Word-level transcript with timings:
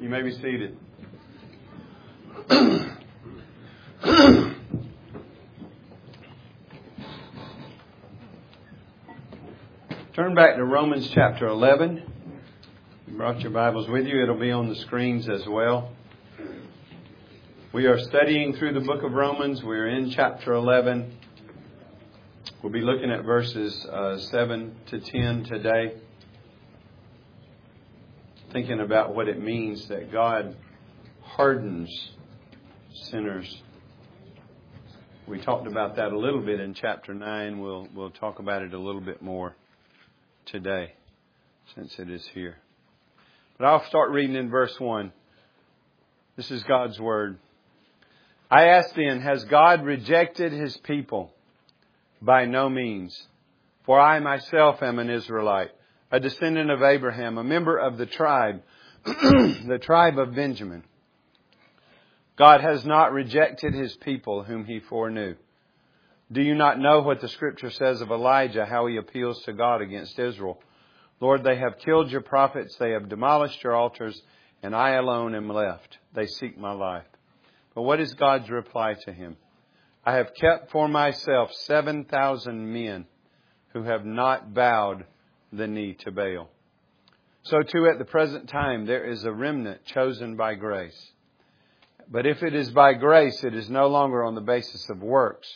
You 0.00 0.08
may 0.08 0.22
be 0.22 0.32
seated. 0.32 0.76
Turn 10.14 10.34
back 10.34 10.56
to 10.56 10.64
Romans 10.64 11.10
chapter 11.12 11.46
11. 11.46 12.02
You 13.06 13.16
brought 13.18 13.40
your 13.40 13.50
Bibles 13.50 13.86
with 13.88 14.06
you. 14.06 14.22
It'll 14.22 14.38
be 14.38 14.50
on 14.50 14.70
the 14.70 14.76
screens 14.76 15.28
as 15.28 15.46
well. 15.46 15.92
We 17.74 17.84
are 17.84 17.98
studying 17.98 18.54
through 18.54 18.72
the 18.72 18.80
book 18.80 19.02
of 19.02 19.12
Romans. 19.12 19.62
We're 19.62 19.88
in 19.88 20.10
chapter 20.10 20.54
11. 20.54 21.12
We'll 22.62 22.72
be 22.72 22.80
looking 22.80 23.10
at 23.10 23.24
verses 23.24 23.84
uh, 23.92 24.16
7 24.18 24.74
to 24.86 25.00
10 25.00 25.44
today, 25.44 25.96
thinking 28.52 28.80
about 28.80 29.14
what 29.14 29.28
it 29.28 29.40
means 29.40 29.88
that 29.88 30.10
God 30.10 30.56
hardens 31.22 31.90
sinners. 33.10 33.62
We 35.26 35.38
talked 35.38 35.66
about 35.66 35.96
that 35.96 36.12
a 36.12 36.18
little 36.18 36.40
bit 36.40 36.58
in 36.58 36.72
chapter 36.72 37.12
9. 37.12 37.60
We'll, 37.60 37.86
we'll 37.94 38.10
talk 38.10 38.38
about 38.38 38.62
it 38.62 38.72
a 38.72 38.78
little 38.78 39.02
bit 39.02 39.20
more 39.20 39.54
today 40.46 40.94
since 41.74 41.98
it 41.98 42.10
is 42.10 42.26
here. 42.32 42.56
But 43.58 43.66
I'll 43.66 43.84
start 43.86 44.10
reading 44.10 44.36
in 44.36 44.48
verse 44.48 44.78
1. 44.80 45.12
This 46.36 46.50
is 46.50 46.62
God's 46.62 46.98
Word. 46.98 47.38
I 48.50 48.68
ask 48.68 48.94
then, 48.94 49.20
has 49.20 49.44
God 49.44 49.84
rejected 49.84 50.52
His 50.52 50.76
people? 50.78 51.34
By 52.22 52.46
no 52.46 52.70
means. 52.70 53.26
For 53.84 54.00
I 54.00 54.20
myself 54.20 54.82
am 54.82 54.98
an 54.98 55.10
Israelite, 55.10 55.70
a 56.10 56.20
descendant 56.20 56.70
of 56.70 56.82
Abraham, 56.82 57.38
a 57.38 57.44
member 57.44 57.76
of 57.76 57.98
the 57.98 58.06
tribe, 58.06 58.62
the 59.04 59.80
tribe 59.82 60.18
of 60.18 60.34
Benjamin. 60.34 60.84
God 62.36 62.60
has 62.60 62.84
not 62.84 63.12
rejected 63.12 63.74
His 63.74 63.96
people 63.96 64.44
whom 64.44 64.64
He 64.64 64.80
foreknew. 64.80 65.34
Do 66.30 66.42
you 66.42 66.54
not 66.54 66.78
know 66.78 67.00
what 67.00 67.20
the 67.20 67.28
scripture 67.28 67.70
says 67.70 68.02
of 68.02 68.10
Elijah, 68.10 68.66
how 68.66 68.86
he 68.86 68.98
appeals 68.98 69.42
to 69.44 69.54
God 69.54 69.80
against 69.80 70.18
Israel? 70.18 70.60
Lord, 71.20 71.42
they 71.42 71.56
have 71.56 71.78
killed 71.78 72.10
your 72.10 72.20
prophets, 72.20 72.76
they 72.76 72.90
have 72.90 73.08
demolished 73.08 73.62
your 73.64 73.74
altars, 73.74 74.20
and 74.62 74.76
I 74.76 74.90
alone 74.90 75.34
am 75.34 75.48
left. 75.48 75.96
They 76.14 76.26
seek 76.26 76.58
my 76.58 76.72
life. 76.72 77.06
But 77.74 77.82
what 77.82 77.98
is 77.98 78.12
God's 78.12 78.50
reply 78.50 78.94
to 79.06 79.12
him? 79.12 79.36
I 80.04 80.16
have 80.16 80.34
kept 80.38 80.70
for 80.70 80.86
myself 80.86 81.50
7,000 81.52 82.72
men 82.72 83.06
who 83.72 83.84
have 83.84 84.04
not 84.04 84.52
bowed 84.52 85.06
the 85.52 85.66
knee 85.66 85.94
to 86.04 86.10
Baal. 86.10 86.48
So 87.42 87.62
too 87.62 87.86
at 87.86 87.98
the 87.98 88.04
present 88.04 88.48
time 88.48 88.86
there 88.86 89.04
is 89.04 89.24
a 89.24 89.32
remnant 89.32 89.84
chosen 89.84 90.36
by 90.36 90.54
grace. 90.54 91.12
But 92.10 92.26
if 92.26 92.42
it 92.42 92.54
is 92.54 92.70
by 92.70 92.94
grace, 92.94 93.44
it 93.44 93.54
is 93.54 93.68
no 93.68 93.88
longer 93.88 94.24
on 94.24 94.34
the 94.34 94.40
basis 94.40 94.88
of 94.88 95.02
works. 95.02 95.48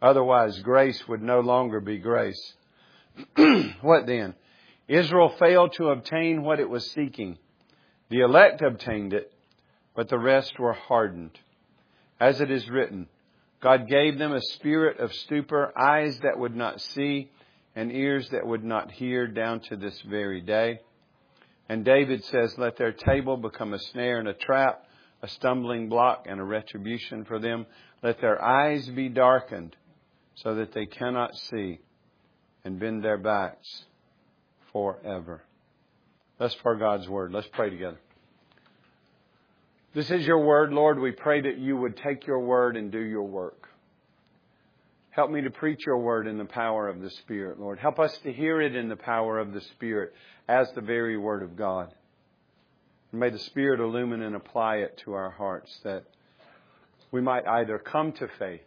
Otherwise, 0.00 0.58
grace 0.60 1.06
would 1.08 1.22
no 1.22 1.40
longer 1.40 1.80
be 1.80 1.98
grace. 1.98 2.54
what 3.82 4.06
then? 4.06 4.34
Israel 4.88 5.34
failed 5.38 5.74
to 5.74 5.88
obtain 5.88 6.42
what 6.42 6.60
it 6.60 6.68
was 6.68 6.90
seeking. 6.90 7.38
The 8.10 8.20
elect 8.20 8.62
obtained 8.62 9.12
it, 9.12 9.32
but 9.94 10.08
the 10.08 10.18
rest 10.18 10.58
were 10.58 10.72
hardened. 10.72 11.38
As 12.20 12.40
it 12.40 12.50
is 12.50 12.68
written, 12.68 13.08
God 13.60 13.88
gave 13.88 14.18
them 14.18 14.32
a 14.32 14.40
spirit 14.40 14.98
of 14.98 15.14
stupor, 15.14 15.72
eyes 15.78 16.18
that 16.20 16.38
would 16.38 16.54
not 16.54 16.80
see, 16.80 17.30
and 17.74 17.92
ears 17.92 18.28
that 18.30 18.46
would 18.46 18.64
not 18.64 18.90
hear 18.90 19.26
down 19.26 19.60
to 19.60 19.76
this 19.76 20.00
very 20.02 20.40
day. 20.40 20.80
And 21.68 21.84
David 21.84 22.24
says, 22.24 22.56
Let 22.58 22.76
their 22.76 22.92
table 22.92 23.36
become 23.36 23.72
a 23.72 23.78
snare 23.78 24.18
and 24.18 24.28
a 24.28 24.34
trap, 24.34 24.84
a 25.22 25.28
stumbling 25.28 25.88
block 25.88 26.26
and 26.28 26.40
a 26.40 26.44
retribution 26.44 27.24
for 27.24 27.38
them. 27.38 27.66
Let 28.02 28.20
their 28.20 28.42
eyes 28.42 28.88
be 28.88 29.08
darkened 29.08 29.76
so 30.34 30.56
that 30.56 30.72
they 30.72 30.86
cannot 30.86 31.36
see 31.36 31.78
and 32.64 32.78
bend 32.78 33.04
their 33.04 33.18
backs 33.18 33.84
forever. 34.72 35.42
Let's 36.38 36.54
pray 36.56 36.78
God's 36.78 37.08
word. 37.08 37.32
Let's 37.32 37.48
pray 37.52 37.70
together. 37.70 38.00
This 39.94 40.10
is 40.10 40.26
your 40.26 40.44
word, 40.44 40.72
Lord. 40.72 40.98
We 40.98 41.12
pray 41.12 41.42
that 41.42 41.58
you 41.58 41.76
would 41.76 41.96
take 41.98 42.26
your 42.26 42.40
word 42.40 42.76
and 42.76 42.90
do 42.90 43.00
your 43.00 43.24
work. 43.24 43.61
Help 45.12 45.30
me 45.30 45.42
to 45.42 45.50
preach 45.50 45.86
your 45.86 45.98
word 45.98 46.26
in 46.26 46.38
the 46.38 46.44
power 46.44 46.88
of 46.88 47.00
the 47.00 47.10
Spirit, 47.10 47.60
Lord. 47.60 47.78
Help 47.78 47.98
us 47.98 48.16
to 48.24 48.32
hear 48.32 48.60
it 48.60 48.74
in 48.74 48.88
the 48.88 48.96
power 48.96 49.38
of 49.38 49.52
the 49.52 49.60
Spirit 49.60 50.12
as 50.48 50.70
the 50.72 50.80
very 50.80 51.16
word 51.16 51.42
of 51.42 51.56
God. 51.56 51.94
And 53.12 53.20
may 53.20 53.30
the 53.30 53.38
Spirit 53.38 53.80
illumine 53.80 54.22
and 54.22 54.34
apply 54.34 54.76
it 54.76 55.00
to 55.04 55.12
our 55.12 55.30
hearts 55.30 55.70
that 55.84 56.04
we 57.10 57.20
might 57.20 57.46
either 57.46 57.78
come 57.78 58.12
to 58.12 58.28
faith 58.38 58.62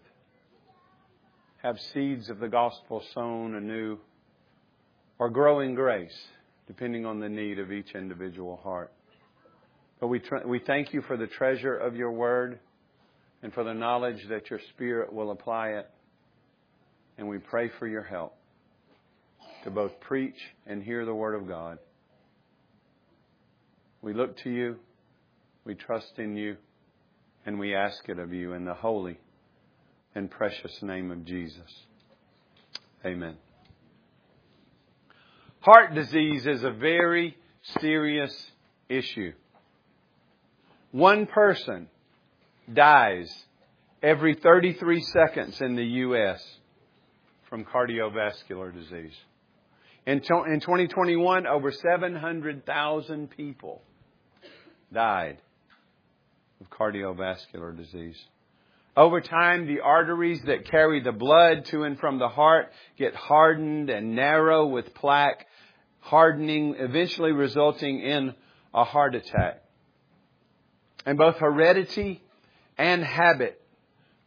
have 1.66 1.79
seeds 1.94 2.29
of 2.29 2.38
the 2.38 2.47
gospel 2.47 3.03
sown 3.16 3.55
anew 3.55 3.97
or 5.17 5.31
grow 5.31 5.61
in 5.61 5.73
grace, 5.73 6.16
depending 6.67 7.07
on 7.07 7.19
the 7.19 7.28
need 7.28 7.57
of 7.57 7.72
each 7.72 7.95
individual 7.95 8.57
heart. 8.57 8.94
But 10.00 10.09
we, 10.09 10.19
tr- 10.19 10.45
we 10.45 10.59
thank 10.59 10.94
you 10.94 11.01
for 11.01 11.17
the 11.17 11.25
treasure 11.25 11.75
of 11.75 11.95
your 11.95 12.11
word 12.11 12.59
and 13.41 13.51
for 13.51 13.63
the 13.63 13.73
knowledge 13.73 14.28
that 14.29 14.51
your 14.51 14.59
spirit 14.75 15.11
will 15.11 15.31
apply 15.31 15.69
it. 15.69 15.89
And 17.18 17.28
we 17.28 17.38
pray 17.38 17.70
for 17.80 17.88
your 17.88 18.03
help 18.03 18.36
to 19.64 19.72
both 19.72 20.00
preach 20.00 20.38
and 20.68 20.84
hear 20.84 21.06
the 21.06 21.14
word 21.14 21.36
of 21.36 21.48
God. 21.48 21.80
We 24.02 24.14
look 24.14 24.38
to 24.40 24.50
you, 24.50 24.78
we 25.64 25.76
trust 25.76 26.14
in 26.18 26.36
you, 26.36 26.58
and 27.46 27.59
we 27.59 27.74
ask 27.74 28.08
it 28.09 28.20
of 28.20 28.34
you 28.34 28.53
in 28.53 28.66
the 28.66 28.74
holy 28.74 29.20
and 30.14 30.30
precious 30.30 30.81
name 30.81 31.12
of 31.12 31.26
Jesus. 31.26 31.72
Amen. 33.06 33.36
Heart 35.62 35.96
disease 35.96 36.46
is 36.46 36.64
a 36.64 36.72
very 36.72 37.36
serious 37.80 38.52
issue. 38.88 39.34
One 40.92 41.26
person 41.26 41.88
dies 42.72 43.32
every 44.02 44.36
33 44.36 45.02
seconds 45.02 45.59
in 45.62 45.76
the 45.76 45.84
U.S. 45.84 46.54
from 47.50 47.66
cardiovascular 47.66 48.73
disease. 48.73 49.13
In, 50.06 50.22
2021, 50.22 51.47
over 51.47 51.72
700,000 51.72 53.29
people 53.31 53.81
died 54.94 55.38
of 56.61 56.69
cardiovascular 56.69 57.75
disease. 57.75 58.17
Over 58.95 59.19
time, 59.19 59.67
the 59.67 59.81
arteries 59.81 60.41
that 60.45 60.69
carry 60.69 61.01
the 61.01 61.11
blood 61.11 61.66
to 61.66 61.84
and 61.84 62.00
from 62.00 62.17
the 62.17 62.29
heart 62.29 62.72
get 62.97 63.13
hardened 63.13 63.89
and 63.89 64.16
narrow 64.16 64.67
with 64.67 64.94
plaque, 64.94 65.45
hardening, 66.00 66.75
eventually 66.78 67.31
resulting 67.31 68.00
in 68.00 68.34
a 68.73 68.84
heart 68.84 69.16
attack. 69.16 69.63
And 71.05 71.17
both 71.17 71.38
heredity 71.38 72.23
and 72.78 73.03
habit 73.03 73.61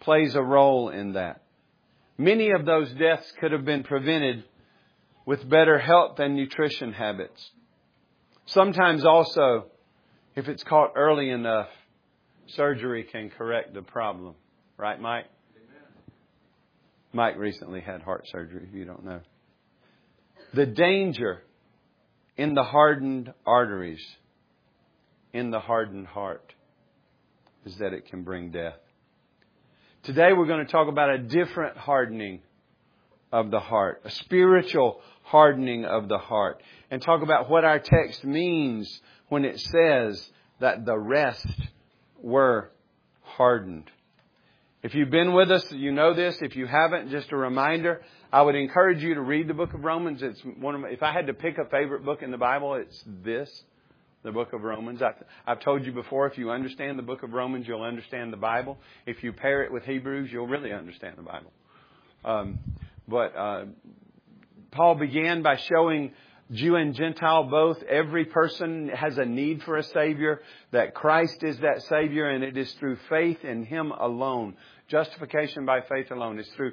plays 0.00 0.34
a 0.34 0.42
role 0.42 0.90
in 0.90 1.14
that. 1.14 1.42
Many 2.18 2.50
of 2.50 2.66
those 2.66 2.90
deaths 2.94 3.32
could 3.40 3.52
have 3.52 3.64
been 3.64 3.84
prevented 3.84 4.44
with 5.24 5.48
better 5.48 5.78
health 5.78 6.18
and 6.18 6.34
nutrition 6.34 6.92
habits. 6.92 7.50
Sometimes 8.46 9.04
also, 9.04 9.66
if 10.34 10.48
it's 10.48 10.64
caught 10.64 10.94
early 10.96 11.30
enough, 11.30 11.68
surgery 12.48 13.04
can 13.04 13.30
correct 13.30 13.72
the 13.72 13.82
problem. 13.82 14.34
Right, 14.76 15.00
Mike? 15.00 15.26
Amen. 15.54 15.82
Mike 17.12 17.36
recently 17.36 17.80
had 17.80 18.02
heart 18.02 18.24
surgery, 18.32 18.66
if 18.68 18.74
you 18.74 18.84
don't 18.84 19.04
know. 19.04 19.20
The 20.54 20.66
danger 20.66 21.42
in 22.36 22.54
the 22.54 22.64
hardened 22.64 23.32
arteries, 23.46 24.04
in 25.32 25.50
the 25.50 25.60
hardened 25.60 26.06
heart, 26.06 26.54
is 27.64 27.76
that 27.78 27.92
it 27.92 28.06
can 28.06 28.22
bring 28.22 28.50
death. 28.50 28.78
Today 30.04 30.32
we're 30.32 30.46
going 30.46 30.64
to 30.64 30.72
talk 30.72 30.88
about 30.88 31.10
a 31.10 31.18
different 31.18 31.76
hardening 31.76 32.40
of 33.32 33.50
the 33.50 33.60
heart, 33.60 34.00
a 34.04 34.10
spiritual 34.10 35.00
hardening 35.24 35.84
of 35.84 36.08
the 36.08 36.18
heart, 36.18 36.62
and 36.90 37.02
talk 37.02 37.22
about 37.22 37.50
what 37.50 37.64
our 37.64 37.78
text 37.78 38.24
means 38.24 39.00
when 39.28 39.44
it 39.44 39.60
says 39.60 40.30
that 40.60 40.86
the 40.86 40.96
rest 40.96 41.46
were 42.22 42.70
hardened. 43.22 43.90
If 44.82 44.94
you've 44.94 45.10
been 45.10 45.34
with 45.34 45.50
us, 45.50 45.70
you 45.72 45.90
know 45.90 46.14
this. 46.14 46.38
If 46.40 46.54
you 46.54 46.66
haven't, 46.66 47.10
just 47.10 47.32
a 47.32 47.36
reminder. 47.36 48.00
I 48.32 48.42
would 48.42 48.54
encourage 48.54 49.02
you 49.02 49.14
to 49.14 49.20
read 49.20 49.48
the 49.48 49.54
book 49.54 49.74
of 49.74 49.82
Romans. 49.82 50.22
It's 50.22 50.40
one 50.60 50.76
of 50.76 50.80
my, 50.80 50.88
if 50.88 51.02
I 51.02 51.12
had 51.12 51.26
to 51.26 51.34
pick 51.34 51.58
a 51.58 51.68
favorite 51.68 52.04
book 52.04 52.22
in 52.22 52.30
the 52.30 52.38
Bible, 52.38 52.74
it's 52.74 53.02
this, 53.06 53.50
the 54.22 54.32
book 54.32 54.52
of 54.52 54.62
Romans. 54.62 55.00
I've, 55.02 55.22
I've 55.46 55.60
told 55.60 55.84
you 55.86 55.92
before, 55.92 56.26
if 56.26 56.38
you 56.38 56.50
understand 56.50 56.98
the 56.98 57.02
book 57.02 57.22
of 57.22 57.32
Romans, 57.32 57.66
you'll 57.66 57.82
understand 57.82 58.32
the 58.32 58.38
Bible. 58.38 58.78
If 59.06 59.22
you 59.22 59.32
pair 59.32 59.62
it 59.62 59.72
with 59.72 59.84
Hebrews, 59.84 60.30
you'll 60.32 60.46
really 60.46 60.72
understand 60.72 61.16
the 61.16 61.22
Bible. 61.22 61.52
Um, 62.24 62.58
but 63.06 63.36
uh, 63.36 63.64
Paul 64.70 64.96
began 64.96 65.42
by 65.42 65.56
showing 65.56 66.12
Jew 66.50 66.76
and 66.76 66.94
Gentile 66.94 67.44
both. 67.44 67.82
Every 67.82 68.24
person 68.24 68.88
has 68.88 69.18
a 69.18 69.24
need 69.24 69.62
for 69.62 69.76
a 69.76 69.82
Savior, 69.82 70.40
that 70.72 70.94
Christ 70.94 71.42
is 71.42 71.58
that 71.58 71.82
Savior, 71.82 72.28
and 72.28 72.42
it 72.42 72.56
is 72.56 72.72
through 72.74 72.98
faith 73.08 73.44
in 73.44 73.64
Him 73.64 73.92
alone. 73.92 74.56
Justification 74.88 75.66
by 75.66 75.82
faith 75.82 76.10
alone. 76.10 76.38
It's 76.38 76.48
through 76.50 76.72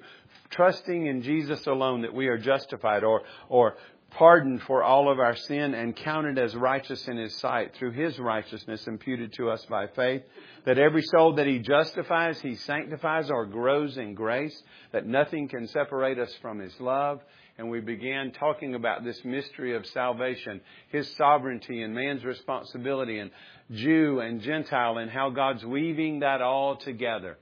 trusting 0.50 1.06
in 1.06 1.22
Jesus 1.22 1.66
alone 1.68 2.02
that 2.04 2.14
we 2.14 2.28
are 2.28 2.38
justified 2.38 3.04
or, 3.04 3.24
or 3.50 3.76
pardoned 4.16 4.62
for 4.64 4.84
all 4.84 5.12
of 5.12 5.20
our 5.20 5.36
sin 5.36 5.74
and 5.74 5.96
counted 5.96 6.40
as 6.40 6.56
righteous 6.56 7.08
in 7.08 7.18
His 7.18 7.36
sight 7.36 7.76
through 7.76 7.92
His 7.92 8.18
righteousness 8.18 8.88
imputed 8.88 9.34
to 9.34 9.50
us 9.50 9.66
by 9.70 9.88
faith. 9.88 10.24
That 10.66 10.78
every 10.78 11.04
soul 11.04 11.36
that 11.36 11.48
He 11.48 11.60
justifies, 11.60 12.40
He 12.42 12.56
sanctifies 12.56 13.30
or 13.30 13.46
grows 13.46 13.98
in 13.98 14.14
grace. 14.14 14.60
That 14.92 15.06
nothing 15.06 15.48
can 15.48 15.68
separate 15.68 16.18
us 16.18 16.34
from 16.42 16.60
His 16.60 16.74
love 16.80 17.22
and 17.58 17.70
we 17.70 17.80
began 17.80 18.32
talking 18.32 18.76
about 18.76 19.04
this 19.04 19.24
mystery 19.24 19.76
of 19.76 19.86
salvation, 19.88 20.60
His 20.90 21.10
sovereignty 21.16 21.82
and 21.82 21.94
man's 21.94 22.26
responsibility 22.26 23.20
and 23.20 23.32
Jew 23.72 24.20
and 24.20 24.42
Gentile 24.42 24.98
and 24.98 25.10
how 25.10 25.30
God's 25.30 25.64
weaving 25.64 26.20
that 26.20 26.42
all 26.42 26.76
together, 26.76 27.38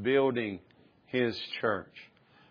building 0.00 0.58
His 1.06 1.38
church. 1.60 1.94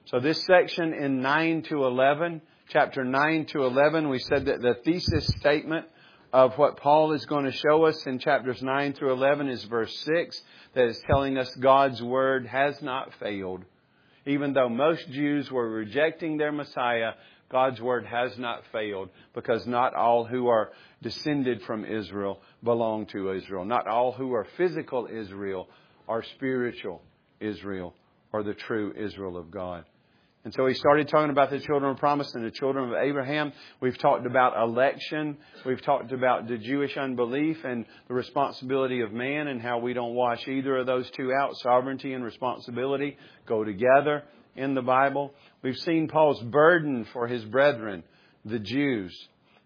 So 0.06 0.20
this 0.20 0.44
section 0.46 0.94
in 0.94 1.22
9 1.22 1.64
to 1.64 1.84
11, 1.86 2.42
chapter 2.72 3.04
9 3.04 3.46
to 3.46 3.64
11, 3.64 4.10
we 4.10 4.20
said 4.20 4.46
that 4.46 4.62
the 4.62 4.76
thesis 4.84 5.28
statement 5.40 5.86
of 6.34 6.58
what 6.58 6.78
Paul 6.78 7.12
is 7.12 7.26
going 7.26 7.46
to 7.46 7.52
show 7.52 7.86
us 7.86 8.06
in 8.06 8.20
chapters 8.20 8.62
9 8.62 8.94
through 8.94 9.14
11 9.14 9.50
is 9.50 9.64
verse 9.66 9.96
6 10.16 10.42
that 10.74 10.86
is 10.86 11.02
telling 11.08 11.38
us 11.38 11.54
God's 11.56 12.02
word 12.02 12.48
has 12.48 12.82
not 12.82 13.14
failed 13.20 13.66
even 14.26 14.54
though 14.54 14.70
most 14.70 15.10
Jews 15.10 15.52
were 15.52 15.70
rejecting 15.70 16.38
their 16.38 16.52
Messiah, 16.52 17.14
God's 17.50 17.82
word 17.82 18.06
has 18.06 18.38
not 18.38 18.64
failed 18.72 19.10
because 19.34 19.66
not 19.66 19.94
all 19.94 20.26
who 20.26 20.48
are 20.48 20.72
descended 21.02 21.62
from 21.64 21.86
Israel 21.86 22.42
belong 22.64 23.08
to 23.08 23.32
Israel. 23.32 23.66
Not 23.66 23.88
all 23.88 24.12
who 24.12 24.34
are 24.34 24.48
physical 24.58 25.08
Israel 25.12 25.68
are 26.08 26.24
spiritual 26.36 27.02
Israel 27.40 27.94
or 28.32 28.44
the 28.44 28.54
true 28.54 28.94
Israel 28.96 29.38
of 29.38 29.52
God. 29.52 29.86
And 30.44 30.54
so 30.56 30.66
he 30.66 30.74
started 30.74 31.08
talking 31.08 31.30
about 31.30 31.52
the 31.52 31.60
children 31.60 31.92
of 31.92 31.98
promise 31.98 32.34
and 32.34 32.44
the 32.44 32.52
children 32.52 32.90
of 32.90 32.96
Abraham. 32.96 33.54
We've 33.80 33.98
talked 33.98 34.26
about 34.26 34.58
election. 34.58 35.38
We've 35.68 35.82
talked 35.82 36.12
about 36.12 36.48
the 36.48 36.58
Jewish 36.58 36.98
unbelief 36.98 37.64
and 37.64 37.86
the 38.08 38.16
responsibility 38.16 39.02
of 39.02 39.12
man 39.12 39.48
and 39.48 39.62
how 39.62 39.78
we 39.78 39.94
don't 39.94 40.16
wash 40.16 40.48
either 40.48 40.78
of 40.78 40.88
those 40.88 41.10
two 41.12 41.32
out. 41.32 41.56
Sovereignty 41.58 42.14
and 42.14 42.24
responsibility 42.24 43.18
go 43.46 43.64
together 43.64 44.24
in 44.56 44.74
the 44.74 44.82
Bible. 44.82 45.32
We've 45.62 45.78
seen 45.78 46.08
Paul's 46.08 46.42
burden 46.42 47.06
for 47.14 47.28
his 47.28 47.46
brethren, 47.46 48.04
the 48.44 48.60
Jews. 48.60 49.16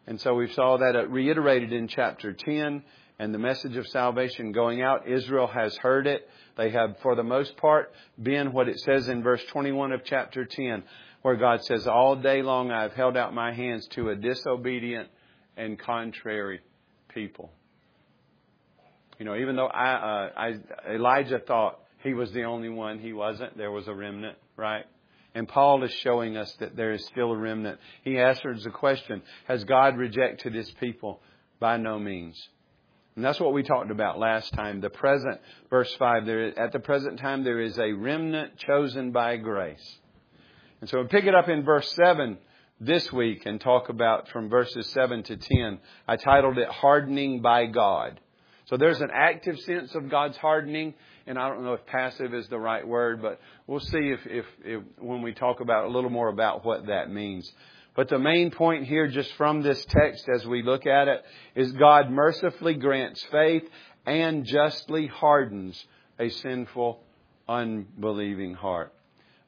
And 0.07 0.19
so 0.19 0.36
we 0.36 0.51
saw 0.51 0.77
that 0.77 1.10
reiterated 1.10 1.72
in 1.72 1.88
chapter 1.88 2.33
10 2.33 2.83
and 3.18 3.33
the 3.33 3.39
message 3.39 3.77
of 3.77 3.88
salvation 3.88 4.51
going 4.51 4.81
out. 4.81 5.07
Israel 5.07 5.48
has 5.48 5.75
heard 5.77 6.06
it. 6.06 6.30
They 6.57 6.69
have, 6.72 6.98
for 7.02 7.16
the 7.16 7.24
most 7.24 7.57
part, 7.57 7.92
been 8.22 8.54
what 8.54 8.69
it 8.69 8.80
says 8.80 9.07
in 9.07 9.24
verse 9.24 9.44
21 9.52 9.92
of 9.92 10.02
chapter 10.06 10.46
10, 10.46 10.84
where 11.22 11.36
God 11.36 11.63
says, 11.63 11.88
All 11.88 12.16
day 12.16 12.42
long 12.42 12.72
I 12.72 12.84
have 12.84 12.94
held 12.94 13.18
out 13.18 13.34
my 13.34 13.54
hands 13.54 13.88
to 13.90 14.10
a 14.10 14.16
disobedient 14.16 15.10
and 15.57 15.78
contrary 15.78 16.62
people. 17.13 17.52
You 19.19 19.25
know, 19.25 19.36
even 19.36 19.56
though 19.56 19.68
I, 19.68 19.94
uh, 19.94 20.30
I, 20.36 20.94
Elijah 20.94 21.40
thought 21.40 21.80
he 22.04 22.13
was 22.13 22.31
the 22.31 22.44
only 22.44 22.69
one, 22.69 23.00
he 23.00 23.13
wasn't. 23.13 23.58
There 23.58 23.72
was 23.72 23.88
a 23.88 23.94
remnant, 23.94 24.38
right? 24.58 24.86
And 25.34 25.48
Paul 25.48 25.84
is 25.84 25.92
showing 25.92 26.38
us 26.38 26.54
that 26.60 26.75
there 26.75 26.94
is 26.94 27.06
still 27.06 27.31
a 27.31 27.38
remnant. 27.38 27.80
He 28.04 28.18
answers 28.18 28.63
the 28.63 28.69
question, 28.69 29.22
has 29.48 29.63
God 29.66 29.98
rejected 29.98 30.54
his 30.54 30.72
people? 30.80 31.22
By 31.60 31.78
no 31.78 31.98
means. 32.00 32.42
And 33.15 33.23
that's 33.23 33.39
what 33.39 33.53
we 33.53 33.63
talked 33.63 33.91
about 33.91 34.19
last 34.19 34.53
time. 34.53 34.81
The 34.81 34.89
present, 34.89 35.39
verse 35.69 35.94
5, 35.95 36.25
there, 36.25 36.59
at 36.59 36.73
the 36.73 36.79
present 36.79 37.19
time 37.19 37.44
there 37.44 37.62
is 37.62 37.77
a 37.79 37.94
remnant 37.94 38.57
chosen 38.57 39.12
by 39.12 39.38
grace. 39.38 40.00
And 40.81 40.89
so 40.89 41.01
we 41.01 41.07
pick 41.07 41.25
it 41.25 41.33
up 41.33 41.47
in 41.47 41.63
verse 41.63 41.89
7 41.94 42.38
this 42.81 43.12
week 43.13 43.45
and 43.45 43.62
talk 43.62 43.88
about 43.88 44.27
from 44.29 44.50
verses 44.50 44.89
7 44.89 45.23
to 45.23 45.38
10. 45.38 45.79
I 46.07 46.17
titled 46.17 46.57
it 46.57 46.67
Hardening 46.67 47.41
by 47.41 47.67
God. 47.67 48.19
So 48.65 48.77
there's 48.77 49.00
an 49.00 49.12
active 49.13 49.59
sense 49.59 49.94
of 49.95 50.09
God's 50.09 50.38
hardening, 50.38 50.95
and 51.27 51.38
I 51.38 51.50
don't 51.50 51.63
know 51.63 51.73
if 51.73 51.85
passive 51.85 52.33
is 52.33 52.47
the 52.50 52.57
right 52.59 52.85
word, 52.85 53.21
but 53.21 53.39
we'll 53.67 53.79
see 53.79 54.09
if, 54.09 54.25
if, 54.25 54.45
if 54.63 54.83
when 54.97 55.21
we 55.21 55.33
talk 55.33 55.59
about 55.59 55.85
a 55.85 55.89
little 55.89 56.09
more 56.09 56.29
about 56.29 56.65
what 56.65 56.88
that 56.88 57.12
means. 57.12 57.50
But 57.95 58.09
the 58.09 58.19
main 58.19 58.51
point 58.51 58.86
here, 58.86 59.07
just 59.07 59.33
from 59.36 59.62
this 59.62 59.83
text 59.86 60.27
as 60.33 60.45
we 60.45 60.62
look 60.62 60.86
at 60.86 61.07
it, 61.07 61.24
is 61.56 61.71
God 61.71 62.12
mercifully 62.12 62.74
grants 62.74 63.24
faith 63.31 63.63
and 64.06 64.45
justly 64.45 65.07
hardens 65.07 65.81
a 66.19 66.30
sinful, 66.30 67.01
unbelieving 67.47 68.53
heart. 68.53 68.94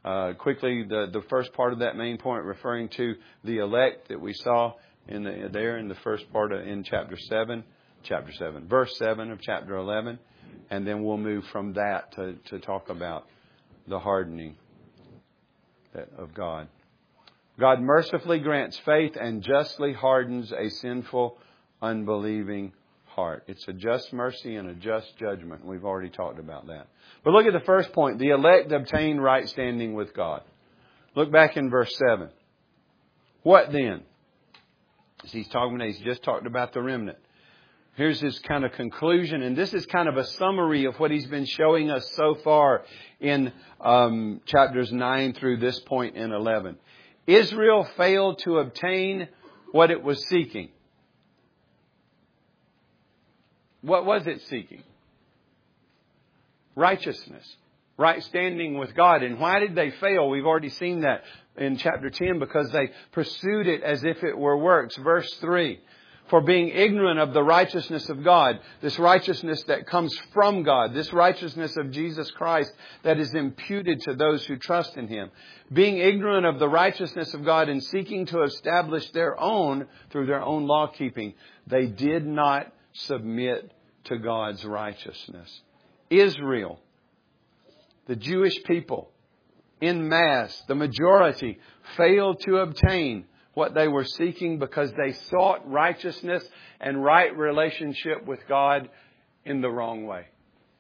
Uh, 0.03 0.33
quickly, 0.33 0.83
the, 0.83 1.07
the 1.11 1.23
first 1.29 1.51
part 1.53 1.73
of 1.73 1.79
that 1.79 1.97
main 1.97 2.17
point 2.17 2.45
referring 2.45 2.87
to 2.87 3.15
the 3.43 3.57
elect 3.57 4.07
that 4.07 4.21
we 4.21 4.33
saw 4.33 4.73
in 5.07 5.23
the, 5.23 5.49
there 5.51 5.77
in 5.77 5.89
the 5.89 5.95
first 5.95 6.31
part 6.31 6.53
of, 6.53 6.65
in 6.65 6.83
chapter 6.83 7.17
7, 7.17 7.63
chapter 8.03 8.31
7, 8.31 8.67
verse 8.67 8.97
7 8.97 9.31
of 9.31 9.41
chapter 9.41 9.75
11, 9.75 10.17
and 10.69 10.87
then 10.87 11.03
we'll 11.03 11.17
move 11.17 11.43
from 11.51 11.73
that 11.73 12.13
to, 12.13 12.35
to 12.49 12.59
talk 12.59 12.89
about 12.89 13.27
the 13.87 13.99
hardening 13.99 14.55
of 16.17 16.33
God. 16.33 16.69
God 17.59 17.81
mercifully 17.81 18.39
grants 18.39 18.77
faith 18.79 19.17
and 19.19 19.41
justly 19.41 19.93
hardens 19.93 20.51
a 20.51 20.69
sinful, 20.69 21.37
unbelieving 21.81 22.73
heart. 23.07 23.43
It's 23.47 23.67
a 23.67 23.73
just 23.73 24.13
mercy 24.13 24.55
and 24.55 24.69
a 24.69 24.75
just 24.75 25.17
judgment. 25.17 25.65
We've 25.65 25.85
already 25.85 26.09
talked 26.09 26.39
about 26.39 26.67
that. 26.67 26.87
But 27.23 27.33
look 27.33 27.47
at 27.47 27.53
the 27.53 27.65
first 27.65 27.91
point. 27.93 28.19
The 28.19 28.29
elect 28.29 28.71
obtain 28.71 29.17
right 29.17 29.49
standing 29.49 29.95
with 29.95 30.13
God. 30.13 30.43
Look 31.15 31.31
back 31.31 31.57
in 31.57 31.71
verse 31.71 31.91
7. 31.97 32.29
What 33.41 33.71
then? 33.71 34.03
As 35.23 35.31
he's 35.31 35.47
talking, 35.47 35.79
he's 35.79 35.97
just 35.99 36.21
talked 36.21 36.45
about 36.45 36.73
the 36.73 36.81
remnant. 36.81 37.17
Here's 37.95 38.19
his 38.19 38.37
kind 38.39 38.63
of 38.63 38.73
conclusion, 38.73 39.41
and 39.41 39.57
this 39.57 39.73
is 39.73 39.83
kind 39.87 40.07
of 40.07 40.17
a 40.17 40.23
summary 40.23 40.85
of 40.85 40.99
what 40.99 41.09
he's 41.09 41.25
been 41.25 41.45
showing 41.45 41.89
us 41.89 42.07
so 42.15 42.35
far 42.43 42.83
in 43.19 43.51
um, 43.81 44.41
chapters 44.45 44.91
9 44.91 45.33
through 45.33 45.57
this 45.57 45.79
point 45.79 46.15
in 46.15 46.31
11. 46.31 46.77
Israel 47.27 47.87
failed 47.97 48.39
to 48.39 48.59
obtain 48.59 49.27
what 49.71 49.91
it 49.91 50.01
was 50.01 50.25
seeking. 50.27 50.69
What 53.81 54.05
was 54.05 54.25
it 54.25 54.41
seeking? 54.49 54.83
Righteousness. 56.75 57.45
Right 57.97 58.23
standing 58.23 58.77
with 58.77 58.95
God. 58.95 59.23
And 59.23 59.39
why 59.39 59.59
did 59.59 59.75
they 59.75 59.91
fail? 59.91 60.29
We've 60.29 60.45
already 60.45 60.69
seen 60.69 61.01
that 61.01 61.23
in 61.57 61.77
chapter 61.77 62.09
10 62.09 62.39
because 62.39 62.69
they 62.71 62.91
pursued 63.11 63.67
it 63.67 63.83
as 63.83 64.03
if 64.03 64.23
it 64.23 64.37
were 64.37 64.57
works. 64.57 64.95
Verse 64.97 65.31
3 65.41 65.79
for 66.29 66.41
being 66.41 66.69
ignorant 66.69 67.19
of 67.19 67.33
the 67.33 67.43
righteousness 67.43 68.09
of 68.09 68.23
God, 68.23 68.59
this 68.81 68.99
righteousness 68.99 69.63
that 69.63 69.87
comes 69.87 70.17
from 70.33 70.63
God, 70.63 70.93
this 70.93 71.13
righteousness 71.13 71.75
of 71.77 71.91
Jesus 71.91 72.29
Christ 72.31 72.71
that 73.03 73.19
is 73.19 73.33
imputed 73.33 74.01
to 74.01 74.13
those 74.13 74.45
who 74.45 74.57
trust 74.57 74.97
in 74.97 75.07
Him. 75.07 75.29
Being 75.71 75.97
ignorant 75.97 76.45
of 76.45 76.59
the 76.59 76.69
righteousness 76.69 77.33
of 77.33 77.45
God 77.45 77.69
and 77.69 77.83
seeking 77.83 78.25
to 78.27 78.43
establish 78.43 79.09
their 79.11 79.39
own 79.39 79.87
through 80.09 80.25
their 80.25 80.41
own 80.41 80.67
law 80.67 80.87
keeping, 80.87 81.33
they 81.65 81.85
did 81.85 82.25
not 82.25 82.71
submit 82.93 83.71
to 84.05 84.17
God's 84.17 84.65
righteousness. 84.65 85.61
Israel, 86.09 86.79
the 88.07 88.15
Jewish 88.15 88.63
people, 88.63 89.11
in 89.79 90.07
mass, 90.07 90.63
the 90.67 90.75
majority, 90.75 91.59
failed 91.95 92.41
to 92.41 92.57
obtain 92.57 93.25
what 93.57 93.73
they 93.73 93.87
were 93.87 94.05
seeking 94.05 94.59
because 94.59 94.91
they 94.91 95.13
sought 95.31 95.67
righteousness 95.67 96.47
and 96.79 97.03
right 97.03 97.35
relationship 97.35 98.23
with 98.23 98.39
God 98.47 98.87
in 99.45 99.61
the 99.61 99.69
wrong 99.69 100.05
way, 100.05 100.27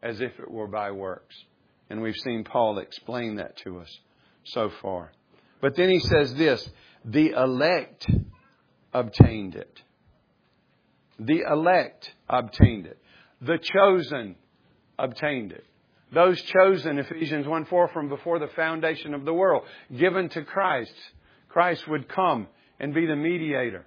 as 0.03 0.21
if 0.21 0.39
it 0.39 0.51
were 0.51 0.67
by 0.67 0.91
works. 0.91 1.35
And 1.89 2.03
we've 2.03 2.15
seen 2.23 2.43
Paul 2.43 2.77
explain 2.77 3.37
that 3.37 3.57
to 3.63 3.79
us 3.79 3.89
so 4.43 4.69
far. 4.79 5.11
But 5.59 5.75
then 5.75 5.89
he 5.89 5.97
says 5.97 6.35
this 6.35 6.69
the 7.03 7.31
elect 7.31 8.05
obtained 8.93 9.55
it. 9.55 9.81
The 11.17 11.45
elect 11.51 12.13
obtained 12.29 12.85
it. 12.85 13.01
The 13.41 13.57
chosen 13.57 14.35
obtained 14.99 15.51
it. 15.51 15.65
Those 16.13 16.39
chosen, 16.43 16.99
Ephesians 16.99 17.47
1 17.47 17.65
4, 17.65 17.87
from 17.87 18.07
before 18.07 18.37
the 18.37 18.49
foundation 18.55 19.15
of 19.15 19.25
the 19.25 19.33
world, 19.33 19.63
given 19.97 20.29
to 20.29 20.43
Christ. 20.43 20.93
Christ 21.49 21.87
would 21.87 22.07
come 22.07 22.45
and 22.79 22.93
be 22.93 23.05
the 23.05 23.15
mediator 23.15 23.85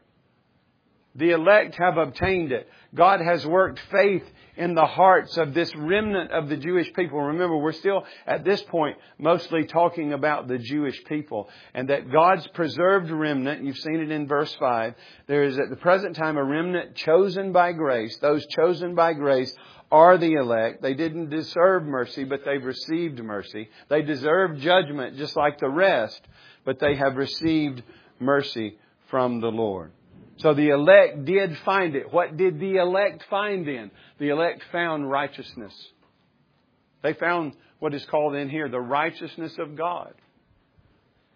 The 1.14 1.30
elect 1.30 1.76
have 1.76 1.97
obtained 1.97 2.52
it. 2.52 2.68
God 2.94 3.20
has 3.20 3.44
worked 3.47 3.80
faith 3.90 4.25
in 4.56 4.75
the 4.75 4.87
hearts 4.87 5.37
of 5.37 5.54
this 5.54 5.75
remnant 5.75 6.30
of 6.30 6.49
the 6.49 6.56
Jewish 6.56 6.92
people. 6.92 7.20
Remember, 7.20 7.56
we're 7.56 7.73
still 7.73 8.04
at 8.26 8.44
this 8.44 8.62
point 8.62 8.97
mostly 9.18 9.64
talking 9.64 10.12
about 10.12 10.47
the 10.47 10.59
Jewish 10.59 11.02
people 11.04 11.49
and 11.75 11.88
that 11.88 12.12
God's 12.12 12.47
preserved 12.49 13.11
remnant, 13.11 13.64
you've 13.64 13.78
seen 13.78 14.00
it 14.00 14.11
in 14.11 14.28
verse 14.28 14.54
5, 14.61 14.94
there 15.26 15.42
is 15.42 15.59
at 15.59 15.70
the 15.70 15.76
present 15.76 16.14
time 16.14 16.37
a 16.37 16.44
remnant 16.44 16.94
chosen 16.94 17.52
by 17.52 17.73
grace. 17.73 18.16
Those 18.18 18.47
chosen 18.47 18.94
by 18.94 19.14
grace 19.14 19.52
are 19.90 20.16
the 20.18 20.35
elect. 20.35 20.82
They 20.82 20.94
didn't 20.94 21.30
deserve 21.30 21.85
mercy, 21.85 22.25
but 22.25 22.44
they've 22.44 22.64
received 22.64 23.18
mercy. 23.23 23.68
They 23.88 24.02
deserve 24.02 24.59
judgment 24.59 25.16
just 25.16 25.37
like 25.37 25.59
the 25.59 25.68
rest, 25.68 26.20
but 26.64 26.78
they 26.78 26.94
have 26.97 27.16
received 27.16 27.82
mercy 28.21 28.79
from 29.11 29.41
the 29.41 29.50
Lord. 29.50 29.93
So 30.39 30.55
the 30.55 30.69
elect 30.69 31.25
did 31.25 31.57
find 31.59 31.95
it. 31.95 32.12
What 32.12 32.37
did 32.37 32.61
the 32.61 32.77
elect 32.77 33.25
find 33.29 33.69
in? 33.69 33.91
The 34.19 34.31
elect 34.31 34.65
found 34.73 35.11
righteousness. 35.11 35.75
They 37.03 37.12
found 37.15 37.55
what 37.79 37.95
is 37.95 38.05
called 38.07 38.35
in 38.35 38.49
here 38.49 38.69
the 38.69 38.81
righteousness 38.81 39.57
of 39.59 39.77
God. 39.77 40.15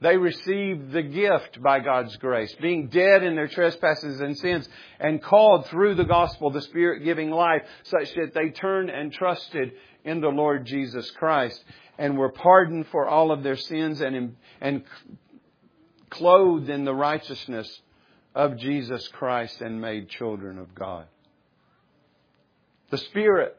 They 0.00 0.16
received 0.16 0.92
the 0.92 1.02
gift 1.02 1.62
by 1.62 1.80
God's 1.80 2.16
grace, 2.16 2.54
being 2.60 2.88
dead 2.88 3.22
in 3.22 3.34
their 3.34 3.48
trespasses 3.48 4.20
and 4.20 4.36
sins, 4.36 4.68
and 4.98 5.22
called 5.22 5.66
through 5.68 5.94
the 5.94 6.04
gospel 6.04 6.50
the 6.50 6.60
Spirit 6.60 7.04
giving 7.04 7.30
life, 7.30 7.62
such 7.84 8.12
that 8.14 8.34
they 8.34 8.50
turned 8.50 8.90
and 8.90 9.12
trusted 9.12 9.72
in 10.04 10.20
the 10.20 10.28
Lord 10.28 10.66
Jesus 10.66 11.10
Christ, 11.12 11.62
and 11.96 12.18
were 12.18 12.32
pardoned 12.32 12.86
for 12.88 13.06
all 13.06 13.30
of 13.30 13.42
their 13.42 13.56
sins 13.56 14.00
and, 14.00 14.36
and 14.60 14.84
clothed 16.14 16.70
in 16.70 16.84
the 16.84 16.94
righteousness 16.94 17.68
of 18.34 18.56
Jesus 18.56 19.06
Christ 19.08 19.60
and 19.60 19.80
made 19.80 20.08
children 20.08 20.58
of 20.58 20.74
God. 20.74 21.06
The 22.90 22.98
Spirit 22.98 23.56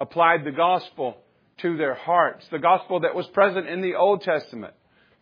applied 0.00 0.44
the 0.44 0.52
gospel 0.52 1.16
to 1.58 1.76
their 1.76 1.94
hearts, 1.94 2.46
the 2.50 2.58
gospel 2.58 3.00
that 3.00 3.14
was 3.14 3.26
present 3.28 3.68
in 3.68 3.80
the 3.80 3.94
Old 3.94 4.22
Testament 4.22 4.74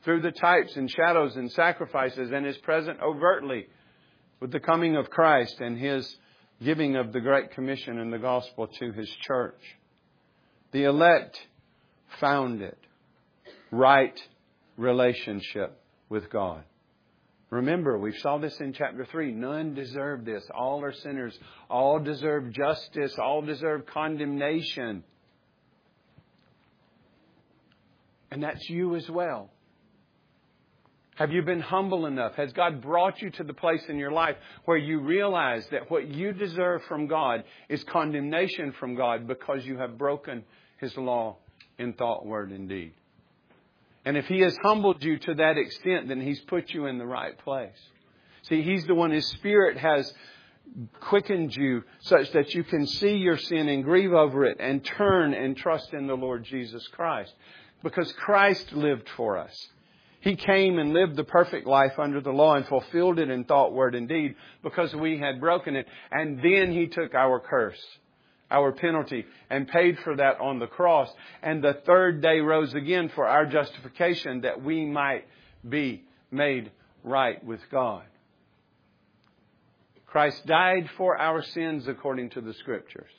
through 0.05 0.23
the 0.23 0.33
types 0.33 0.77
and 0.77 0.91
shadows 0.91 1.37
and 1.37 1.53
sacrifices 1.53 2.31
and 2.33 2.47
is 2.47 2.57
present 2.59 2.99
overtly 3.03 3.67
with 4.41 4.51
the 4.51 4.61
coming 4.61 4.97
of 4.97 5.11
Christ 5.11 5.61
and 5.61 5.79
his 5.79 6.17
giving 6.63 6.97
of 6.97 7.13
the 7.13 7.21
Great 7.21 7.51
Commission 7.51 7.99
and 7.99 8.13
the 8.13 8.19
gospel 8.19 8.67
to 8.67 8.93
his 8.93 9.11
church. 9.27 9.61
The 10.73 10.85
elect 10.85 11.39
found 12.19 12.63
it. 12.63 12.79
Right 13.71 14.19
relationship 14.77 15.81
with 16.11 16.29
God. 16.29 16.63
Remember, 17.49 17.99
we 17.99 18.17
saw 18.19 18.39
this 18.39 18.61
in 18.61 18.73
chapter 18.75 19.05
3. 19.05 19.33
None 19.33 19.75
deserve 19.75 20.25
this. 20.25 20.45
All 20.55 20.85
are 20.85 20.93
sinners. 20.93 21.37
All 21.69 21.99
deserve 21.99 22.53
justice. 22.53 23.19
All 23.19 23.43
deserve 23.43 23.87
condemnation. 23.87 25.03
And 28.31 28.43
that's 28.43 28.69
you 28.69 28.95
as 28.95 29.09
well. 29.11 29.51
Have 31.17 31.33
you 31.33 31.43
been 31.43 31.61
humble 31.61 32.07
enough? 32.07 32.35
Has 32.37 32.53
God 32.53 32.81
brought 32.81 33.21
you 33.21 33.31
to 33.33 33.45
the 33.45 33.53
place 33.53 33.83
in 33.89 33.99
your 33.99 34.13
life 34.13 34.37
where 34.65 34.79
you 34.79 35.01
realize 35.01 35.67
that 35.71 35.91
what 35.91 36.09
you 36.09 36.33
deserve 36.33 36.83
from 36.85 37.09
God 37.09 37.45
is 37.69 37.85
condemnation 37.85 38.73
from 38.79 38.95
God 38.95 39.27
because 39.27 39.67
you 39.67 39.77
have 39.79 39.99
broken 39.99 40.45
His 40.79 40.97
law 40.97 41.37
in 41.79 41.93
thought, 41.95 42.25
word, 42.25 42.53
and 42.53 42.69
deed? 42.69 42.95
And 44.05 44.17
if 44.17 44.27
He 44.27 44.41
has 44.41 44.57
humbled 44.63 45.03
you 45.05 45.19
to 45.19 45.35
that 45.35 45.59
extent, 45.59 46.09
then 46.09 46.21
He's 46.21 46.41
put 46.41 46.71
you 46.71 46.87
in 46.87 46.99
the 46.99 47.07
right 47.07 47.37
place. 47.39 47.79
See, 48.43 48.63
He's 48.63 48.87
the 48.87 48.95
one, 48.95 49.11
His 49.11 49.27
Spirit 49.27 49.77
has 49.77 50.13
quickened 51.01 51.55
you 51.55 51.83
such 52.01 52.31
that 52.33 52.55
you 52.55 52.65
can 52.65 52.87
see 52.87 53.17
your 53.17 53.37
sin 53.37 53.69
and 53.69 53.85
grieve 53.85 54.13
over 54.13 54.45
it 54.45 54.59
and 54.61 54.85
turn 54.85 55.35
and 55.35 55.57
trust 55.57 55.93
in 55.93 56.07
the 56.07 56.17
Lord 56.17 56.45
Jesus 56.45 56.87
Christ. 56.89 57.33
Because 57.83 58.13
Christ 58.13 58.73
lived 58.73 59.09
for 59.17 59.39
us. 59.39 59.69
He 60.21 60.37
came 60.37 60.79
and 60.79 60.93
lived 60.93 61.17
the 61.17 61.25
perfect 61.25 61.67
life 61.67 61.99
under 61.99 62.21
the 62.21 62.31
law 62.31 62.55
and 62.55 62.67
fulfilled 62.67 63.19
it 63.19 63.31
in 63.31 63.45
thought, 63.45 63.73
word, 63.73 63.95
and 63.95 64.07
deed 64.07 64.35
because 64.63 64.95
we 64.95 65.19
had 65.19 65.41
broken 65.41 65.77
it. 65.77 65.87
And 66.13 66.43
then 66.43 66.73
He 66.73 66.89
took 66.89 67.15
our 67.15 67.41
curse 67.41 67.83
our 68.51 68.73
penalty, 68.73 69.25
and 69.49 69.69
paid 69.69 69.99
for 70.01 70.17
that 70.17 70.41
on 70.41 70.59
the 70.59 70.67
cross. 70.67 71.09
And 71.43 71.63
the 71.63 71.81
third 71.87 72.21
day 72.21 72.41
rose 72.41 72.75
again 72.75 73.11
for 73.15 73.27
our 73.27 73.47
justification 73.47 74.43
that 74.43 74.63
we 74.63 74.85
might 74.85 75.25
be 75.67 76.05
made 76.31 76.71
right 77.05 77.43
with 77.45 77.61
God. 77.71 78.05
Christ 80.07 80.45
died 80.47 80.91
for 80.97 81.17
our 81.17 81.43
sins 81.43 81.87
according 81.87 82.31
to 82.31 82.41
the 82.41 82.55
Scriptures. 82.55 83.11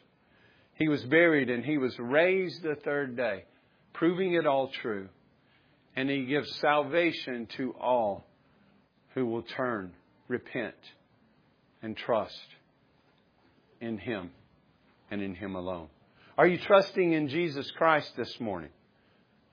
He 0.76 0.90
was 0.90 1.04
buried 1.06 1.50
and 1.50 1.64
he 1.64 1.78
was 1.78 1.98
raised 1.98 2.64
the 2.64 2.76
third 2.84 3.16
day, 3.16 3.46
proving 3.94 4.34
it 4.34 4.46
all 4.46 4.70
true. 4.82 5.08
And 5.96 6.10
he 6.10 6.26
gives 6.26 6.54
salvation 6.60 7.48
to 7.58 7.74
all 7.80 8.26
who 9.14 9.26
will 9.26 9.44
turn, 9.44 9.94
repent, 10.28 10.76
and 11.82 11.96
trust 11.96 12.48
in 13.80 13.98
him 13.98 14.32
and 15.12 15.22
in 15.22 15.36
Him 15.36 15.56
alone. 15.56 15.89
Are 16.38 16.48
you 16.48 16.58
trusting 16.58 17.12
in 17.12 17.27
Jesus 17.27 17.70
Christ 17.72 18.13
this 18.18 18.39
morning? 18.39 18.70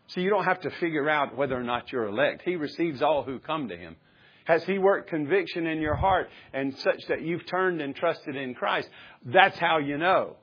See, 0.08 0.22
you 0.22 0.30
don't 0.30 0.44
have 0.44 0.60
to 0.60 0.70
figure 0.70 1.10
out 1.10 1.36
whether 1.36 1.54
or 1.54 1.64
not 1.64 1.92
you're 1.92 2.06
elect. 2.06 2.42
He 2.44 2.56
receives 2.56 3.02
all 3.02 3.24
who 3.24 3.38
come 3.40 3.68
to 3.68 3.76
Him. 3.76 3.96
Has 4.44 4.64
He 4.64 4.78
worked 4.78 5.10
conviction 5.10 5.66
in 5.66 5.82
your 5.82 5.96
heart 5.96 6.30
and 6.54 6.74
such 6.78 7.00
that 7.08 7.20
you've 7.20 7.46
turned 7.46 7.82
and 7.82 7.94
trusted 7.94 8.34
in 8.34 8.54
Christ? 8.54 8.88
That's 9.26 9.58
how 9.58 9.78
you 9.78 9.98
know. 9.98 10.36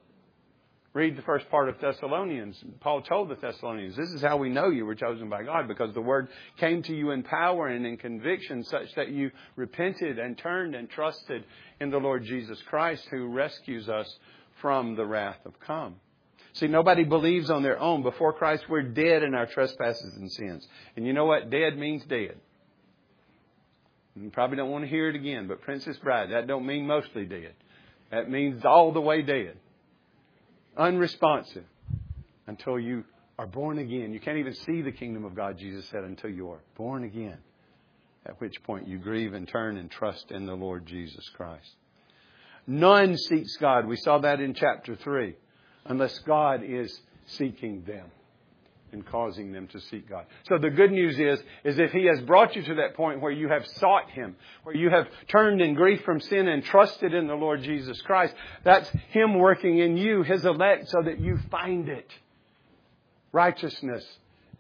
Read 0.94 1.18
the 1.18 1.24
first 1.24 1.50
part 1.50 1.68
of 1.68 1.78
Thessalonians. 1.82 2.64
Paul 2.80 3.02
told 3.02 3.28
the 3.28 3.36
Thessalonians, 3.36 3.98
This 3.98 4.12
is 4.12 4.22
how 4.22 4.38
we 4.38 4.48
know 4.48 4.70
you 4.70 4.86
were 4.86 4.96
chosen 4.96 5.28
by 5.28 5.44
God, 5.44 5.68
because 5.68 5.94
the 5.94 6.00
word 6.00 6.30
came 6.58 6.84
to 6.84 6.96
you 6.96 7.12
in 7.12 7.22
power 7.22 7.68
and 7.68 7.86
in 7.86 7.98
conviction, 7.98 8.64
such 8.64 8.94
that 8.96 9.10
you 9.10 9.32
repented 9.58 10.20
and 10.20 10.38
turned 10.38 10.74
and 10.74 10.90
trusted 10.90 11.44
in 11.82 11.90
the 11.90 11.98
Lord 11.98 12.24
Jesus 12.24 12.62
Christ, 12.70 13.06
who 13.12 13.28
rescues 13.28 13.90
us 13.90 14.08
from 14.62 14.96
the 14.96 15.06
wrath 15.06 15.40
of 15.46 15.60
come. 15.60 15.96
See, 16.54 16.68
nobody 16.68 17.04
believes 17.04 17.50
on 17.50 17.64
their 17.64 17.80
own. 17.80 18.02
Before 18.02 18.32
Christ, 18.32 18.64
we're 18.70 18.82
dead 18.82 19.24
in 19.24 19.36
our 19.36 19.46
trespasses 19.46 20.16
and 20.16 20.32
sins. 20.32 20.66
And 20.96 21.06
you 21.06 21.12
know 21.12 21.26
what? 21.26 21.50
Dead 21.50 21.78
means 21.78 22.04
dead. 22.06 22.38
You 24.16 24.30
probably 24.30 24.56
don't 24.56 24.72
want 24.72 24.86
to 24.86 24.90
hear 24.90 25.10
it 25.10 25.16
again, 25.16 25.48
but 25.50 25.62
Princess 25.62 25.98
Bride, 25.98 26.32
that 26.32 26.48
don't 26.48 26.66
mean 26.66 26.88
mostly 26.88 27.26
dead. 27.26 27.54
That 28.12 28.30
means 28.30 28.64
all 28.64 28.94
the 28.94 29.02
way 29.02 29.22
dead. 29.22 29.58
Unresponsive 30.78 31.66
until 32.48 32.80
you 32.80 33.04
are 33.38 33.48
born 33.48 33.78
again. 33.78 34.14
You 34.14 34.22
can't 34.22 34.38
even 34.38 34.54
see 34.54 34.82
the 34.82 34.94
kingdom 34.94 35.26
of 35.26 35.36
God, 35.36 35.58
Jesus 35.58 35.86
said, 35.90 36.06
until 36.06 36.30
you 36.30 36.52
are 36.52 36.62
born 36.78 37.04
again. 37.04 37.38
At 38.26 38.40
which 38.40 38.64
point 38.64 38.88
you 38.88 38.98
grieve 38.98 39.34
and 39.34 39.46
turn 39.46 39.78
and 39.78 39.92
trust 39.92 40.32
in 40.32 40.46
the 40.46 40.56
Lord 40.56 40.86
Jesus 40.86 41.28
Christ. 41.36 41.76
None 42.68 43.18
seeks 43.18 43.58
God. 43.58 43.88
We 43.88 43.98
saw 43.98 44.20
that 44.20 44.40
in 44.40 44.54
chapter 44.54 44.96
3. 44.96 45.36
Unless 45.86 46.20
God 46.20 46.64
is 46.64 47.00
seeking 47.28 47.84
them 47.84 48.06
and 48.92 49.06
causing 49.06 49.52
them 49.52 49.68
to 49.68 49.80
seek 49.80 50.10
God. 50.10 50.26
So 50.48 50.58
the 50.58 50.70
good 50.70 50.92
news 50.92 51.20
is, 51.20 51.40
is 51.64 51.78
if 51.78 51.92
He 51.92 52.06
has 52.06 52.22
brought 52.22 52.56
you 52.56 52.64
to 52.64 52.76
that 52.76 52.96
point 52.96 53.22
where 53.22 53.32
you 53.32 53.50
have 53.50 53.68
sought 53.68 54.10
Him, 54.10 54.36
where 54.64 54.76
you 54.76 54.90
have 54.90 55.08
turned 55.28 55.62
in 55.62 55.74
grief 55.76 56.02
from 56.04 56.20
sin 56.20 56.48
and 56.48 56.64
trusted 56.64 57.14
in 57.14 57.28
the 57.28 57.36
Lord 57.36 57.62
Jesus 57.62 58.02
Christ, 58.02 58.34
that's 58.64 58.90
Him 59.10 59.38
working 59.38 59.80
in 59.80 59.98
you, 59.98 60.24
His 60.24 60.46
elect, 60.46 60.90
so 60.90 61.02
that 61.04 61.20
you 61.20 61.38
find 61.52 61.90
it. 61.90 62.10
Righteousness 63.32 64.06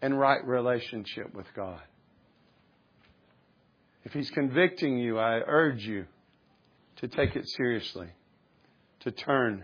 and 0.02 0.20
right 0.20 0.46
relationship 0.46 1.34
with 1.34 1.48
God. 1.56 1.82
If 4.04 4.14
He's 4.14 4.30
convicting 4.30 5.00
you, 5.00 5.18
I 5.18 5.40
urge 5.46 5.84
you 5.86 6.06
to 7.08 7.16
take 7.16 7.36
it 7.36 7.48
seriously, 7.50 8.08
to 9.02 9.12
turn 9.12 9.64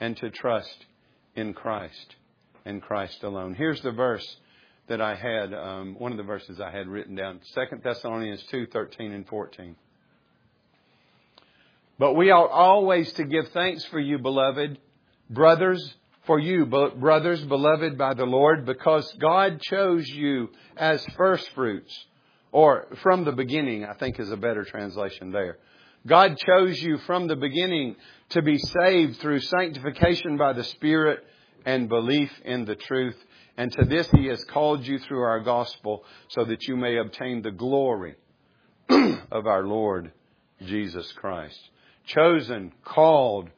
and 0.00 0.16
to 0.16 0.30
trust 0.30 0.86
in 1.34 1.52
Christ 1.52 2.16
and 2.64 2.80
Christ 2.80 3.22
alone. 3.22 3.54
Here's 3.54 3.82
the 3.82 3.92
verse 3.92 4.26
that 4.88 5.00
I 5.02 5.16
had, 5.16 5.52
um, 5.52 5.96
one 5.98 6.12
of 6.12 6.16
the 6.16 6.24
verses 6.24 6.58
I 6.58 6.70
had 6.70 6.88
written 6.88 7.14
down 7.14 7.40
2 7.54 7.60
Thessalonians 7.84 8.42
2 8.50 8.68
13 8.72 9.12
and 9.12 9.26
14. 9.28 9.76
But 11.98 12.14
we 12.14 12.30
ought 12.30 12.50
always 12.50 13.12
to 13.14 13.24
give 13.24 13.48
thanks 13.48 13.84
for 13.86 14.00
you, 14.00 14.18
beloved 14.18 14.78
brothers, 15.28 15.94
for 16.24 16.38
you, 16.38 16.64
brothers, 16.64 17.42
beloved 17.42 17.98
by 17.98 18.14
the 18.14 18.24
Lord, 18.24 18.64
because 18.64 19.12
God 19.20 19.60
chose 19.60 20.08
you 20.08 20.48
as 20.76 21.04
firstfruits, 21.18 22.06
or 22.50 22.86
from 23.02 23.24
the 23.24 23.32
beginning, 23.32 23.84
I 23.84 23.92
think 23.92 24.18
is 24.18 24.30
a 24.30 24.36
better 24.38 24.64
translation 24.64 25.32
there. 25.32 25.58
God 26.06 26.36
chose 26.38 26.80
you 26.80 26.98
from 26.98 27.26
the 27.26 27.36
beginning 27.36 27.96
to 28.30 28.42
be 28.42 28.58
saved 28.58 29.18
through 29.18 29.40
sanctification 29.40 30.36
by 30.36 30.52
the 30.52 30.64
Spirit 30.64 31.24
and 31.64 31.88
belief 31.88 32.30
in 32.44 32.64
the 32.64 32.76
truth. 32.76 33.16
And 33.56 33.72
to 33.72 33.84
this 33.84 34.08
He 34.10 34.26
has 34.26 34.44
called 34.44 34.86
you 34.86 34.98
through 35.00 35.22
our 35.22 35.40
gospel 35.40 36.04
so 36.28 36.44
that 36.44 36.62
you 36.68 36.76
may 36.76 36.98
obtain 36.98 37.42
the 37.42 37.50
glory 37.50 38.14
of 38.88 39.46
our 39.46 39.64
Lord 39.64 40.12
Jesus 40.64 41.10
Christ. 41.12 41.58
chosen, 42.06 42.72
called 42.84 43.50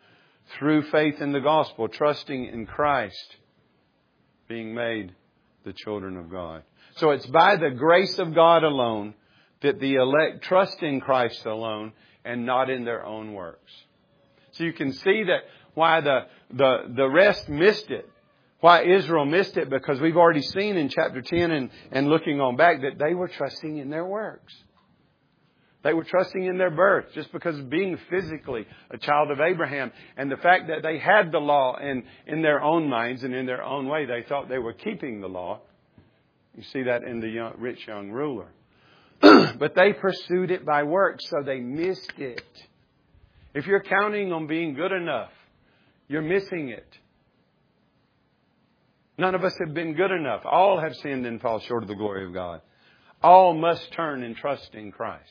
through 0.58 0.82
faith 0.90 1.20
in 1.20 1.32
the 1.32 1.40
gospel, 1.40 1.88
trusting 1.88 2.46
in 2.46 2.64
Christ, 2.66 3.36
being 4.48 4.74
made 4.74 5.14
the 5.64 5.74
children 5.74 6.16
of 6.16 6.30
God. 6.30 6.62
So 6.96 7.10
it's 7.10 7.26
by 7.26 7.56
the 7.56 7.70
grace 7.70 8.18
of 8.18 8.34
God 8.34 8.64
alone 8.64 9.14
that 9.60 9.80
the 9.80 9.94
elect 9.94 10.42
trust 10.42 10.82
in 10.82 11.00
Christ 11.00 11.44
alone 11.44 11.92
and 12.24 12.46
not 12.46 12.70
in 12.70 12.84
their 12.84 13.04
own 13.04 13.32
works. 13.32 13.72
So 14.52 14.64
you 14.64 14.72
can 14.72 14.92
see 14.92 15.24
that 15.24 15.42
why 15.74 16.00
the, 16.00 16.20
the, 16.50 16.92
the 16.96 17.08
rest 17.08 17.48
missed 17.48 17.90
it. 17.90 18.08
Why 18.60 18.82
Israel 18.82 19.24
missed 19.24 19.56
it 19.56 19.70
because 19.70 20.00
we've 20.00 20.16
already 20.16 20.42
seen 20.42 20.76
in 20.76 20.88
chapter 20.88 21.22
10 21.22 21.50
and, 21.52 21.70
and 21.92 22.08
looking 22.08 22.40
on 22.40 22.56
back 22.56 22.80
that 22.82 22.98
they 22.98 23.14
were 23.14 23.28
trusting 23.28 23.78
in 23.78 23.88
their 23.88 24.04
works. 24.04 24.52
They 25.84 25.94
were 25.94 26.02
trusting 26.02 26.44
in 26.44 26.58
their 26.58 26.72
birth 26.72 27.06
just 27.14 27.32
because 27.32 27.60
being 27.60 27.96
physically 28.10 28.66
a 28.90 28.98
child 28.98 29.30
of 29.30 29.40
Abraham 29.40 29.92
and 30.16 30.30
the 30.30 30.36
fact 30.36 30.66
that 30.68 30.82
they 30.82 30.98
had 30.98 31.30
the 31.30 31.38
law 31.38 31.76
and 31.76 32.02
in 32.26 32.42
their 32.42 32.60
own 32.60 32.88
minds 32.88 33.22
and 33.22 33.32
in 33.32 33.46
their 33.46 33.62
own 33.62 33.86
way 33.86 34.04
they 34.04 34.24
thought 34.28 34.48
they 34.48 34.58
were 34.58 34.72
keeping 34.72 35.20
the 35.20 35.28
law. 35.28 35.60
You 36.56 36.64
see 36.64 36.82
that 36.82 37.04
in 37.04 37.20
the 37.20 37.28
young, 37.28 37.54
rich 37.58 37.86
young 37.86 38.10
ruler. 38.10 38.48
but 39.58 39.74
they 39.74 39.92
pursued 39.92 40.50
it 40.50 40.64
by 40.64 40.82
works, 40.84 41.28
so 41.28 41.42
they 41.44 41.60
missed 41.60 42.18
it. 42.18 42.42
If 43.54 43.66
you're 43.66 43.82
counting 43.82 44.32
on 44.32 44.46
being 44.46 44.74
good 44.74 44.92
enough, 44.92 45.30
you're 46.06 46.22
missing 46.22 46.68
it. 46.68 46.86
None 49.18 49.34
of 49.34 49.42
us 49.42 49.56
have 49.58 49.74
been 49.74 49.94
good 49.94 50.12
enough. 50.12 50.42
All 50.44 50.80
have 50.80 50.94
sinned 50.96 51.26
and 51.26 51.40
fall 51.40 51.58
short 51.60 51.82
of 51.82 51.88
the 51.88 51.96
glory 51.96 52.24
of 52.24 52.32
God. 52.32 52.60
All 53.22 53.52
must 53.52 53.92
turn 53.92 54.22
and 54.22 54.36
trust 54.36 54.74
in 54.74 54.92
Christ. 54.92 55.24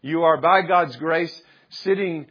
You 0.00 0.22
are, 0.22 0.40
by 0.40 0.62
God's 0.62 0.96
grace, 0.96 1.42
sitting 1.68 2.26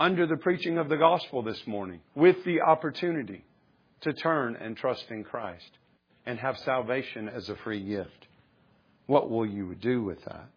under 0.00 0.26
the 0.26 0.38
preaching 0.38 0.78
of 0.78 0.88
the 0.88 0.96
gospel 0.96 1.42
this 1.42 1.66
morning 1.66 2.00
with 2.14 2.42
the 2.44 2.62
opportunity 2.62 3.44
to 4.00 4.12
turn 4.12 4.56
and 4.56 4.76
trust 4.76 5.04
in 5.10 5.22
Christ 5.22 5.70
and 6.26 6.38
have 6.38 6.58
salvation 6.58 7.28
as 7.28 7.48
a 7.48 7.56
free 7.56 7.84
gift. 7.84 8.26
What 9.06 9.30
will 9.30 9.46
you 9.46 9.74
do 9.74 10.02
with 10.02 10.24
that? 10.24 10.48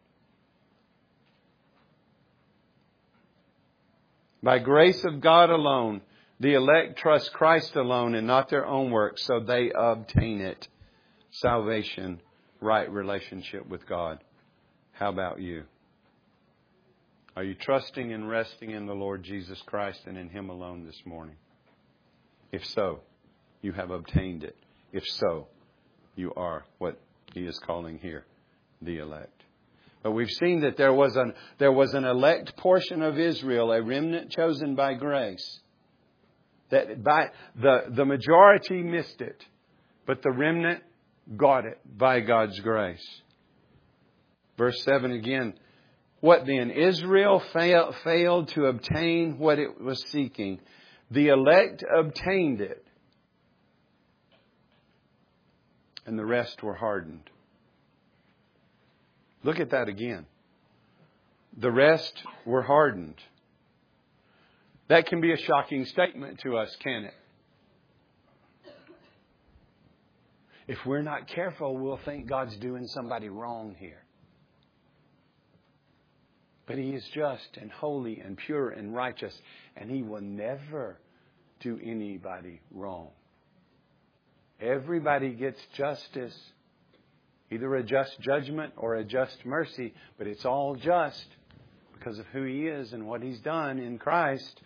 By 4.44 4.60
grace 4.60 5.04
of 5.04 5.22
God 5.22 5.50
alone, 5.50 6.02
the 6.40 6.54
elect 6.54 7.00
trust 7.00 7.34
Christ 7.34 7.76
alone 7.76 8.14
and 8.14 8.28
not 8.28 8.50
their 8.50 8.66
own 8.66 8.92
works, 8.92 9.24
so 9.24 9.40
they 9.40 9.72
obtain 9.72 10.42
it. 10.42 10.68
Salvation, 11.32 12.22
right 12.62 12.90
relationship 12.92 13.68
with 13.68 13.88
God. 13.88 14.24
How 14.92 15.10
about 15.10 15.42
you? 15.42 15.64
Are 17.36 17.44
you 17.44 17.56
trusting 17.56 18.14
and 18.14 18.30
resting 18.30 18.70
in 18.70 18.86
the 18.86 18.94
Lord 18.94 19.24
Jesus 19.24 19.62
Christ 19.66 20.02
and 20.06 20.18
in 20.18 20.30
Him 20.30 20.50
alone 20.50 20.86
this 20.86 21.02
morning? 21.06 21.36
If 22.52 22.66
so, 22.68 23.00
you 23.62 23.72
have 23.74 23.90
obtained 23.90 24.44
it. 24.44 24.56
If 24.94 25.06
so, 25.08 25.48
you 26.16 26.34
are 26.36 26.66
what 26.78 27.00
He 27.34 27.42
is 27.42 27.58
calling 27.60 27.98
here 27.98 28.26
the 28.82 28.98
elect. 28.98 29.44
But 30.04 30.12
we've 30.12 30.30
seen 30.30 30.62
that 30.62 30.78
there 30.78 30.94
was 30.94 31.16
an, 31.16 31.34
there 31.58 31.72
was 31.72 31.94
an 31.94 32.06
elect 32.06 32.56
portion 32.58 33.02
of 33.02 33.18
Israel, 33.18 33.72
a 33.72 33.82
remnant 33.82 34.30
chosen 34.30 34.76
by 34.76 34.94
grace. 34.94 35.60
That 36.70 37.04
by, 37.04 37.30
the, 37.56 37.86
the 37.90 38.06
majority 38.06 38.84
missed 38.84 39.22
it, 39.22 39.44
but 40.06 40.22
the 40.22 40.32
remnant 40.32 40.84
got 41.36 41.66
it 41.66 41.80
by 41.98 42.20
God's 42.20 42.60
grace. 42.60 43.04
Verse 44.58 44.82
7 44.84 45.12
again. 45.12 45.56
What 46.20 46.46
then? 46.46 46.72
Israel 46.72 47.42
fail, 47.54 47.94
failed 48.04 48.50
to 48.50 48.66
obtain 48.66 49.38
what 49.38 49.60
it 49.60 49.82
was 49.82 50.04
seeking. 50.12 50.60
The 51.12 51.28
elect 51.28 51.84
obtained 51.84 52.62
it, 52.62 52.86
and 56.06 56.18
the 56.18 56.26
rest 56.26 56.64
were 56.64 56.76
hardened. 56.76 57.30
Look 59.46 59.60
at 59.60 59.70
that 59.70 59.90
again. 59.90 60.26
The 61.56 61.72
rest 61.72 62.24
were 62.48 62.64
hardened. 62.64 63.22
That 64.88 65.06
can 65.06 65.22
be 65.22 65.34
a 65.34 65.38
shocking 65.38 65.86
statement 65.86 66.40
to 66.40 66.58
us, 66.58 66.76
can 66.84 67.04
it? 67.04 67.14
If 70.68 70.84
we're 70.84 71.04
not 71.04 71.28
careful, 71.28 71.78
we'll 71.78 72.00
think 72.06 72.26
God's 72.26 72.58
doing 72.58 72.88
somebody 72.88 73.30
wrong 73.30 73.76
here. 73.78 74.02
But 76.66 76.80
He 76.80 76.90
is 76.90 77.08
just 77.14 77.58
and 77.62 77.72
holy 77.72 78.20
and 78.22 78.36
pure 78.36 78.72
and 78.72 78.96
righteous, 78.96 79.40
and 79.78 79.92
He 79.92 80.02
will 80.02 80.22
never 80.22 80.98
do 81.60 81.80
anybody 81.84 82.62
wrong. 82.72 83.10
Everybody 84.60 85.34
gets 85.34 85.62
justice 85.78 86.36
Either 87.56 87.74
a 87.76 87.84
just 87.84 88.20
judgment 88.20 88.74
or 88.76 88.96
a 88.96 89.04
just 89.06 89.46
mercy, 89.46 89.94
but 90.18 90.28
it's 90.28 90.44
all 90.44 90.76
just 90.76 91.26
because 91.94 92.20
of 92.20 92.26
who 92.34 92.44
He 92.44 92.68
is 92.68 92.92
and 92.92 93.08
what 93.08 93.24
He's 93.24 93.40
done 93.40 93.80
in 93.80 93.98
Christ. 93.98 94.62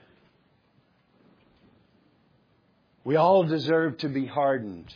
We 3.04 3.16
all 3.16 3.44
deserve 3.44 3.98
to 4.00 4.10
be 4.10 4.26
hardened. 4.26 4.92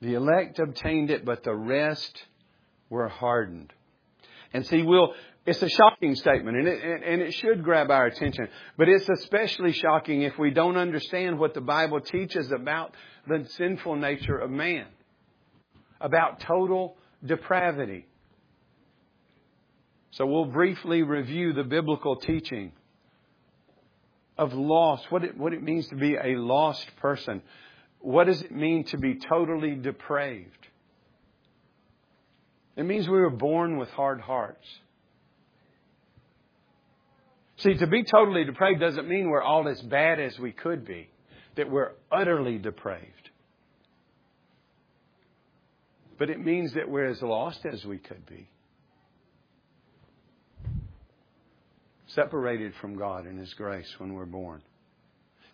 The 0.00 0.14
elect 0.14 0.58
obtained 0.58 1.10
it, 1.10 1.26
but 1.26 1.44
the 1.44 1.54
rest 1.54 2.24
were 2.88 3.08
hardened. 3.08 3.74
And 4.52 4.66
see, 4.66 4.82
we'll, 4.82 5.14
it's 5.46 5.62
a 5.62 5.68
shocking 5.68 6.14
statement, 6.14 6.56
and 6.56 6.68
it, 6.68 7.02
and 7.04 7.22
it 7.22 7.34
should 7.34 7.62
grab 7.62 7.90
our 7.90 8.06
attention. 8.06 8.48
But 8.76 8.88
it's 8.88 9.08
especially 9.08 9.72
shocking 9.72 10.22
if 10.22 10.38
we 10.38 10.50
don't 10.50 10.76
understand 10.76 11.38
what 11.38 11.54
the 11.54 11.60
Bible 11.60 12.00
teaches 12.00 12.50
about 12.50 12.94
the 13.26 13.46
sinful 13.56 13.96
nature 13.96 14.36
of 14.36 14.50
man, 14.50 14.86
about 16.00 16.40
total 16.40 16.96
depravity. 17.24 18.06
So 20.12 20.26
we'll 20.26 20.46
briefly 20.46 21.02
review 21.02 21.52
the 21.52 21.64
biblical 21.64 22.16
teaching 22.16 22.72
of 24.38 24.54
loss, 24.54 25.04
what 25.10 25.24
it, 25.24 25.36
what 25.36 25.52
it 25.52 25.62
means 25.62 25.88
to 25.88 25.96
be 25.96 26.14
a 26.14 26.36
lost 26.36 26.86
person. 26.96 27.42
What 28.00 28.24
does 28.24 28.40
it 28.42 28.52
mean 28.52 28.84
to 28.86 28.98
be 28.98 29.18
totally 29.18 29.74
depraved? 29.74 30.68
It 32.78 32.86
means 32.86 33.08
we 33.08 33.18
were 33.18 33.28
born 33.28 33.76
with 33.76 33.88
hard 33.88 34.20
hearts. 34.20 34.64
See, 37.56 37.74
to 37.74 37.88
be 37.88 38.04
totally 38.04 38.44
depraved 38.44 38.78
doesn't 38.78 39.08
mean 39.08 39.28
we're 39.28 39.42
all 39.42 39.68
as 39.68 39.80
bad 39.82 40.20
as 40.20 40.38
we 40.38 40.52
could 40.52 40.86
be, 40.86 41.10
that 41.56 41.68
we're 41.68 41.90
utterly 42.12 42.56
depraved. 42.56 43.30
But 46.20 46.30
it 46.30 46.38
means 46.38 46.74
that 46.74 46.88
we're 46.88 47.08
as 47.08 47.20
lost 47.20 47.66
as 47.66 47.84
we 47.84 47.98
could 47.98 48.24
be. 48.26 48.48
Separated 52.06 52.74
from 52.80 52.96
God 52.96 53.26
and 53.26 53.40
His 53.40 53.52
grace 53.54 53.92
when 53.98 54.14
we're 54.14 54.24
born. 54.24 54.62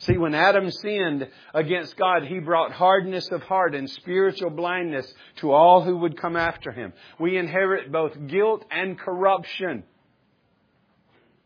See, 0.06 0.18
when 0.18 0.34
Adam 0.34 0.70
sinned 0.70 1.28
against 1.54 1.96
God, 1.96 2.24
he 2.24 2.38
brought 2.38 2.72
hardness 2.72 3.26
of 3.30 3.42
heart 3.42 3.74
and 3.74 3.88
spiritual 3.88 4.50
blindness 4.50 5.10
to 5.36 5.52
all 5.52 5.82
who 5.82 5.96
would 5.98 6.20
come 6.20 6.36
after 6.36 6.72
him. 6.72 6.92
We 7.18 7.38
inherit 7.38 7.90
both 7.90 8.12
guilt 8.26 8.66
and 8.70 8.98
corruption 8.98 9.84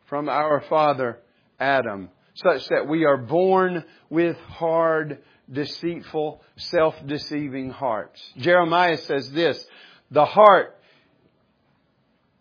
from 0.07 0.29
our 0.29 0.61
father 0.69 1.21
Adam, 1.61 2.09
such 2.35 2.67
that 2.69 2.89
we 2.89 3.05
are 3.05 3.17
born 3.17 3.85
with 4.11 4.37
hard 4.39 5.19
deceitful, 5.51 6.43
self-deceiving 6.57 7.71
hearts. 7.71 8.21
Jeremiah 8.39 8.99
says 8.99 9.31
this, 9.31 9.65
the 10.11 10.25
heart 10.25 10.77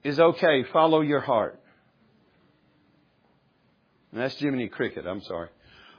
is 0.03 0.19
okay, 0.19 0.63
follow 0.73 1.01
your 1.01 1.21
heart. 1.21 1.59
And 4.11 4.21
that's 4.21 4.35
Jiminy 4.39 4.69
Cricket, 4.69 5.05
I'm 5.05 5.21
sorry. 5.21 5.49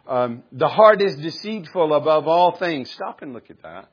Um, 0.08 0.42
the 0.52 0.68
heart 0.68 1.02
is 1.02 1.16
deceitful 1.16 1.92
above 1.92 2.26
all 2.26 2.52
things. 2.52 2.90
Stop 2.90 3.20
and 3.20 3.34
look 3.34 3.50
at 3.50 3.62
that. 3.62 3.90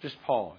Just 0.00 0.16
pause. 0.22 0.58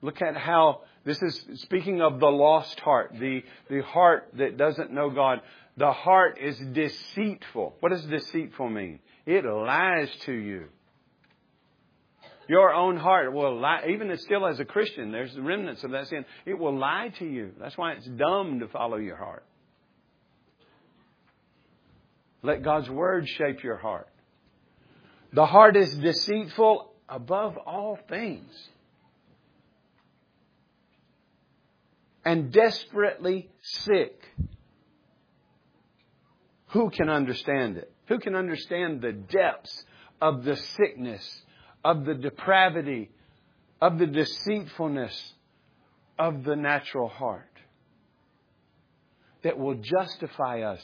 Look 0.00 0.22
at 0.22 0.36
how 0.36 0.82
this 1.04 1.20
is 1.20 1.44
speaking 1.56 2.00
of 2.00 2.20
the 2.20 2.28
lost 2.28 2.78
heart, 2.80 3.14
the, 3.18 3.42
the 3.68 3.82
heart 3.82 4.28
that 4.34 4.56
doesn't 4.56 4.92
know 4.92 5.10
God. 5.10 5.40
The 5.76 5.92
heart 5.92 6.38
is 6.40 6.56
deceitful. 6.58 7.74
What 7.80 7.88
does 7.90 8.04
deceitful 8.04 8.68
mean? 8.68 9.00
It 9.26 9.44
lies 9.44 10.08
to 10.26 10.32
you. 10.32 10.66
Your 12.48 12.72
own 12.72 12.96
heart 12.96 13.32
will 13.32 13.60
lie, 13.60 13.86
even 13.88 14.16
still 14.18 14.46
as 14.46 14.58
a 14.60 14.64
Christian, 14.64 15.12
there's 15.12 15.36
remnants 15.38 15.84
of 15.84 15.92
that 15.92 16.08
sin. 16.08 16.24
It 16.44 16.58
will 16.58 16.76
lie 16.76 17.12
to 17.18 17.24
you. 17.24 17.52
That's 17.60 17.78
why 17.78 17.92
it's 17.92 18.06
dumb 18.06 18.60
to 18.60 18.68
follow 18.68 18.96
your 18.96 19.16
heart. 19.16 19.44
Let 22.42 22.62
God's 22.62 22.88
Word 22.88 23.28
shape 23.28 23.62
your 23.62 23.76
heart. 23.76 24.08
The 25.32 25.46
heart 25.46 25.76
is 25.76 25.94
deceitful 25.94 26.92
above 27.08 27.56
all 27.58 27.98
things. 28.08 28.68
and 32.24 32.52
desperately 32.52 33.48
sick. 33.62 34.22
Who 36.68 36.90
can 36.90 37.08
understand 37.08 37.76
it? 37.76 37.92
Who 38.06 38.18
can 38.18 38.34
understand 38.34 39.00
the 39.00 39.12
depths 39.12 39.84
of 40.20 40.44
the 40.44 40.56
sickness, 40.56 41.42
of 41.84 42.04
the 42.04 42.14
depravity, 42.14 43.10
of 43.80 43.98
the 43.98 44.06
deceitfulness 44.06 45.34
of 46.18 46.44
the 46.44 46.56
natural 46.56 47.08
heart 47.08 47.46
that 49.42 49.58
will 49.58 49.74
justify 49.74 50.60
us 50.60 50.80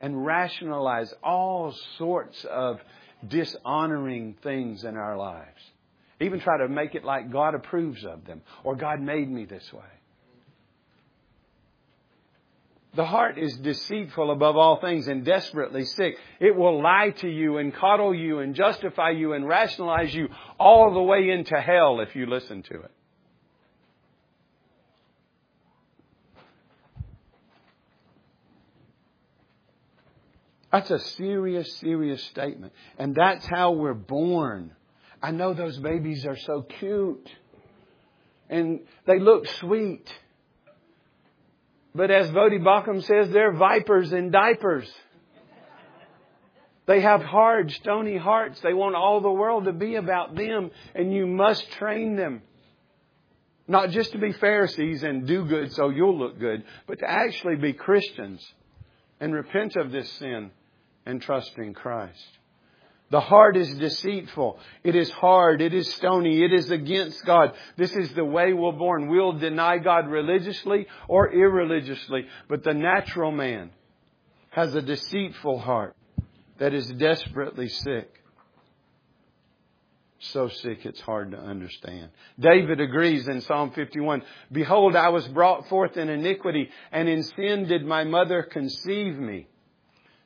and 0.00 0.24
rationalize 0.24 1.12
all 1.22 1.74
sorts 1.96 2.44
of 2.44 2.80
dishonoring 3.26 4.36
things 4.42 4.84
in 4.84 4.96
our 4.96 5.16
lives. 5.16 5.60
Even 6.20 6.40
try 6.40 6.58
to 6.58 6.68
make 6.68 6.94
it 6.94 7.04
like 7.04 7.30
God 7.30 7.54
approves 7.54 8.04
of 8.04 8.24
them 8.24 8.42
or 8.64 8.76
God 8.76 9.00
made 9.00 9.30
me 9.30 9.44
this 9.44 9.72
way. 9.72 9.80
The 12.94 13.04
heart 13.04 13.38
is 13.38 13.56
deceitful 13.58 14.30
above 14.30 14.56
all 14.56 14.80
things 14.80 15.06
and 15.06 15.24
desperately 15.24 15.84
sick. 15.84 16.16
It 16.40 16.56
will 16.56 16.82
lie 16.82 17.10
to 17.18 17.28
you 17.28 17.58
and 17.58 17.72
coddle 17.72 18.14
you 18.14 18.40
and 18.40 18.54
justify 18.54 19.10
you 19.10 19.34
and 19.34 19.46
rationalize 19.46 20.12
you 20.12 20.28
all 20.58 20.92
the 20.92 21.02
way 21.02 21.30
into 21.30 21.60
hell 21.60 22.00
if 22.00 22.16
you 22.16 22.26
listen 22.26 22.62
to 22.64 22.80
it. 22.80 22.90
That's 30.72 30.90
a 30.90 30.98
serious, 30.98 31.76
serious 31.78 32.22
statement. 32.24 32.72
And 32.98 33.14
that's 33.14 33.46
how 33.46 33.72
we're 33.72 33.94
born. 33.94 34.72
I 35.22 35.30
know 35.30 35.54
those 35.54 35.78
babies 35.78 36.26
are 36.26 36.36
so 36.36 36.62
cute. 36.62 37.28
And 38.50 38.80
they 39.06 39.18
look 39.18 39.46
sweet. 39.46 40.12
But 41.94 42.10
as 42.10 42.28
Voddie 42.30 42.60
Baucham 42.60 43.02
says, 43.02 43.30
they're 43.30 43.52
vipers 43.52 44.12
in 44.12 44.30
diapers. 44.30 44.90
They 46.86 47.00
have 47.00 47.22
hard, 47.22 47.70
stony 47.72 48.16
hearts. 48.16 48.60
They 48.60 48.72
want 48.72 48.94
all 48.94 49.20
the 49.20 49.30
world 49.30 49.64
to 49.64 49.72
be 49.72 49.96
about 49.96 50.34
them, 50.34 50.70
and 50.94 51.12
you 51.12 51.26
must 51.26 51.70
train 51.72 52.16
them. 52.16 52.42
Not 53.66 53.90
just 53.90 54.12
to 54.12 54.18
be 54.18 54.32
Pharisees 54.32 55.02
and 55.02 55.26
do 55.26 55.44
good 55.44 55.72
so 55.74 55.90
you'll 55.90 56.18
look 56.18 56.38
good, 56.38 56.64
but 56.86 57.00
to 57.00 57.10
actually 57.10 57.56
be 57.56 57.74
Christians 57.74 58.42
and 59.20 59.34
repent 59.34 59.76
of 59.76 59.92
this 59.92 60.10
sin 60.12 60.50
and 61.08 61.20
trust 61.22 61.56
in 61.56 61.74
Christ. 61.74 62.38
The 63.10 63.20
heart 63.20 63.56
is 63.56 63.74
deceitful. 63.76 64.58
It 64.84 64.94
is 64.94 65.10
hard. 65.10 65.62
It 65.62 65.72
is 65.72 65.90
stony. 65.94 66.44
It 66.44 66.52
is 66.52 66.70
against 66.70 67.24
God. 67.24 67.54
This 67.76 67.96
is 67.96 68.12
the 68.12 68.24
way 68.24 68.52
we're 68.52 68.72
born. 68.72 69.08
We'll 69.08 69.32
deny 69.32 69.78
God 69.78 70.08
religiously 70.08 70.86
or 71.08 71.32
irreligiously. 71.32 72.26
But 72.48 72.64
the 72.64 72.74
natural 72.74 73.32
man 73.32 73.70
has 74.50 74.74
a 74.74 74.82
deceitful 74.82 75.58
heart 75.58 75.96
that 76.58 76.74
is 76.74 76.86
desperately 76.86 77.70
sick. 77.70 78.12
So 80.20 80.48
sick 80.48 80.84
it's 80.84 81.00
hard 81.00 81.30
to 81.30 81.38
understand. 81.38 82.10
David 82.38 82.80
agrees 82.80 83.26
in 83.26 83.40
Psalm 83.40 83.70
51, 83.70 84.22
Behold, 84.52 84.96
I 84.96 85.08
was 85.08 85.26
brought 85.28 85.68
forth 85.68 85.96
in 85.96 86.10
iniquity, 86.10 86.68
and 86.92 87.08
in 87.08 87.22
sin 87.22 87.66
did 87.68 87.86
my 87.86 88.04
mother 88.04 88.42
conceive 88.42 89.16
me. 89.16 89.46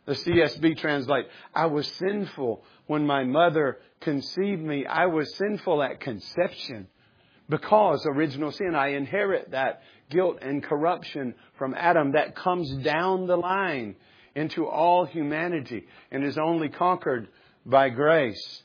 The 0.04 0.12
CSB 0.12 0.78
translate, 0.78 1.26
I 1.54 1.66
was 1.66 1.86
sinful 1.86 2.64
when 2.86 3.06
my 3.06 3.22
mother 3.22 3.78
conceived 4.00 4.60
me. 4.60 4.84
I 4.84 5.06
was 5.06 5.36
sinful 5.36 5.82
at 5.82 6.00
conception 6.00 6.88
because 7.48 8.04
original 8.06 8.50
sin. 8.50 8.74
I 8.74 8.88
inherit 8.88 9.52
that 9.52 9.82
guilt 10.10 10.38
and 10.42 10.62
corruption 10.62 11.34
from 11.56 11.74
Adam 11.74 12.12
that 12.12 12.34
comes 12.34 12.72
down 12.78 13.26
the 13.26 13.36
line 13.36 13.94
into 14.34 14.66
all 14.66 15.04
humanity 15.04 15.86
and 16.10 16.24
is 16.24 16.38
only 16.38 16.68
conquered 16.68 17.28
by 17.64 17.88
grace. 17.90 18.62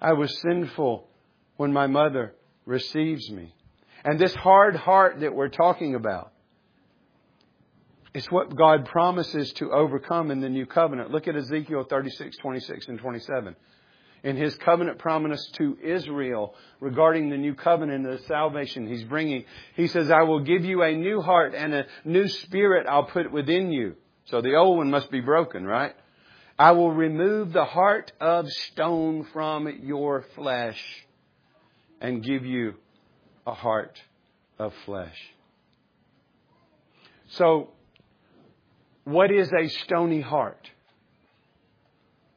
I 0.00 0.12
was 0.12 0.38
sinful 0.42 1.08
when 1.56 1.72
my 1.72 1.86
mother 1.86 2.34
receives 2.66 3.30
me. 3.30 3.54
And 4.04 4.18
this 4.18 4.34
hard 4.34 4.76
heart 4.76 5.20
that 5.20 5.34
we're 5.34 5.48
talking 5.48 5.94
about 5.94 6.32
it's 8.14 8.30
what 8.30 8.56
God 8.56 8.86
promises 8.86 9.52
to 9.54 9.70
overcome 9.70 10.30
in 10.30 10.40
the 10.40 10.48
new 10.48 10.66
covenant. 10.66 11.10
Look 11.10 11.28
at 11.28 11.36
Ezekiel 11.36 11.84
36, 11.88 12.36
26, 12.38 12.88
and 12.88 12.98
27. 12.98 13.56
In 14.24 14.36
his 14.36 14.56
covenant 14.56 14.98
promise 14.98 15.44
to 15.54 15.76
Israel 15.82 16.54
regarding 16.80 17.30
the 17.30 17.36
new 17.36 17.54
covenant 17.54 18.06
and 18.06 18.18
the 18.18 18.22
salvation 18.24 18.88
he's 18.88 19.04
bringing, 19.04 19.44
he 19.76 19.86
says, 19.86 20.10
I 20.10 20.22
will 20.22 20.40
give 20.40 20.64
you 20.64 20.82
a 20.82 20.94
new 20.94 21.20
heart 21.20 21.54
and 21.54 21.72
a 21.72 21.86
new 22.04 22.26
spirit 22.26 22.86
I'll 22.88 23.04
put 23.04 23.30
within 23.30 23.70
you. 23.70 23.94
So 24.24 24.40
the 24.40 24.56
old 24.56 24.78
one 24.78 24.90
must 24.90 25.10
be 25.10 25.20
broken, 25.20 25.64
right? 25.64 25.94
I 26.58 26.72
will 26.72 26.92
remove 26.92 27.52
the 27.52 27.64
heart 27.64 28.10
of 28.20 28.50
stone 28.50 29.28
from 29.32 29.68
your 29.82 30.24
flesh 30.34 30.82
and 32.00 32.22
give 32.22 32.44
you 32.44 32.74
a 33.46 33.54
heart 33.54 34.00
of 34.58 34.72
flesh. 34.84 35.16
So 37.28 37.70
what 39.08 39.30
is 39.30 39.50
a 39.58 39.68
stony 39.68 40.20
heart? 40.20 40.70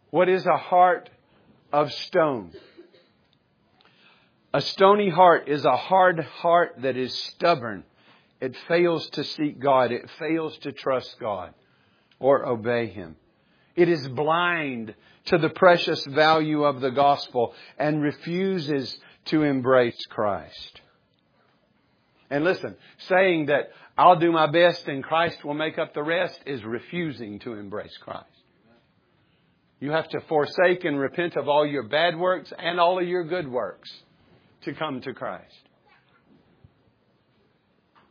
What 0.09 0.29
is 0.29 0.45
a 0.45 0.57
heart 0.57 1.09
of 1.73 1.91
stone? 1.91 2.53
A 4.53 4.61
stony 4.61 5.09
heart 5.09 5.49
is 5.49 5.65
a 5.65 5.75
hard 5.75 6.21
heart 6.21 6.75
that 6.77 6.95
is 6.95 7.13
stubborn. 7.13 7.83
It 8.39 8.55
fails 8.69 9.09
to 9.11 9.25
seek 9.25 9.59
God. 9.59 9.91
It 9.91 10.09
fails 10.17 10.57
to 10.59 10.71
trust 10.71 11.17
God 11.19 11.53
or 12.19 12.47
obey 12.47 12.87
Him. 12.87 13.17
It 13.75 13.89
is 13.89 14.07
blind 14.07 14.95
to 15.25 15.37
the 15.37 15.49
precious 15.49 16.05
value 16.05 16.63
of 16.63 16.79
the 16.79 16.91
gospel 16.91 17.53
and 17.77 18.01
refuses 18.01 18.97
to 19.25 19.43
embrace 19.43 20.05
Christ. 20.09 20.79
And 22.29 22.45
listen, 22.45 22.77
saying 23.09 23.47
that 23.47 23.71
I'll 24.01 24.15
do 24.15 24.31
my 24.31 24.47
best 24.47 24.87
and 24.87 25.03
Christ 25.03 25.45
will 25.45 25.53
make 25.53 25.77
up 25.77 25.93
the 25.93 26.01
rest 26.01 26.39
is 26.47 26.63
refusing 26.63 27.37
to 27.41 27.53
embrace 27.53 27.95
Christ. 27.97 28.25
You 29.79 29.91
have 29.91 30.09
to 30.09 30.21
forsake 30.21 30.85
and 30.85 30.99
repent 30.99 31.35
of 31.35 31.47
all 31.47 31.67
your 31.67 31.83
bad 31.83 32.17
works 32.17 32.51
and 32.57 32.79
all 32.79 32.97
of 32.99 33.07
your 33.07 33.23
good 33.25 33.47
works 33.47 33.91
to 34.63 34.73
come 34.73 35.01
to 35.01 35.13
Christ. 35.13 35.53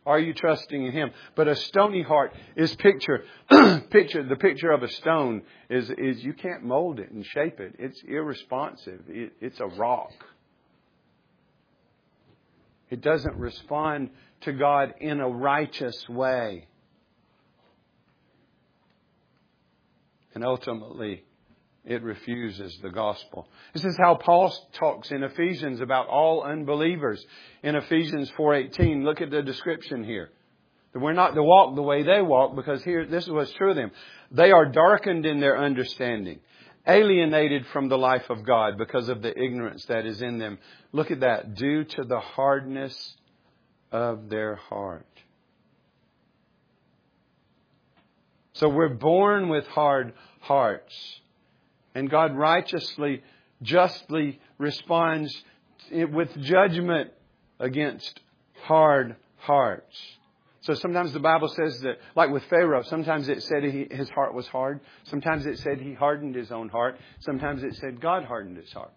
Are 0.06 0.20
you 0.20 0.32
trusting 0.32 0.86
in 0.86 0.92
Him? 0.92 1.10
But 1.34 1.48
a 1.48 1.56
stony 1.56 2.02
heart 2.02 2.34
is 2.54 2.72
picture, 2.76 3.24
picture, 3.90 4.22
the 4.22 4.36
picture 4.36 4.70
of 4.70 4.84
a 4.84 4.88
stone 4.92 5.42
is, 5.68 5.90
is 5.90 6.22
you 6.22 6.34
can't 6.34 6.62
mold 6.62 7.00
it 7.00 7.10
and 7.10 7.26
shape 7.26 7.58
it. 7.58 7.74
It's 7.80 8.00
irresponsive. 8.06 9.00
It, 9.08 9.32
it's 9.40 9.58
a 9.58 9.66
rock. 9.66 10.12
It 12.90 13.00
doesn't 13.00 13.34
respond 13.34 14.10
to 14.42 14.52
God 14.52 14.94
in 15.00 15.20
a 15.20 15.28
righteous 15.28 16.08
way. 16.08 16.66
And 20.34 20.44
ultimately, 20.44 21.24
it 21.84 22.02
refuses 22.02 22.78
the 22.82 22.90
gospel. 22.90 23.48
This 23.72 23.84
is 23.84 23.96
how 23.96 24.14
Paul 24.14 24.54
talks 24.74 25.10
in 25.10 25.22
Ephesians 25.22 25.80
about 25.80 26.08
all 26.08 26.42
unbelievers. 26.42 27.24
In 27.62 27.74
Ephesians 27.74 28.30
4:18, 28.32 29.04
look 29.04 29.20
at 29.20 29.30
the 29.30 29.42
description 29.42 30.04
here. 30.04 30.30
That 30.92 31.00
we're 31.00 31.12
not 31.12 31.34
to 31.34 31.42
walk 31.42 31.74
the 31.74 31.82
way 31.82 32.02
they 32.02 32.20
walk 32.20 32.54
because 32.54 32.84
here 32.84 33.06
this 33.06 33.24
is 33.24 33.30
what's 33.30 33.52
true 33.52 33.70
of 33.70 33.76
them. 33.76 33.92
They 34.30 34.50
are 34.50 34.66
darkened 34.66 35.24
in 35.24 35.40
their 35.40 35.58
understanding, 35.58 36.40
alienated 36.86 37.66
from 37.66 37.88
the 37.88 37.98
life 37.98 38.28
of 38.28 38.44
God 38.44 38.76
because 38.76 39.08
of 39.08 39.22
the 39.22 39.36
ignorance 39.36 39.84
that 39.86 40.04
is 40.04 40.20
in 40.20 40.38
them. 40.38 40.58
Look 40.92 41.10
at 41.10 41.20
that, 41.20 41.54
due 41.54 41.84
to 41.84 42.04
the 42.04 42.20
hardness 42.20 43.16
of 43.92 44.28
their 44.28 44.56
heart. 44.56 45.06
So 48.54 48.68
we're 48.68 48.94
born 48.94 49.48
with 49.48 49.66
hard 49.68 50.12
hearts. 50.40 51.20
And 51.94 52.10
God 52.10 52.36
righteously, 52.36 53.22
justly 53.62 54.38
responds 54.58 55.34
with 55.90 56.36
judgment 56.40 57.10
against 57.58 58.20
hard 58.62 59.16
hearts. 59.38 59.96
So 60.62 60.74
sometimes 60.74 61.12
the 61.12 61.20
Bible 61.20 61.48
says 61.48 61.80
that, 61.80 61.96
like 62.14 62.30
with 62.30 62.44
Pharaoh, 62.44 62.82
sometimes 62.82 63.28
it 63.28 63.42
said 63.42 63.64
he, 63.64 63.88
his 63.90 64.10
heart 64.10 64.34
was 64.34 64.46
hard. 64.48 64.80
Sometimes 65.04 65.46
it 65.46 65.58
said 65.58 65.80
he 65.80 65.94
hardened 65.94 66.34
his 66.34 66.52
own 66.52 66.68
heart. 66.68 66.98
Sometimes 67.20 67.62
it 67.62 67.76
said 67.76 68.00
God 68.00 68.24
hardened 68.24 68.58
his 68.58 68.70
heart. 68.72 68.92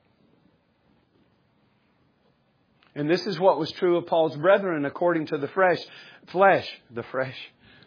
And 2.95 3.10
this 3.10 3.25
is 3.25 3.39
what 3.39 3.60
was 3.60 3.71
true 3.71 3.97
of 3.97 4.08
Paul's 4.08 4.36
brethren 4.36 4.86
according 4.86 5.27
to 5.27 5.38
the 5.38 5.47
flesh, 5.47 5.79
the 6.93 7.03
fresh, 7.03 7.38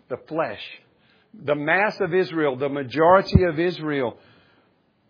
the 0.09 0.17
flesh. 0.29 0.63
The 1.35 1.55
mass 1.55 2.01
of 2.01 2.15
Israel, 2.15 2.57
the 2.57 2.69
majority 2.69 3.45
of 3.45 3.61
Israel, 3.61 4.17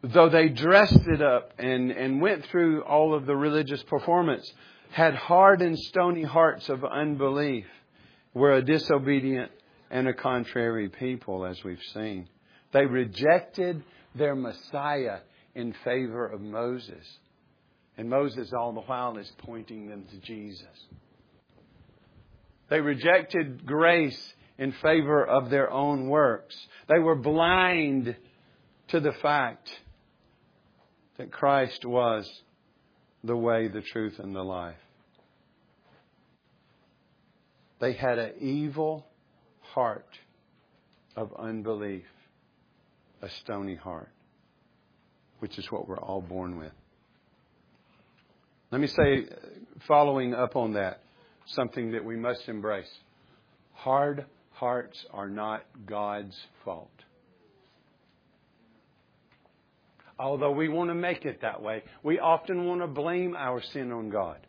though 0.02 0.28
they 0.28 0.48
dressed 0.48 1.06
it 1.06 1.22
up 1.22 1.52
and, 1.58 1.90
and 1.90 2.20
went 2.20 2.46
through 2.46 2.82
all 2.82 3.14
of 3.14 3.26
the 3.26 3.36
religious 3.36 3.82
performance, 3.84 4.52
had 4.90 5.14
hard 5.14 5.62
and 5.62 5.78
stony 5.78 6.22
hearts 6.22 6.68
of 6.68 6.84
unbelief. 6.84 7.66
were 8.34 8.52
a 8.52 8.62
disobedient 8.62 9.50
and 9.90 10.08
a 10.08 10.12
contrary 10.12 10.88
people, 10.88 11.46
as 11.46 11.62
we've 11.64 11.82
seen. 11.94 12.28
They 12.72 12.84
rejected 12.84 13.82
their 14.14 14.34
Messiah 14.34 15.20
in 15.54 15.74
favor 15.84 16.26
of 16.26 16.40
Moses. 16.40 17.06
And 17.98 18.10
Moses, 18.10 18.52
all 18.52 18.72
the 18.72 18.80
while, 18.80 19.16
is 19.16 19.30
pointing 19.38 19.88
them 19.88 20.04
to 20.10 20.18
Jesus. 20.18 20.66
They 22.68 22.80
rejected 22.80 23.64
grace 23.64 24.34
in 24.58 24.72
favor 24.82 25.24
of 25.24 25.50
their 25.50 25.70
own 25.70 26.08
works. 26.08 26.56
They 26.88 26.98
were 26.98 27.14
blind 27.14 28.16
to 28.88 29.00
the 29.00 29.12
fact 29.22 29.70
that 31.18 31.32
Christ 31.32 31.84
was 31.84 32.30
the 33.24 33.36
way, 33.36 33.68
the 33.68 33.82
truth, 33.82 34.18
and 34.18 34.34
the 34.34 34.42
life. 34.42 34.76
They 37.80 37.92
had 37.92 38.18
an 38.18 38.32
evil 38.40 39.06
heart 39.60 40.08
of 41.14 41.32
unbelief, 41.38 42.04
a 43.22 43.28
stony 43.42 43.74
heart, 43.74 44.10
which 45.40 45.58
is 45.58 45.70
what 45.70 45.88
we're 45.88 45.98
all 45.98 46.22
born 46.22 46.58
with. 46.58 46.72
Let 48.76 48.82
me 48.82 48.88
say, 48.88 49.24
following 49.88 50.34
up 50.34 50.54
on 50.54 50.74
that, 50.74 51.00
something 51.46 51.92
that 51.92 52.04
we 52.04 52.14
must 52.14 52.46
embrace. 52.46 52.90
Hard 53.72 54.26
hearts 54.50 55.02
are 55.14 55.30
not 55.30 55.64
God's 55.86 56.36
fault. 56.62 56.90
Although 60.18 60.50
we 60.50 60.68
want 60.68 60.90
to 60.90 60.94
make 60.94 61.24
it 61.24 61.40
that 61.40 61.62
way, 61.62 61.84
we 62.02 62.18
often 62.18 62.66
want 62.66 62.82
to 62.82 62.86
blame 62.86 63.34
our 63.34 63.62
sin 63.62 63.92
on 63.92 64.10
God. 64.10 64.46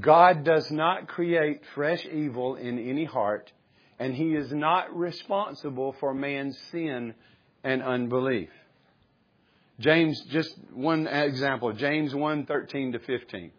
God 0.00 0.42
does 0.42 0.70
not 0.70 1.08
create 1.08 1.60
fresh 1.74 2.02
evil 2.06 2.54
in 2.54 2.78
any 2.78 3.04
heart, 3.04 3.52
and 3.98 4.14
He 4.14 4.34
is 4.34 4.50
not 4.50 4.96
responsible 4.96 5.94
for 6.00 6.14
man's 6.14 6.58
sin 6.72 7.12
and 7.62 7.82
unbelief. 7.82 8.48
James, 9.78 10.20
just 10.30 10.54
one 10.72 11.06
example, 11.06 11.72
James 11.72 12.14
1 12.14 12.46
13 12.46 12.92
to 12.92 12.98
15. 12.98 13.50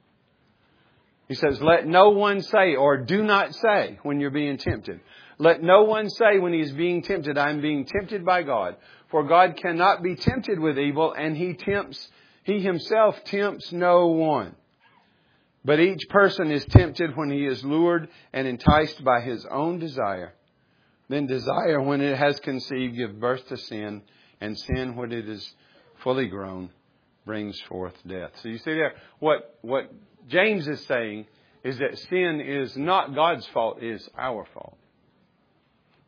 He 1.27 1.35
says, 1.35 1.61
Let 1.61 1.85
no 1.85 2.09
one 2.09 2.41
say, 2.41 2.75
or 2.75 2.97
do 2.97 3.23
not 3.23 3.53
say 3.53 3.99
when 4.03 4.19
you're 4.19 4.31
being 4.31 4.57
tempted. 4.57 5.01
Let 5.37 5.61
no 5.61 5.83
one 5.83 6.09
say 6.09 6.39
when 6.39 6.53
he 6.53 6.61
is 6.61 6.71
being 6.71 7.03
tempted, 7.03 7.37
I 7.37 7.49
am 7.49 7.61
being 7.61 7.85
tempted 7.85 8.25
by 8.25 8.43
God. 8.43 8.77
For 9.11 9.23
God 9.23 9.57
cannot 9.57 10.01
be 10.01 10.15
tempted 10.15 10.59
with 10.59 10.79
evil, 10.79 11.13
and 11.13 11.37
he 11.37 11.53
tempts, 11.53 12.09
he 12.43 12.61
himself 12.61 13.23
tempts 13.25 13.71
no 13.71 14.07
one. 14.07 14.55
But 15.63 15.79
each 15.79 16.07
person 16.09 16.49
is 16.51 16.65
tempted 16.65 17.15
when 17.15 17.29
he 17.29 17.45
is 17.45 17.63
lured 17.63 18.09
and 18.33 18.47
enticed 18.47 19.03
by 19.03 19.21
his 19.21 19.45
own 19.45 19.79
desire. 19.79 20.33
Then 21.09 21.27
desire, 21.27 21.81
when 21.81 22.01
it 22.01 22.17
has 22.17 22.39
conceived, 22.39 22.95
gives 22.95 23.13
birth 23.13 23.47
to 23.49 23.57
sin, 23.57 24.01
and 24.41 24.57
sin, 24.57 24.95
when 24.95 25.11
it 25.11 25.27
is 25.27 25.53
fully 26.07 26.27
grown, 26.27 26.69
brings 27.25 27.59
forth 27.67 27.93
death. 28.07 28.31
So 28.41 28.47
you 28.47 28.59
see 28.59 28.71
there, 28.71 28.93
what, 29.19 29.57
what 29.61 29.91
James 30.29 30.65
is 30.65 30.79
saying 30.85 31.25
is 31.65 31.79
that 31.79 31.99
sin 31.99 32.39
is 32.39 32.77
not 32.77 33.13
God's 33.13 33.45
fault, 33.47 33.79
it 33.81 33.91
is 33.91 34.09
our 34.17 34.47
fault. 34.53 34.77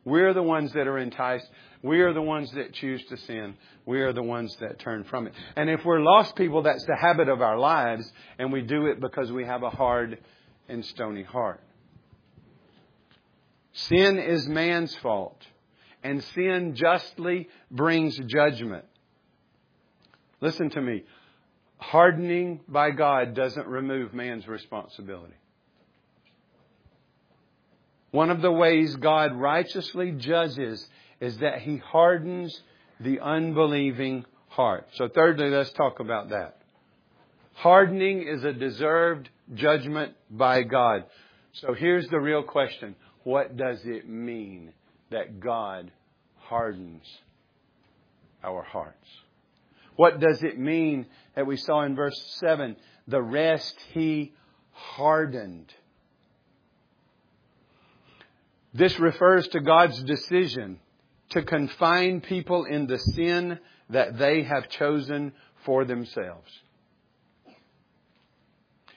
We're 0.06 0.32
the 0.32 0.42
ones 0.42 0.72
that 0.72 0.86
are 0.86 0.96
enticed. 0.96 1.46
We 1.82 2.00
are 2.00 2.14
the 2.14 2.22
ones 2.22 2.50
that 2.52 2.72
choose 2.72 3.04
to 3.10 3.18
sin. 3.18 3.56
We 3.84 4.00
are 4.00 4.14
the 4.14 4.22
ones 4.22 4.56
that 4.60 4.78
turn 4.78 5.04
from 5.04 5.26
it. 5.26 5.34
And 5.54 5.68
if 5.68 5.84
we're 5.84 6.00
lost 6.00 6.34
people, 6.34 6.62
that's 6.62 6.86
the 6.86 6.96
habit 6.98 7.28
of 7.28 7.42
our 7.42 7.58
lives, 7.58 8.10
and 8.38 8.50
we 8.50 8.62
do 8.62 8.86
it 8.86 9.02
because 9.02 9.30
we 9.30 9.44
have 9.44 9.62
a 9.62 9.68
hard 9.68 10.18
and 10.66 10.82
stony 10.82 11.24
heart. 11.24 11.60
Sin 13.74 14.18
is 14.18 14.48
man's 14.48 14.96
fault, 14.96 15.42
and 16.02 16.24
sin 16.24 16.74
justly 16.74 17.50
brings 17.70 18.16
judgment. 18.16 18.86
Listen 20.40 20.70
to 20.70 20.80
me. 20.80 21.04
Hardening 21.78 22.60
by 22.68 22.90
God 22.90 23.34
doesn't 23.34 23.66
remove 23.66 24.12
man's 24.12 24.46
responsibility. 24.46 25.34
One 28.10 28.30
of 28.30 28.42
the 28.42 28.52
ways 28.52 28.96
God 28.96 29.34
righteously 29.34 30.12
judges 30.12 30.86
is 31.20 31.38
that 31.38 31.60
He 31.60 31.76
hardens 31.76 32.60
the 32.98 33.20
unbelieving 33.20 34.24
heart. 34.48 34.88
So, 34.94 35.08
thirdly, 35.08 35.48
let's 35.48 35.70
talk 35.70 36.00
about 36.00 36.30
that. 36.30 36.58
Hardening 37.54 38.22
is 38.22 38.44
a 38.44 38.52
deserved 38.52 39.28
judgment 39.54 40.14
by 40.30 40.62
God. 40.62 41.04
So, 41.52 41.72
here's 41.74 42.08
the 42.08 42.20
real 42.20 42.42
question 42.42 42.96
What 43.22 43.56
does 43.56 43.80
it 43.84 44.08
mean 44.08 44.72
that 45.10 45.40
God 45.40 45.90
hardens 46.36 47.04
our 48.42 48.62
hearts? 48.62 49.08
What 50.00 50.18
does 50.18 50.42
it 50.42 50.58
mean 50.58 51.04
that 51.34 51.46
we 51.46 51.58
saw 51.58 51.82
in 51.82 51.94
verse 51.94 52.18
7? 52.38 52.74
The 53.06 53.20
rest 53.20 53.76
He 53.92 54.32
hardened. 54.72 55.70
This 58.72 58.98
refers 58.98 59.46
to 59.48 59.60
God's 59.60 60.02
decision 60.04 60.78
to 61.32 61.42
confine 61.42 62.22
people 62.22 62.64
in 62.64 62.86
the 62.86 62.96
sin 62.96 63.58
that 63.90 64.16
they 64.16 64.42
have 64.44 64.70
chosen 64.70 65.32
for 65.66 65.84
themselves. 65.84 66.50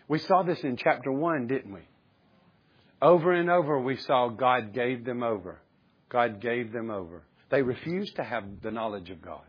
We 0.07 0.19
saw 0.19 0.43
this 0.43 0.61
in 0.61 0.77
chapter 0.77 1.11
1, 1.11 1.47
didn't 1.47 1.73
we? 1.73 1.81
Over 3.01 3.33
and 3.33 3.49
over 3.49 3.77
we 3.77 3.97
saw 3.97 4.29
God 4.29 4.73
gave 4.73 5.03
them 5.03 5.21
over. 5.21 5.59
God 6.07 6.39
gave 6.39 6.71
them 6.71 6.89
over. 6.89 7.23
They 7.49 7.61
refused 7.61 8.15
to 8.15 8.23
have 8.23 8.45
the 8.61 8.71
knowledge 8.71 9.09
of 9.09 9.21
God. 9.21 9.43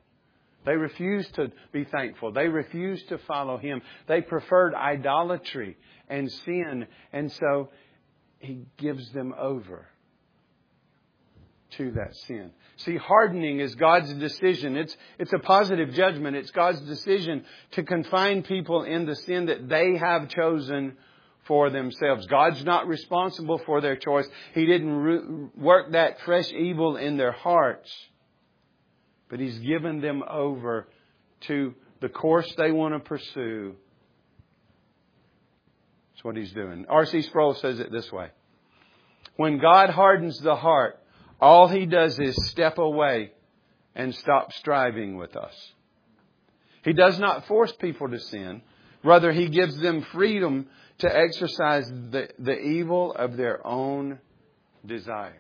They 0.65 0.77
refused 0.77 1.35
to 1.35 1.53
be 1.73 1.85
thankful. 1.85 2.33
They 2.33 2.49
refused 2.49 3.09
to 3.09 3.19
follow 3.19 3.59
Him. 3.59 3.83
They 4.07 4.21
preferred 4.21 4.75
idolatry 4.75 5.77
and 6.09 6.31
sin. 6.31 6.87
And 7.13 7.31
so 7.33 7.71
He 8.39 8.67
gives 8.79 9.11
them 9.13 9.35
over 9.39 9.87
to 11.77 11.91
that 11.93 12.15
sin. 12.27 12.51
See, 12.77 12.97
hardening 12.97 13.61
is 13.61 13.75
God's 13.75 14.13
decision. 14.15 14.77
It's, 14.77 14.97
it's 15.19 15.33
a 15.33 15.39
positive 15.39 15.93
judgment. 15.93 16.37
It's 16.37 16.51
God's 16.51 16.81
decision 16.83 17.45
to 17.73 17.83
confine 17.83 18.43
people 18.43 18.83
in 18.85 19.07
the 19.07 19.17
sin 19.17 19.47
that 19.47 19.69
they 19.69 19.97
have 19.97 20.29
chosen 20.29 20.97
for 21.47 21.71
themselves. 21.71 22.27
God's 22.27 22.65
not 22.65 22.87
responsible 22.87 23.59
for 23.59 23.81
their 23.81 23.97
choice. 23.97 24.27
He 24.55 24.67
didn't 24.67 24.95
re- 24.95 25.49
work 25.57 25.93
that 25.93 26.21
fresh 26.21 26.51
evil 26.53 26.97
in 26.97 27.17
their 27.17 27.33
hearts. 27.33 27.91
But 29.29 29.41
He's 29.41 29.59
given 29.59 30.01
them 30.01 30.23
over 30.29 30.89
to 31.43 31.75
the 32.01 32.09
course 32.09 32.53
they 32.57 32.71
want 32.71 32.95
to 32.95 33.01
pursue. 33.01 33.75
That's 36.13 36.25
what 36.25 36.37
He's 36.37 36.53
doing. 36.53 36.87
R.C. 36.89 37.23
Sproul 37.23 37.55
says 37.55 37.81
it 37.81 37.91
this 37.91 38.11
way. 38.13 38.29
When 39.37 39.59
God 39.59 39.91
hardens 39.91 40.39
the 40.39 40.57
heart, 40.57 41.01
all 41.41 41.69
he 41.69 41.87
does 41.87 42.19
is 42.19 42.37
step 42.47 42.79
away 42.79 43.33
and 43.95 44.15
stop 44.15 44.53
striving 44.53 45.17
with 45.17 45.37
us. 45.37 45.55
He 46.85 46.93
does 46.93 47.19
not 47.19 47.47
force 47.47 47.73
people 47.73 48.09
to 48.09 48.19
sin. 48.19 48.63
Rather, 49.03 49.33
he 49.33 49.49
gives 49.49 49.77
them 49.79 50.03
freedom 50.13 50.67
to 50.99 51.15
exercise 51.15 51.89
the, 51.89 52.29
the 52.39 52.59
evil 52.59 53.13
of 53.13 53.37
their 53.37 53.67
own 53.67 54.19
desires. 54.87 55.35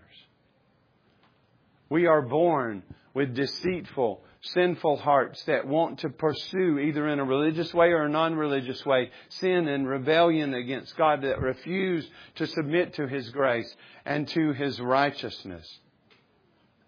We 1.88 2.06
are 2.06 2.22
born 2.22 2.82
with 3.14 3.34
deceitful, 3.34 4.22
sinful 4.42 4.96
hearts 4.96 5.42
that 5.44 5.66
want 5.66 6.00
to 6.00 6.10
pursue, 6.10 6.78
either 6.78 7.08
in 7.08 7.20
a 7.20 7.24
religious 7.24 7.72
way 7.72 7.92
or 7.92 8.02
a 8.02 8.08
non 8.08 8.34
religious 8.34 8.84
way, 8.84 9.10
sin 9.28 9.68
and 9.68 9.88
rebellion 9.88 10.52
against 10.52 10.96
God 10.96 11.22
that 11.22 11.40
refuse 11.40 12.08
to 12.36 12.46
submit 12.46 12.94
to 12.94 13.06
His 13.06 13.30
grace 13.30 13.74
and 14.04 14.28
to 14.28 14.52
His 14.52 14.80
righteousness. 14.80 15.66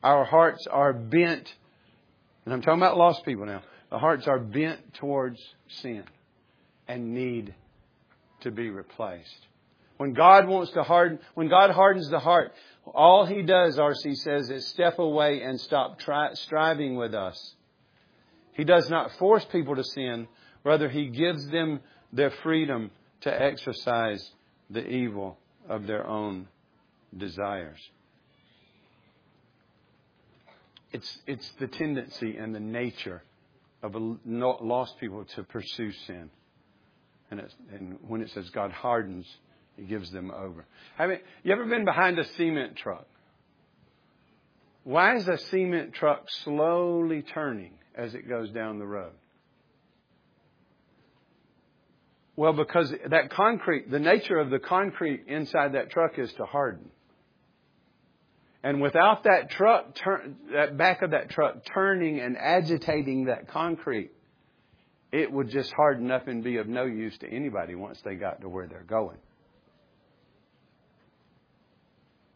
Our 0.03 0.25
hearts 0.25 0.67
are 0.67 0.93
bent, 0.93 1.53
and 2.45 2.53
I'm 2.53 2.61
talking 2.61 2.83
about 2.83 2.99
lost 2.99 3.25
people 3.25 3.47
now. 3.47 3.63
The 3.91 3.99
hearts 3.99 4.27
are 4.27 4.41
bent 4.41 4.95
towards 4.95 5.41
sin 5.69 6.05
and 6.89 7.15
need 7.15 7.55
to 8.41 8.51
be 8.51 8.69
replaced. 8.69 9.47
When 9.97 10.13
God 10.13 10.47
wants 10.47 10.73
to 10.73 10.83
harden, 10.83 11.19
when 11.35 11.49
God 11.49 11.71
hardens 11.71 12.09
the 12.11 12.19
heart, 12.19 12.53
all 12.95 13.25
He 13.25 13.43
does, 13.43 13.79
R.C. 13.79 14.15
says, 14.17 14.51
is 14.51 14.67
step 14.67 14.99
away 14.99 15.43
and 15.43 15.61
stop 15.61 15.99
tri- 15.99 16.35
striving 16.35 16.97
with 16.97 17.15
us. 17.15 17.55
He 18.53 18.65
does 18.65 18.89
not 18.91 19.13
force 19.13 19.45
people 19.47 19.77
to 19.77 19.85
sin, 19.85 20.29
rather, 20.65 20.89
He 20.89 21.09
gives 21.09 21.47
them 21.49 21.81
their 22.13 22.31
freedom 22.43 22.91
to 23.23 23.43
exercise 23.43 24.31
the 24.71 24.87
evil 24.87 25.39
of 25.69 25.87
their 25.87 26.07
own 26.07 26.49
desires. 27.17 27.79
It's, 30.93 31.19
it's 31.27 31.51
the 31.59 31.67
tendency 31.67 32.37
and 32.37 32.55
the 32.55 32.61
nature 32.61 33.23
of 33.83 33.95
lost 34.25 34.99
people 34.99 35.25
to 35.37 35.43
pursue 35.43 35.93
sin. 36.07 36.31
And, 37.31 37.43
and 37.73 37.99
when 38.07 38.23
it 38.23 38.31
says 38.31 38.49
God 38.51 38.71
hardens 38.73 39.27
He 39.77 39.85
gives 39.85 40.11
them 40.11 40.31
over. 40.31 40.65
I 40.99 41.07
mean, 41.07 41.19
you 41.43 41.53
ever 41.53 41.67
been 41.67 41.85
behind 41.85 42.19
a 42.19 42.25
cement 42.35 42.77
truck? 42.77 43.07
Why 44.85 45.17
is 45.17 45.29
a 45.29 45.37
cement 45.37 45.95
truck 45.95 46.31
slowly 46.45 47.23
turning 47.23 47.73
as 47.95 48.15
it 48.15 48.29
goes 48.29 48.51
down 48.51 48.79
the 48.79 48.87
road? 48.87 49.13
Well, 52.37 52.53
because 52.53 52.93
that 53.09 53.31
concrete, 53.31 53.91
the 53.91 53.99
nature 53.99 54.39
of 54.39 54.51
the 54.51 54.59
concrete 54.59 55.25
inside 55.27 55.73
that 55.73 55.91
truck 55.91 56.19
is 56.19 56.33
to 56.35 56.45
harden. 56.45 56.91
And 58.63 58.83
without 58.83 59.25
that 59.25 59.51
truck, 59.51 59.97
that 60.53 60.77
back 60.77 61.03
of 61.03 61.13
that 61.13 61.31
truck 61.31 61.65
turning 61.73 62.21
and 62.21 62.37
agitating 62.37 63.27
that 63.27 63.49
concrete, 63.49 64.11
it 65.13 65.33
would 65.33 65.49
just 65.49 65.73
harden 65.73 66.11
up 66.11 66.29
and 66.29 66.45
be 66.45 66.59
of 66.59 66.67
no 66.67 66.85
use 66.85 67.17
to 67.19 67.29
anybody 67.29 67.75
once 67.75 68.01
they 68.05 68.17
got 68.17 68.41
to 68.43 68.49
where 68.49 68.67
they're 68.67 68.83
going. 68.83 69.19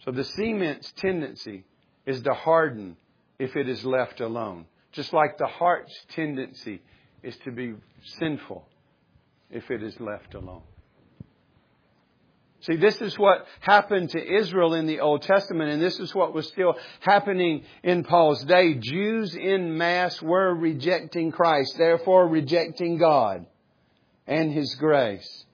So 0.05 0.11
the 0.11 0.25
cement's 0.25 0.93
tendency 0.93 1.65
is 2.07 2.23
to 2.23 2.33
harden 2.33 2.97
if 3.39 3.57
it 3.57 3.69
is 3.69 3.85
left 3.85 4.21
alone. 4.21 4.67
Just 4.93 5.13
like 5.13 5.39
the 5.39 5.47
heart's 5.47 5.95
tendency 6.11 6.83
is 7.23 7.37
to 7.45 7.53
be 7.53 7.75
sinful 8.19 8.65
if 9.51 9.71
it 9.71 9.83
is 9.83 9.99
left 10.01 10.35
alone. 10.35 10.63
See, 12.63 12.77
this 12.77 13.01
is 13.01 13.19
what 13.19 13.47
happened 13.61 14.11
to 14.11 14.23
Israel 14.23 14.75
in 14.75 14.87
the 14.87 15.01
Old 15.01 15.23
Testament, 15.23 15.71
and 15.71 15.81
this 15.81 15.99
is 15.99 16.15
what 16.15 16.35
was 16.35 16.47
still 16.49 16.75
happening 17.01 17.65
in 17.83 18.05
Paul's 18.05 18.45
day. 18.45 18.75
Jews 18.75 19.35
in 19.35 19.79
mass 19.79 20.21
were 20.21 20.55
rejecting 20.55 21.33
Christ, 21.33 21.79
therefore 21.79 22.29
rejecting 22.29 22.99
God 22.99 23.47
and 24.27 24.53
His 24.53 24.75
grace. 24.75 25.47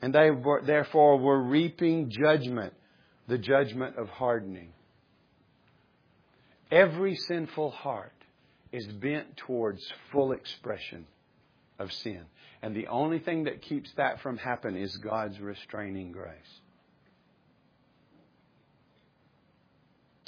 And 0.00 0.14
they 0.14 0.30
were, 0.30 0.62
therefore 0.64 1.18
were 1.18 1.42
reaping 1.42 2.10
judgment, 2.10 2.72
the 3.26 3.38
judgment 3.38 3.96
of 3.96 4.08
hardening. 4.08 4.72
Every 6.70 7.16
sinful 7.16 7.70
heart 7.70 8.12
is 8.70 8.86
bent 8.86 9.36
towards 9.38 9.82
full 10.12 10.32
expression 10.32 11.06
of 11.78 11.92
sin. 11.92 12.22
And 12.62 12.74
the 12.74 12.88
only 12.88 13.18
thing 13.18 13.44
that 13.44 13.62
keeps 13.62 13.90
that 13.96 14.20
from 14.20 14.36
happening 14.36 14.82
is 14.82 14.96
God's 14.98 15.40
restraining 15.40 16.12
grace. 16.12 16.60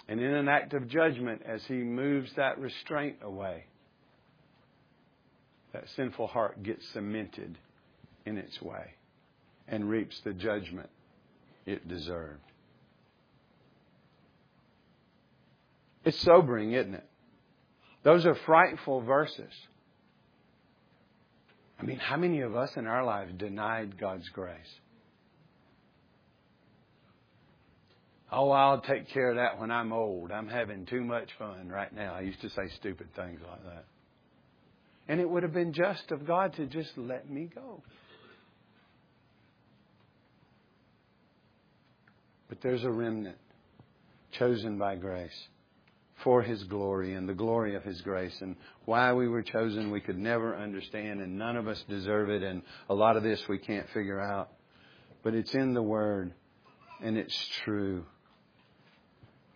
And 0.08 0.20
in 0.20 0.34
an 0.34 0.48
act 0.48 0.74
of 0.74 0.88
judgment, 0.88 1.42
as 1.46 1.62
He 1.66 1.74
moves 1.74 2.32
that 2.34 2.58
restraint 2.58 3.18
away, 3.22 3.66
that 5.72 5.88
sinful 5.90 6.26
heart 6.26 6.62
gets 6.64 6.88
cemented 6.88 7.56
in 8.26 8.36
its 8.36 8.60
way 8.60 8.94
and 9.70 9.88
reaps 9.88 10.20
the 10.20 10.32
judgment 10.32 10.90
it 11.64 11.86
deserved. 11.88 12.40
It's 16.04 16.18
sobering, 16.20 16.72
isn't 16.72 16.94
it? 16.94 17.06
Those 18.02 18.26
are 18.26 18.34
frightful 18.34 19.02
verses. 19.02 19.52
I 21.78 21.82
mean, 21.84 21.98
how 21.98 22.16
many 22.16 22.40
of 22.40 22.56
us 22.56 22.76
in 22.76 22.86
our 22.86 23.04
lives 23.04 23.32
denied 23.36 23.98
God's 23.98 24.28
grace? 24.30 24.80
Oh, 28.32 28.50
I'll 28.50 28.80
take 28.80 29.08
care 29.08 29.30
of 29.30 29.36
that 29.36 29.58
when 29.58 29.70
I'm 29.70 29.92
old. 29.92 30.30
I'm 30.30 30.48
having 30.48 30.86
too 30.86 31.02
much 31.02 31.30
fun 31.38 31.68
right 31.68 31.92
now. 31.92 32.14
I 32.14 32.20
used 32.20 32.40
to 32.42 32.50
say 32.50 32.68
stupid 32.76 33.08
things 33.16 33.40
like 33.48 33.64
that. 33.64 33.84
And 35.08 35.20
it 35.20 35.28
would 35.28 35.42
have 35.42 35.52
been 35.52 35.72
just 35.72 36.12
of 36.12 36.26
God 36.26 36.54
to 36.54 36.66
just 36.66 36.96
let 36.96 37.28
me 37.28 37.50
go. 37.52 37.82
But 42.50 42.60
there's 42.62 42.82
a 42.82 42.90
remnant 42.90 43.38
chosen 44.32 44.76
by 44.76 44.96
grace 44.96 45.48
for 46.24 46.42
His 46.42 46.64
glory 46.64 47.14
and 47.14 47.28
the 47.28 47.32
glory 47.32 47.76
of 47.76 47.84
His 47.84 48.00
grace. 48.02 48.36
And 48.40 48.56
why 48.84 49.12
we 49.12 49.28
were 49.28 49.42
chosen, 49.42 49.92
we 49.92 50.00
could 50.00 50.18
never 50.18 50.56
understand, 50.56 51.20
and 51.20 51.38
none 51.38 51.56
of 51.56 51.68
us 51.68 51.82
deserve 51.88 52.28
it. 52.28 52.42
And 52.42 52.62
a 52.88 52.94
lot 52.94 53.16
of 53.16 53.22
this 53.22 53.40
we 53.48 53.58
can't 53.58 53.88
figure 53.90 54.20
out. 54.20 54.50
But 55.22 55.34
it's 55.34 55.54
in 55.54 55.74
the 55.74 55.82
Word, 55.82 56.34
and 57.00 57.16
it's 57.16 57.48
true. 57.64 58.04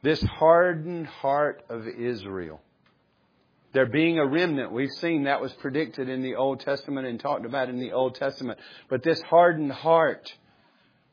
This 0.03 0.23
hardened 0.23 1.09
heart 1.09 1.65
of 1.69 1.89
Israel. 1.89 2.61
There 3.73 3.87
being 3.87 4.21
a 4.21 4.27
remnant, 4.27 4.71
we've 4.71 4.93
seen 5.01 5.25
that 5.25 5.41
was 5.41 5.53
predicted 5.55 6.09
in 6.09 6.23
the 6.23 6.37
Old 6.37 6.61
Testament 6.61 7.09
and 7.09 7.19
talked 7.19 7.45
about 7.45 7.69
in 7.69 7.81
the 7.81 7.91
Old 7.91 8.15
Testament. 8.15 8.61
But 8.89 9.03
this 9.03 9.21
hardened 9.23 9.73
heart 9.73 10.33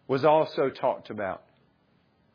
was 0.07 0.23
also 0.23 0.69
talked 0.69 1.09
about 1.09 1.41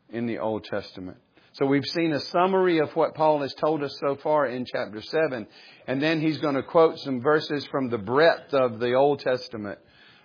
in 0.09 0.25
the 0.25 0.39
Old 0.39 0.63
Testament. 0.63 1.17
So 1.53 1.65
we've 1.65 1.85
seen 1.85 2.13
a 2.13 2.19
summary 2.19 2.79
of 2.79 2.95
what 2.95 3.15
Paul 3.15 3.41
has 3.41 3.53
told 3.55 3.81
us 3.81 3.95
so 3.99 4.15
far 4.15 4.45
in 4.45 4.65
chapter 4.65 5.01
7. 5.01 5.47
And 5.87 6.01
then 6.01 6.21
he's 6.21 6.37
going 6.37 6.55
to 6.55 6.61
quote 6.61 6.99
some 6.99 7.19
verses 7.21 7.65
from 7.71 7.89
the 7.89 7.97
breadth 7.97 8.53
of 8.53 8.79
the 8.79 8.93
Old 8.93 9.21
Testament 9.21 9.79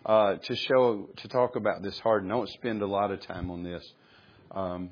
uh, 0.04 0.34
to 0.34 0.56
show, 0.56 1.08
to 1.16 1.28
talk 1.28 1.56
about 1.56 1.82
this 1.82 1.98
harden. 2.00 2.30
I 2.30 2.34
won't 2.34 2.50
spend 2.50 2.82
a 2.82 2.86
lot 2.86 3.10
of 3.10 3.20
time 3.20 3.50
on 3.50 3.62
this. 3.62 3.82
Um, 4.50 4.90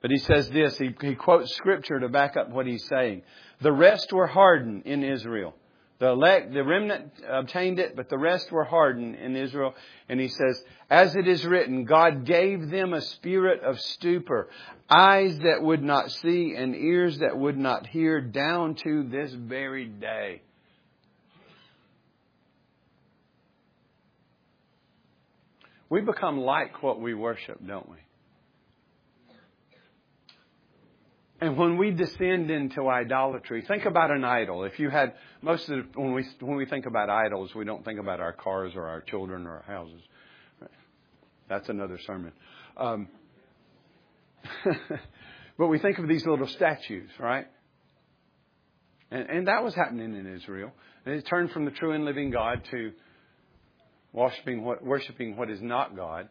but 0.00 0.10
he 0.10 0.18
says 0.18 0.48
this, 0.50 0.76
he, 0.78 0.94
he 1.00 1.14
quotes 1.14 1.54
scripture 1.54 2.00
to 2.00 2.08
back 2.08 2.36
up 2.36 2.50
what 2.50 2.66
he's 2.66 2.86
saying. 2.86 3.22
The 3.60 3.72
rest 3.72 4.12
were 4.12 4.26
hardened 4.26 4.86
in 4.86 5.02
Israel. 5.02 5.54
The 5.98 6.10
elect, 6.10 6.52
the 6.52 6.62
remnant 6.62 7.10
obtained 7.28 7.80
it, 7.80 7.96
but 7.96 8.08
the 8.08 8.18
rest 8.18 8.52
were 8.52 8.64
hardened 8.64 9.16
in 9.16 9.34
Israel. 9.34 9.74
And 10.08 10.20
he 10.20 10.28
says, 10.28 10.62
as 10.88 11.16
it 11.16 11.26
is 11.26 11.44
written, 11.44 11.84
God 11.84 12.24
gave 12.24 12.70
them 12.70 12.94
a 12.94 13.00
spirit 13.00 13.62
of 13.64 13.80
stupor, 13.80 14.48
eyes 14.88 15.36
that 15.38 15.60
would 15.60 15.82
not 15.82 16.12
see 16.12 16.54
and 16.56 16.76
ears 16.76 17.18
that 17.18 17.36
would 17.36 17.58
not 17.58 17.86
hear 17.86 18.20
down 18.20 18.76
to 18.76 19.08
this 19.08 19.32
very 19.32 19.86
day. 19.86 20.42
We 25.90 26.00
become 26.00 26.38
like 26.38 26.82
what 26.82 27.00
we 27.00 27.14
worship, 27.14 27.58
don't 27.66 27.88
we? 27.88 27.96
And 31.40 31.56
when 31.56 31.76
we 31.76 31.92
descend 31.92 32.50
into 32.50 32.88
idolatry, 32.88 33.62
think 33.62 33.84
about 33.84 34.10
an 34.10 34.24
idol. 34.24 34.64
If 34.64 34.80
you 34.80 34.90
had 34.90 35.14
most 35.40 35.68
of 35.68 35.76
the, 35.76 36.00
when 36.00 36.12
we 36.12 36.24
when 36.40 36.56
we 36.56 36.66
think 36.66 36.86
about 36.86 37.10
idols, 37.10 37.54
we 37.54 37.64
don't 37.64 37.84
think 37.84 38.00
about 38.00 38.18
our 38.20 38.32
cars 38.32 38.72
or 38.74 38.86
our 38.88 39.00
children 39.02 39.46
or 39.46 39.58
our 39.58 39.62
houses. 39.62 40.00
That's 41.48 41.68
another 41.68 41.98
sermon. 42.06 42.32
Um, 42.76 43.08
but 45.58 45.66
we 45.68 45.78
think 45.78 45.98
of 45.98 46.08
these 46.08 46.26
little 46.26 46.46
statues, 46.46 47.10
right? 47.18 47.46
And, 49.10 49.30
and 49.30 49.48
that 49.48 49.64
was 49.64 49.74
happening 49.74 50.14
in 50.14 50.34
Israel. 50.34 50.72
And 51.04 51.16
they 51.16 51.22
turned 51.22 51.52
from 51.52 51.64
the 51.64 51.70
true 51.70 51.92
and 51.92 52.04
living 52.04 52.30
God 52.30 52.62
to 52.70 52.92
worshiping 54.12 54.64
what, 54.64 54.84
worshiping 54.84 55.36
what 55.36 55.50
is 55.50 55.62
not 55.62 55.96
God. 55.96 56.28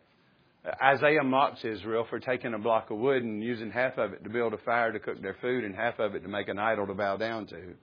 Isaiah 0.83 1.23
mocks 1.23 1.63
Israel 1.63 2.05
for 2.09 2.19
taking 2.19 2.53
a 2.53 2.59
block 2.59 2.91
of 2.91 2.97
wood 2.97 3.23
and 3.23 3.41
using 3.41 3.71
half 3.71 3.97
of 3.97 4.13
it 4.13 4.23
to 4.23 4.29
build 4.29 4.53
a 4.53 4.57
fire 4.57 4.91
to 4.91 4.99
cook 4.99 5.21
their 5.21 5.37
food 5.41 5.63
and 5.63 5.73
half 5.75 5.99
of 5.99 6.15
it 6.15 6.23
to 6.23 6.27
make 6.27 6.49
an 6.49 6.59
idol 6.59 6.87
to 6.87 6.93
bow 6.93 7.15
down 7.17 7.47
to. 7.47 7.75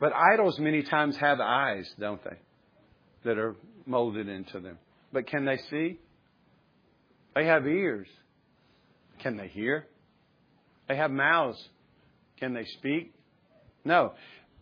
But 0.00 0.12
idols 0.12 0.58
many 0.58 0.82
times 0.82 1.16
have 1.18 1.38
eyes, 1.40 1.88
don't 2.00 2.22
they? 2.24 2.36
That 3.24 3.38
are 3.38 3.54
molded 3.86 4.28
into 4.28 4.58
them. 4.58 4.78
But 5.12 5.28
can 5.28 5.44
they 5.44 5.58
see? 5.70 5.98
They 7.36 7.46
have 7.46 7.66
ears. 7.66 8.08
Can 9.20 9.36
they 9.36 9.46
hear? 9.46 9.86
They 10.88 10.96
have 10.96 11.12
mouths. 11.12 11.62
Can 12.40 12.54
they 12.54 12.64
speak? 12.64 13.14
No. 13.84 14.14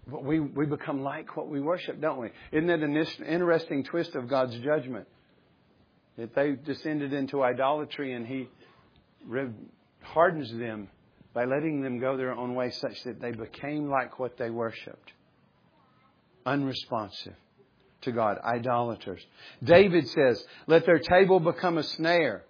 But 0.07 0.25
we, 0.25 0.41
we 0.41 0.67
become 0.67 1.03
like 1.03 1.37
what 1.37 1.49
we 1.49 1.61
worship, 1.61 2.01
don't 2.01 2.21
we? 2.21 2.29
Isn't 2.53 2.67
that 2.67 2.81
an 2.81 2.97
interesting 3.27 3.85
twist 3.85 4.15
of 4.15 4.29
God's 4.29 4.59
judgment? 4.59 5.07
That 6.21 6.35
they 6.35 6.53
descended 6.53 7.15
into 7.15 7.43
idolatry 7.43 8.13
and 8.13 8.27
he 8.27 8.47
hardens 10.03 10.53
them 10.53 10.89
by 11.33 11.47
letting 11.47 11.81
them 11.81 11.99
go 11.99 12.19
their 12.19 12.33
own 12.33 12.55
way 12.55 12.71
such 12.71 13.03
that 13.05 13.21
they 13.21 13.33
became 13.33 13.89
like 13.89 14.19
what 14.19 14.37
they 14.37 14.51
worshiped 14.51 15.13
unresponsive 16.45 17.35
to 18.03 18.13
God, 18.13 18.39
idolaters. 18.45 19.25
David 19.63 20.09
says, 20.09 20.45
Let 20.67 20.85
their 20.87 20.99
table 20.99 21.41
become 21.41 21.79
a 21.79 21.83
snare. 21.83 22.45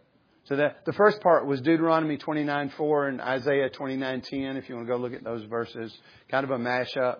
So 0.44 0.56
that 0.56 0.84
the 0.84 0.92
first 0.92 1.20
part 1.20 1.46
was 1.46 1.60
Deuteronomy 1.60 2.16
29:4 2.16 3.08
and 3.08 3.20
Isaiah 3.20 3.68
29:10. 3.70 4.56
If 4.56 4.68
you 4.68 4.76
want 4.76 4.86
to 4.86 4.92
go 4.92 4.98
look 4.98 5.12
at 5.12 5.22
those 5.22 5.44
verses, 5.44 5.96
kind 6.28 6.44
of 6.44 6.50
a 6.50 6.58
mashup. 6.58 7.18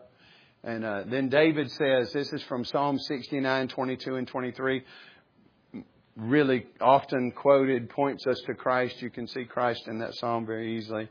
And 0.62 0.84
uh, 0.84 1.04
then 1.06 1.28
David 1.28 1.70
says, 1.70 2.12
this 2.12 2.32
is 2.32 2.42
from 2.42 2.64
Psalm 2.64 2.98
69, 2.98 3.68
22 3.68 4.16
and 4.16 4.28
23 4.28 4.84
really 6.16 6.66
often 6.80 7.32
quoted 7.32 7.90
points 7.90 8.26
us 8.26 8.40
to 8.46 8.54
Christ. 8.54 9.00
You 9.00 9.10
can 9.10 9.26
see 9.26 9.44
Christ 9.44 9.86
in 9.86 9.98
that 9.98 10.14
psalm 10.14 10.46
very 10.46 10.76
easily. 10.76 11.08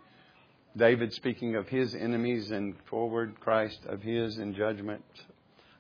David 0.78 1.14
speaking 1.14 1.56
of 1.56 1.68
his 1.68 1.96
enemies 1.96 2.52
and 2.52 2.76
forward 2.90 3.40
Christ 3.40 3.80
of 3.88 4.02
his 4.02 4.38
in 4.38 4.54
judgment. 4.54 5.04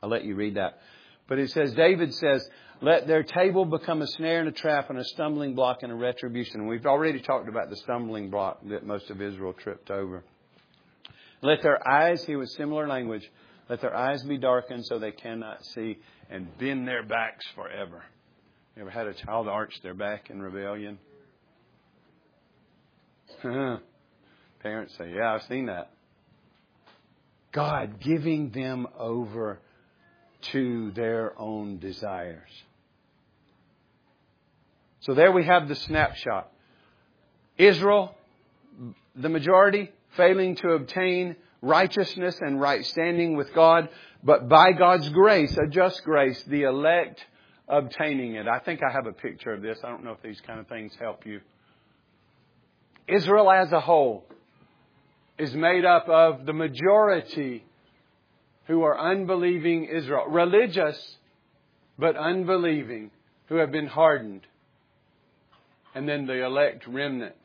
I'll 0.01 0.09
let 0.09 0.23
you 0.23 0.35
read 0.35 0.55
that. 0.55 0.79
But 1.27 1.37
it 1.37 1.51
says, 1.51 1.73
David 1.73 2.13
says, 2.15 2.47
let 2.81 3.07
their 3.07 3.23
table 3.23 3.65
become 3.65 4.01
a 4.01 4.07
snare 4.07 4.39
and 4.39 4.49
a 4.49 4.53
trap 4.53 4.89
and 4.89 4.97
a 4.97 5.03
stumbling 5.03 5.53
block 5.53 5.83
and 5.83 5.91
a 5.91 5.95
retribution. 5.95 6.67
We've 6.67 6.85
already 6.85 7.19
talked 7.19 7.49
about 7.49 7.69
the 7.69 7.75
stumbling 7.75 8.29
block 8.29 8.59
that 8.69 8.85
most 8.85 9.09
of 9.09 9.21
Israel 9.21 9.53
tripped 9.53 9.91
over. 9.91 10.23
Let 11.41 11.61
their 11.61 11.87
eyes, 11.87 12.23
he 12.25 12.35
was 12.35 12.55
similar 12.55 12.87
language, 12.87 13.29
let 13.69 13.81
their 13.81 13.95
eyes 13.95 14.23
be 14.23 14.37
darkened 14.37 14.85
so 14.85 14.97
they 14.97 15.11
cannot 15.11 15.63
see 15.65 15.99
and 16.29 16.57
bend 16.57 16.87
their 16.87 17.03
backs 17.03 17.45
forever. 17.53 18.03
Ever 18.79 18.89
had 18.89 19.07
a 19.07 19.13
child 19.13 19.49
arch 19.49 19.73
their 19.83 19.93
back 19.93 20.29
in 20.29 20.41
rebellion? 20.41 20.99
Parents 23.41 24.95
say, 24.97 25.11
Yeah, 25.13 25.33
I've 25.33 25.43
seen 25.43 25.65
that. 25.65 25.91
God 27.51 27.99
giving 27.99 28.51
them 28.51 28.87
over 28.97 29.59
to 30.53 30.91
their 30.91 31.37
own 31.37 31.79
desires. 31.79 32.49
So 35.01 35.13
there 35.13 35.33
we 35.33 35.43
have 35.43 35.67
the 35.67 35.75
snapshot. 35.75 36.49
Israel, 37.57 38.15
the 39.13 39.29
majority, 39.29 39.91
failing 40.15 40.55
to 40.57 40.69
obtain 40.69 41.35
righteousness 41.61 42.39
and 42.39 42.61
right 42.61 42.85
standing 42.85 43.35
with 43.35 43.53
God, 43.53 43.89
but 44.23 44.47
by 44.47 44.71
God's 44.71 45.09
grace, 45.09 45.57
a 45.57 45.67
just 45.67 46.01
grace, 46.05 46.41
the 46.43 46.63
elect 46.63 47.25
obtaining 47.69 48.35
it. 48.35 48.47
I 48.47 48.59
think 48.59 48.81
I 48.83 48.91
have 48.91 49.05
a 49.05 49.13
picture 49.13 49.53
of 49.53 49.61
this. 49.61 49.77
I 49.83 49.89
don't 49.89 50.03
know 50.03 50.11
if 50.11 50.21
these 50.21 50.41
kind 50.45 50.59
of 50.59 50.67
things 50.67 50.93
help 50.99 51.25
you. 51.25 51.39
Israel 53.07 53.49
as 53.51 53.71
a 53.71 53.79
whole 53.79 54.25
is 55.37 55.53
made 55.53 55.85
up 55.85 56.09
of 56.09 56.45
the 56.45 56.53
majority 56.53 57.63
who 58.67 58.83
are 58.83 58.99
unbelieving 58.99 59.85
Israel, 59.85 60.25
religious 60.27 61.17
but 61.97 62.15
unbelieving, 62.15 63.11
who 63.47 63.55
have 63.55 63.71
been 63.71 63.87
hardened, 63.87 64.45
and 65.93 66.07
then 66.07 66.25
the 66.27 66.45
elect 66.45 66.87
remnant 66.87 67.35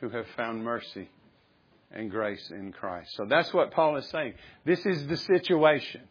who 0.00 0.08
have 0.10 0.26
found 0.36 0.62
mercy 0.62 1.08
and 1.90 2.10
grace 2.10 2.50
in 2.50 2.72
Christ. 2.72 3.14
So 3.16 3.24
that's 3.28 3.52
what 3.52 3.72
Paul 3.72 3.96
is 3.96 4.08
saying. 4.10 4.34
This 4.64 4.84
is 4.86 5.06
the 5.06 5.16
situation 5.16 6.02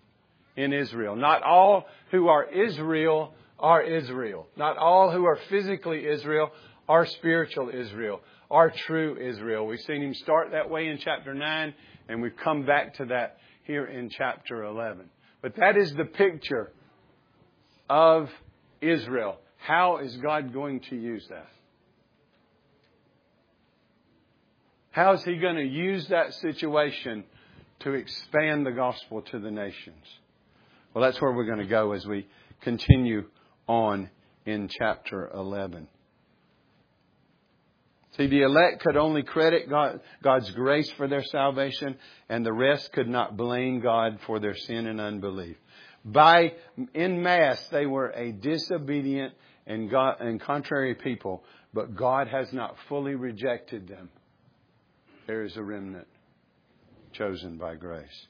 in 0.56 0.74
Israel. 0.74 1.16
Not 1.16 1.44
all 1.44 1.86
who 2.12 2.28
are 2.28 2.46
Israel 2.46 3.34
are 3.60 3.82
Israel. 3.82 4.48
Not 4.58 4.78
all 4.78 5.12
who 5.12 5.26
are 5.26 5.38
physically 5.50 6.08
Israel 6.08 6.52
are 6.90 7.06
spiritual 7.06 7.70
Israel, 7.70 8.20
are 8.50 8.70
true 8.70 9.18
Israel. 9.18 9.66
We've 9.66 9.80
seen 9.80 10.02
him 10.02 10.14
start 10.14 10.52
that 10.52 10.70
way 10.70 10.88
in 10.88 10.98
chapter 10.98 11.34
9, 11.34 11.74
and 12.10 12.22
we've 12.22 12.36
come 12.36 12.66
back 12.66 12.96
to 12.96 13.06
that 13.06 13.38
here 13.64 13.86
in 13.86 14.10
chapter 14.10 14.64
11. 14.64 15.10
But 15.42 15.56
that 15.56 15.78
is 15.78 15.94
the 15.94 16.06
picture 16.06 16.72
of 17.90 18.30
Israel. 18.82 19.38
How 19.58 19.98
is 19.98 20.18
God 20.18 20.54
going 20.54 20.82
to 20.90 20.96
use 20.96 21.26
that? 21.30 21.48
How 24.92 25.14
is 25.14 25.24
He 25.24 25.38
going 25.38 25.56
to 25.56 25.64
use 25.64 26.08
that 26.08 26.34
situation 26.34 27.24
to 27.80 27.94
expand 27.94 28.66
the 28.66 28.72
gospel 28.72 29.22
to 29.22 29.40
the 29.40 29.52
nations? 29.52 30.06
Well, 30.94 31.04
that's 31.04 31.22
where 31.22 31.32
we're 31.32 31.46
going 31.46 31.60
to 31.60 31.66
go 31.66 31.94
as 31.94 32.06
we 32.06 32.28
continue 32.62 33.26
on 33.68 34.10
in 34.46 34.68
chapter 34.68 35.30
11. 35.34 35.88
See, 38.18 38.28
the 38.28 38.42
elect 38.42 38.82
could 38.82 38.98
only 38.98 39.24
credit 39.24 39.70
God, 39.70 40.02
God's 40.22 40.52
grace 40.52 40.92
for 40.98 41.08
their 41.08 41.24
salvation, 41.24 41.96
and 42.28 42.46
the 42.46 42.52
rest 42.52 42.92
could 42.92 43.08
not 43.08 43.38
blame 43.38 43.80
God 43.80 44.20
for 44.26 44.40
their 44.40 44.56
sin 44.56 44.88
and 44.88 45.00
unbelief. 45.00 45.56
By, 46.04 46.54
in 46.94 47.24
mass, 47.24 47.66
they 47.72 47.86
were 47.86 48.10
a 48.10 48.34
disobedient 48.34 49.34
and, 49.66 49.90
God, 49.90 50.20
and 50.20 50.42
contrary 50.42 50.96
people, 50.96 51.46
but 51.74 51.96
God 51.96 52.28
has 52.28 52.52
not 52.52 52.76
fully 52.90 53.16
rejected 53.16 53.88
them. 53.88 54.10
There 55.28 55.44
is 55.44 55.56
a 55.56 55.64
remnant 55.64 56.08
chosen 57.14 57.58
by 57.58 57.76
grace. 57.76 58.28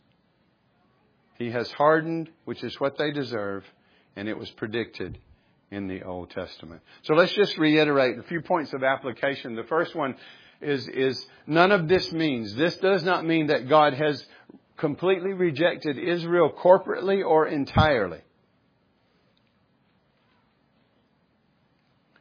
He 1.41 1.49
has 1.49 1.71
hardened, 1.71 2.29
which 2.45 2.63
is 2.63 2.79
what 2.79 2.99
they 2.99 3.11
deserve, 3.11 3.65
and 4.15 4.29
it 4.29 4.37
was 4.37 4.51
predicted 4.51 5.17
in 5.71 5.87
the 5.87 6.03
Old 6.03 6.29
Testament. 6.29 6.81
So 7.01 7.15
let's 7.15 7.33
just 7.33 7.57
reiterate 7.57 8.19
a 8.19 8.23
few 8.23 8.41
points 8.41 8.73
of 8.73 8.83
application. 8.83 9.55
The 9.55 9.63
first 9.63 9.95
one 9.95 10.17
is, 10.61 10.87
is 10.87 11.25
none 11.47 11.71
of 11.71 11.87
this 11.87 12.11
means, 12.11 12.53
this 12.53 12.77
does 12.77 13.03
not 13.03 13.25
mean 13.25 13.47
that 13.47 13.67
God 13.67 13.95
has 13.95 14.23
completely 14.77 15.33
rejected 15.33 15.97
Israel 15.97 16.53
corporately 16.55 17.25
or 17.25 17.47
entirely. 17.47 18.21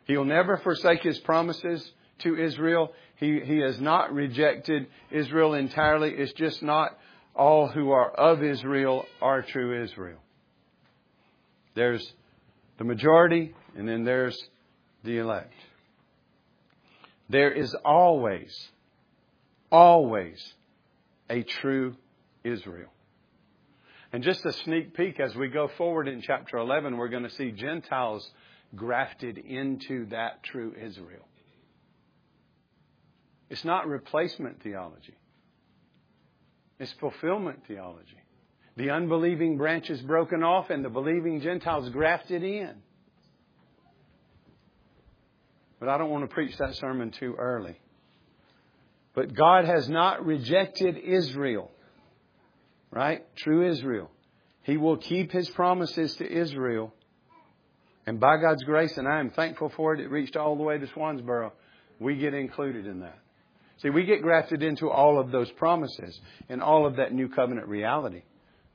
He'll 0.05 0.25
never 0.25 0.57
forsake 0.57 1.03
his 1.03 1.18
promises 1.18 1.93
to 2.21 2.39
Israel. 2.39 2.95
He, 3.16 3.39
he 3.41 3.59
has 3.59 3.79
not 3.83 4.14
rejected 4.14 4.87
Israel 5.11 5.53
entirely. 5.53 6.11
It's 6.11 6.33
just 6.33 6.62
not 6.62 6.97
all 7.35 7.68
who 7.68 7.91
are 7.91 8.11
of 8.11 8.43
Israel 8.43 9.07
are 9.20 9.43
true 9.43 9.83
Israel. 9.83 10.20
There's 11.74 12.12
the 12.78 12.85
majority, 12.85 13.55
and 13.76 13.89
then 13.89 14.05
there's 14.05 14.39
the 15.05 15.18
elect. 15.18 15.55
There 17.28 17.53
is 17.53 17.74
always, 17.85 18.53
always 19.70 20.55
a 21.28 21.43
true 21.43 21.97
Israel. 22.43 22.91
And 24.12 24.24
just 24.24 24.45
a 24.45 24.53
sneak 24.53 24.95
peek 24.95 25.20
as 25.20 25.37
we 25.37 25.49
go 25.49 25.68
forward 25.68 26.09
in 26.09 26.20
chapter 26.22 26.57
11, 26.57 26.97
we're 26.97 27.09
going 27.09 27.22
to 27.22 27.31
see 27.31 27.53
Gentiles 27.53 28.28
grafted 28.74 29.39
into 29.39 30.07
that 30.07 30.43
true 30.43 30.74
Israel. 30.81 31.26
It's 33.49 33.64
not 33.64 33.87
replacement 33.87 34.62
theology. 34.62 35.14
It's 36.81 36.93
fulfillment 36.93 37.61
theology. 37.68 38.16
The 38.76 38.91
unbelieving 38.91 39.59
branch 39.59 39.91
is 39.91 40.01
broken 40.01 40.43
off 40.43 40.70
and 40.70 40.83
the 40.83 40.89
believing 40.89 41.43
Gentiles 41.43 41.91
grafted 41.91 42.43
in. 42.43 42.74
But 45.78 45.91
I 45.91 45.99
don't 45.99 46.09
want 46.09 46.28
to 46.28 46.35
preach 46.35 46.57
that 46.57 46.74
sermon 46.76 47.11
too 47.11 47.35
early. 47.39 47.78
But 49.14 49.35
God 49.35 49.66
has 49.66 49.91
not 49.91 50.24
rejected 50.24 50.97
Israel. 50.97 51.70
Right? 52.91 53.26
True 53.37 53.70
Israel. 53.70 54.11
He 54.62 54.78
will 54.78 54.97
keep 54.97 55.33
His 55.33 55.51
promises 55.51 56.14
to 56.16 56.31
Israel. 56.31 56.95
And 58.07 58.18
by 58.18 58.39
God's 58.39 58.62
grace, 58.64 58.97
and 58.97 59.07
I 59.07 59.20
am 59.20 59.31
thankful 59.31 59.70
for 59.76 59.93
it, 59.93 60.01
it 60.01 60.11
reached 60.11 60.37
all 60.37 60.57
the 60.57 60.62
way 60.62 60.78
to 60.78 60.87
Swansboro. 60.87 61.53
We 61.99 62.16
get 62.16 62.33
included 62.33 62.87
in 62.87 63.01
that. 63.01 63.18
See, 63.83 63.91
we 63.91 64.05
get 64.05 64.22
grafted 64.22 64.62
into 64.62 64.91
all 64.91 65.18
of 65.18 65.31
those 65.31 65.51
promises 65.53 66.20
and 66.49 66.62
all 66.62 66.87
of 66.87 66.97
that 66.97 67.12
new 67.12 67.28
covenant 67.28 67.66
reality. 67.66 68.22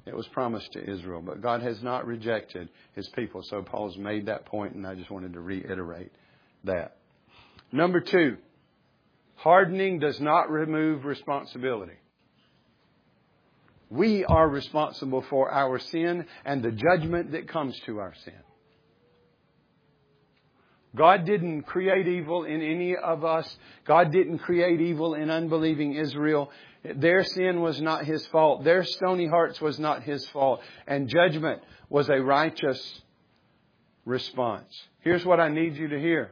It 0.05 0.15
was 0.15 0.27
promised 0.29 0.71
to 0.73 0.89
Israel, 0.89 1.21
but 1.21 1.41
God 1.41 1.61
has 1.61 1.81
not 1.81 2.05
rejected 2.05 2.69
his 2.93 3.07
people. 3.09 3.41
So 3.43 3.61
Paul's 3.61 3.97
made 3.97 4.27
that 4.27 4.45
point, 4.45 4.73
and 4.73 4.85
I 4.85 4.95
just 4.95 5.09
wanted 5.09 5.33
to 5.33 5.39
reiterate 5.39 6.11
that. 6.63 6.97
Number 7.71 7.99
two, 7.99 8.37
hardening 9.35 9.99
does 9.99 10.19
not 10.19 10.49
remove 10.49 11.05
responsibility. 11.05 11.97
We 13.89 14.25
are 14.25 14.47
responsible 14.47 15.23
for 15.29 15.51
our 15.51 15.79
sin 15.79 16.25
and 16.43 16.63
the 16.63 16.71
judgment 16.71 17.31
that 17.31 17.47
comes 17.47 17.79
to 17.85 17.99
our 17.99 18.13
sin. 18.23 18.33
God 20.95 21.25
didn't 21.25 21.63
create 21.63 22.07
evil 22.07 22.45
in 22.45 22.61
any 22.61 22.95
of 22.95 23.25
us. 23.25 23.57
God 23.85 24.11
didn't 24.11 24.39
create 24.39 24.79
evil 24.79 25.13
in 25.13 25.29
unbelieving 25.29 25.93
Israel. 25.93 26.49
Their 26.83 27.23
sin 27.23 27.61
was 27.61 27.81
not 27.81 28.05
His 28.05 28.25
fault. 28.27 28.63
Their 28.63 28.83
stony 28.83 29.27
hearts 29.27 29.59
was 29.59 29.77
not 29.77 30.03
His 30.03 30.25
fault. 30.29 30.61
And 30.87 31.09
judgment 31.09 31.61
was 31.89 32.09
a 32.09 32.21
righteous 32.21 33.01
response. 34.05 34.71
Here's 35.01 35.25
what 35.25 35.39
I 35.39 35.49
need 35.49 35.75
you 35.75 35.89
to 35.89 35.99
hear. 35.99 36.31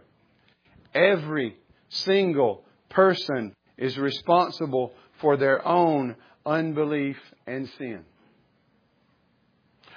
Every 0.94 1.58
single 1.90 2.64
person 2.90 3.54
is 3.78 3.98
responsible 3.98 4.94
for 5.20 5.38
their 5.38 5.66
own 5.68 6.16
unbelief 6.46 7.18
and 7.48 7.70
sin. 7.78 8.06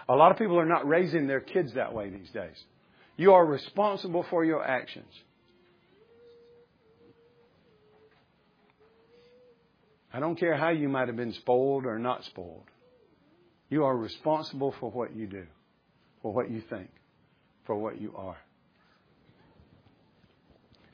A 0.08 0.14
lot 0.14 0.30
of 0.30 0.38
people 0.38 0.58
are 0.58 0.66
not 0.66 0.86
raising 0.86 1.26
their 1.26 1.40
kids 1.40 1.74
that 1.74 1.92
way 1.92 2.10
these 2.10 2.30
days. 2.30 2.64
You 3.16 3.32
are 3.32 3.44
responsible 3.44 4.24
for 4.28 4.44
your 4.44 4.62
actions. 4.64 5.12
I 10.12 10.20
don't 10.20 10.38
care 10.38 10.56
how 10.56 10.70
you 10.70 10.88
might 10.88 11.08
have 11.08 11.16
been 11.16 11.32
spoiled 11.32 11.84
or 11.84 11.98
not 11.98 12.24
spoiled. 12.24 12.64
You 13.68 13.84
are 13.84 13.96
responsible 13.96 14.74
for 14.80 14.90
what 14.90 15.14
you 15.14 15.26
do, 15.26 15.46
for 16.22 16.32
what 16.32 16.50
you 16.50 16.62
think, 16.70 16.88
for 17.66 17.74
what 17.74 18.00
you 18.00 18.14
are. 18.16 18.38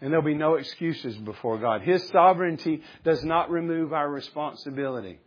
And 0.01 0.11
there'll 0.11 0.25
be 0.25 0.35
no 0.35 0.55
excuses 0.55 1.17
before 1.17 1.59
God. 1.59 1.83
His 1.83 2.09
sovereignty 2.09 2.83
does 3.05 3.23
not 3.23 3.51
remove 3.51 3.93
our 3.93 4.11
responsibility. 4.11 5.21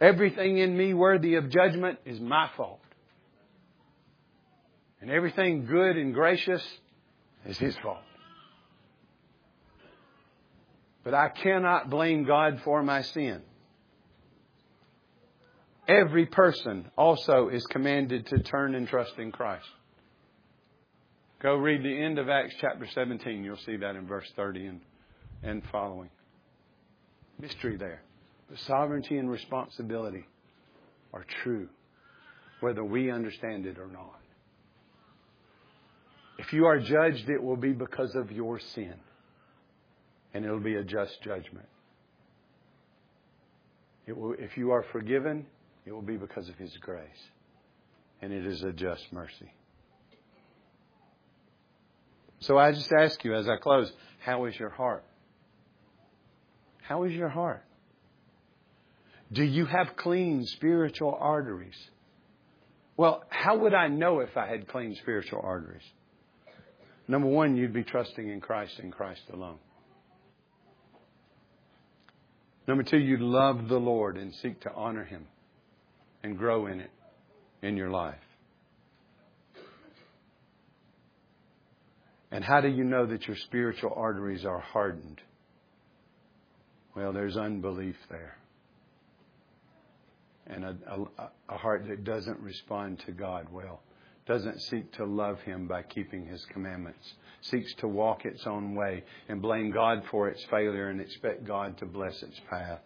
Everything 0.00 0.58
in 0.58 0.76
me 0.76 0.92
worthy 0.92 1.36
of 1.36 1.50
judgment 1.50 2.00
is 2.04 2.18
my 2.18 2.50
fault. 2.56 2.80
And 5.04 5.12
everything 5.12 5.66
good 5.66 5.98
and 5.98 6.14
gracious 6.14 6.66
is 7.44 7.58
His 7.58 7.76
fault. 7.82 7.98
But 11.04 11.12
I 11.12 11.28
cannot 11.28 11.90
blame 11.90 12.24
God 12.24 12.62
for 12.64 12.82
my 12.82 13.02
sin. 13.02 13.42
Every 15.86 16.24
person 16.24 16.90
also 16.96 17.50
is 17.50 17.66
commanded 17.66 18.28
to 18.28 18.38
turn 18.44 18.74
and 18.74 18.88
trust 18.88 19.18
in 19.18 19.30
Christ. 19.30 19.66
Go 21.42 21.56
read 21.56 21.82
the 21.82 22.02
end 22.02 22.18
of 22.18 22.30
Acts 22.30 22.54
chapter 22.58 22.86
17. 22.86 23.44
You'll 23.44 23.58
see 23.58 23.76
that 23.76 23.96
in 23.96 24.06
verse 24.06 24.32
30 24.36 24.64
and, 24.68 24.80
and 25.42 25.62
following. 25.70 26.08
Mystery 27.38 27.76
there. 27.76 28.00
The 28.50 28.56
sovereignty 28.56 29.18
and 29.18 29.30
responsibility 29.30 30.24
are 31.12 31.26
true, 31.42 31.68
whether 32.60 32.82
we 32.82 33.10
understand 33.10 33.66
it 33.66 33.78
or 33.78 33.88
not. 33.88 34.23
If 36.38 36.52
you 36.52 36.66
are 36.66 36.80
judged, 36.80 37.28
it 37.28 37.42
will 37.42 37.56
be 37.56 37.72
because 37.72 38.14
of 38.14 38.32
your 38.32 38.58
sin, 38.58 38.94
and 40.32 40.44
it'll 40.44 40.60
be 40.60 40.76
a 40.76 40.84
just 40.84 41.22
judgment. 41.22 41.68
Will, 44.08 44.34
if 44.38 44.56
you 44.56 44.72
are 44.72 44.84
forgiven, 44.92 45.46
it 45.86 45.92
will 45.92 46.02
be 46.02 46.16
because 46.16 46.48
of 46.48 46.56
His 46.56 46.76
grace, 46.78 47.08
and 48.20 48.32
it 48.32 48.46
is 48.46 48.62
a 48.62 48.72
just 48.72 49.12
mercy. 49.12 49.52
So 52.40 52.58
I 52.58 52.72
just 52.72 52.92
ask 52.92 53.24
you 53.24 53.34
as 53.34 53.48
I 53.48 53.56
close, 53.56 53.90
how 54.18 54.44
is 54.44 54.58
your 54.58 54.68
heart? 54.68 55.04
How 56.82 57.04
is 57.04 57.12
your 57.12 57.30
heart? 57.30 57.64
Do 59.32 59.42
you 59.42 59.64
have 59.64 59.96
clean 59.96 60.44
spiritual 60.44 61.16
arteries? 61.18 61.76
Well, 62.96 63.24
how 63.30 63.56
would 63.56 63.72
I 63.72 63.88
know 63.88 64.20
if 64.20 64.36
I 64.36 64.46
had 64.46 64.68
clean 64.68 64.94
spiritual 64.96 65.40
arteries? 65.42 65.82
Number 67.06 67.28
one, 67.28 67.56
you'd 67.56 67.72
be 67.72 67.84
trusting 67.84 68.28
in 68.28 68.40
Christ 68.40 68.78
and 68.78 68.92
Christ 68.92 69.22
alone. 69.32 69.58
Number 72.66 72.82
two, 72.82 72.98
you'd 72.98 73.20
love 73.20 73.68
the 73.68 73.78
Lord 73.78 74.16
and 74.16 74.34
seek 74.34 74.60
to 74.62 74.72
honor 74.72 75.04
Him 75.04 75.26
and 76.22 76.38
grow 76.38 76.66
in 76.66 76.80
it 76.80 76.90
in 77.62 77.76
your 77.76 77.90
life. 77.90 78.14
And 82.30 82.42
how 82.42 82.60
do 82.60 82.68
you 82.68 82.82
know 82.82 83.06
that 83.06 83.28
your 83.28 83.36
spiritual 83.36 83.92
arteries 83.94 84.44
are 84.44 84.58
hardened? 84.58 85.20
Well, 86.96 87.12
there's 87.12 87.36
unbelief 87.36 87.96
there. 88.10 88.36
And 90.46 90.64
a, 90.64 90.76
a, 91.18 91.30
a, 91.48 91.56
heart 91.56 91.86
that 91.88 92.04
doesn't 92.04 92.40
respond 92.40 93.02
to 93.06 93.12
God 93.12 93.46
well, 93.52 93.80
doesn't 94.26 94.60
seek 94.62 94.92
to 94.92 95.04
love 95.04 95.40
Him 95.40 95.66
by 95.66 95.82
keeping 95.82 96.26
His 96.26 96.44
commandments, 96.46 97.14
seeks 97.42 97.74
to 97.74 97.88
walk 97.88 98.24
its 98.24 98.46
own 98.46 98.74
way 98.74 99.04
and 99.28 99.42
blame 99.42 99.70
God 99.70 100.02
for 100.10 100.28
its 100.28 100.42
failure 100.44 100.88
and 100.88 101.00
expect 101.00 101.46
God 101.46 101.78
to 101.78 101.86
bless 101.86 102.22
its 102.22 102.40
path. 102.48 102.80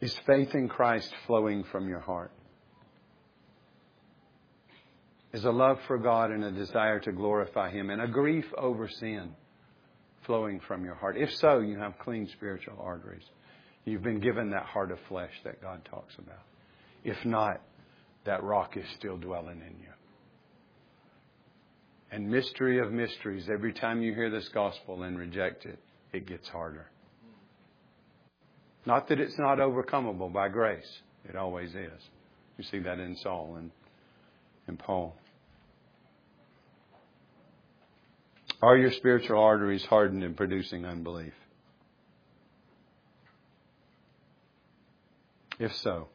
Is 0.00 0.16
faith 0.26 0.54
in 0.54 0.68
Christ 0.68 1.12
flowing 1.26 1.64
from 1.64 1.88
your 1.88 2.00
heart? 2.00 2.32
Is 5.32 5.44
a 5.44 5.50
love 5.50 5.78
for 5.86 5.98
God 5.98 6.30
and 6.30 6.42
a 6.42 6.50
desire 6.50 6.98
to 7.00 7.12
glorify 7.12 7.70
Him 7.70 7.90
and 7.90 8.00
a 8.00 8.08
grief 8.08 8.46
over 8.56 8.88
sin 8.88 9.30
flowing 10.24 10.60
from 10.66 10.84
your 10.84 10.94
heart? 10.94 11.16
If 11.16 11.34
so, 11.36 11.60
you 11.60 11.78
have 11.78 11.98
clean 11.98 12.28
spiritual 12.28 12.78
arteries. 12.80 13.24
You've 13.84 14.02
been 14.02 14.20
given 14.20 14.50
that 14.50 14.64
heart 14.64 14.90
of 14.90 14.98
flesh 15.08 15.32
that 15.44 15.60
God 15.60 15.84
talks 15.84 16.14
about. 16.18 16.42
If 17.04 17.24
not, 17.24 17.60
that 18.24 18.42
rock 18.42 18.76
is 18.76 18.84
still 18.96 19.16
dwelling 19.16 19.60
in 19.60 19.78
you. 19.80 19.88
And 22.12 22.28
mystery 22.28 22.80
of 22.80 22.92
mysteries, 22.92 23.48
every 23.52 23.72
time 23.72 24.02
you 24.02 24.14
hear 24.14 24.30
this 24.30 24.48
gospel 24.48 25.04
and 25.04 25.18
reject 25.18 25.64
it, 25.64 25.78
it 26.12 26.26
gets 26.26 26.48
harder. 26.48 26.86
Not 28.84 29.08
that 29.08 29.20
it's 29.20 29.38
not 29.38 29.58
overcomable 29.58 30.32
by 30.32 30.48
grace. 30.48 31.00
It 31.28 31.36
always 31.36 31.70
is. 31.70 32.02
You 32.58 32.64
see 32.64 32.80
that 32.80 32.98
in 32.98 33.16
Saul 33.16 33.56
and, 33.58 33.70
and 34.66 34.78
Paul. 34.78 35.14
Are 38.62 38.76
your 38.76 38.90
spiritual 38.92 39.38
arteries 39.38 39.84
hardened 39.84 40.24
in 40.24 40.34
producing 40.34 40.84
unbelief? 40.84 41.32
If 45.58 45.74
so, 45.76 46.08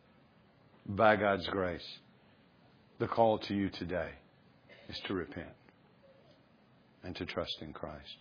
by 0.86 1.16
God's 1.16 1.48
grace, 1.48 1.86
the 3.00 3.08
call 3.08 3.40
to 3.40 3.54
you 3.54 3.70
today 3.70 4.10
is 4.90 5.00
to 5.06 5.14
repent 5.14 5.48
and 7.04 7.16
to 7.16 7.26
trust 7.26 7.58
in 7.62 7.74
Christ. 7.74 8.18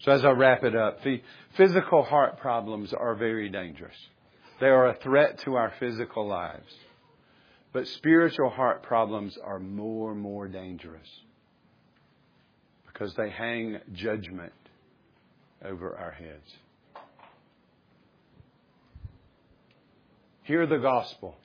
So 0.00 0.12
as 0.12 0.24
I 0.24 0.30
wrap 0.30 0.62
it 0.64 0.76
up, 0.76 1.00
physical 1.56 2.04
heart 2.04 2.38
problems 2.38 2.92
are 2.92 3.14
very 3.14 3.48
dangerous. 3.48 3.96
They 4.60 4.66
are 4.66 4.88
a 4.88 4.94
threat 4.94 5.38
to 5.40 5.54
our 5.56 5.72
physical 5.78 6.26
lives. 6.26 6.72
But 7.72 7.86
spiritual 7.86 8.50
heart 8.50 8.82
problems 8.82 9.36
are 9.44 9.58
more 9.58 10.12
and 10.12 10.20
more 10.20 10.48
dangerous 10.48 11.08
because 12.86 13.14
they 13.14 13.30
hang 13.30 13.78
judgment 13.92 14.52
over 15.64 15.96
our 15.96 16.12
heads. 16.12 16.50
Hear 20.48 20.66
the 20.66 20.78
gospel. 20.78 21.36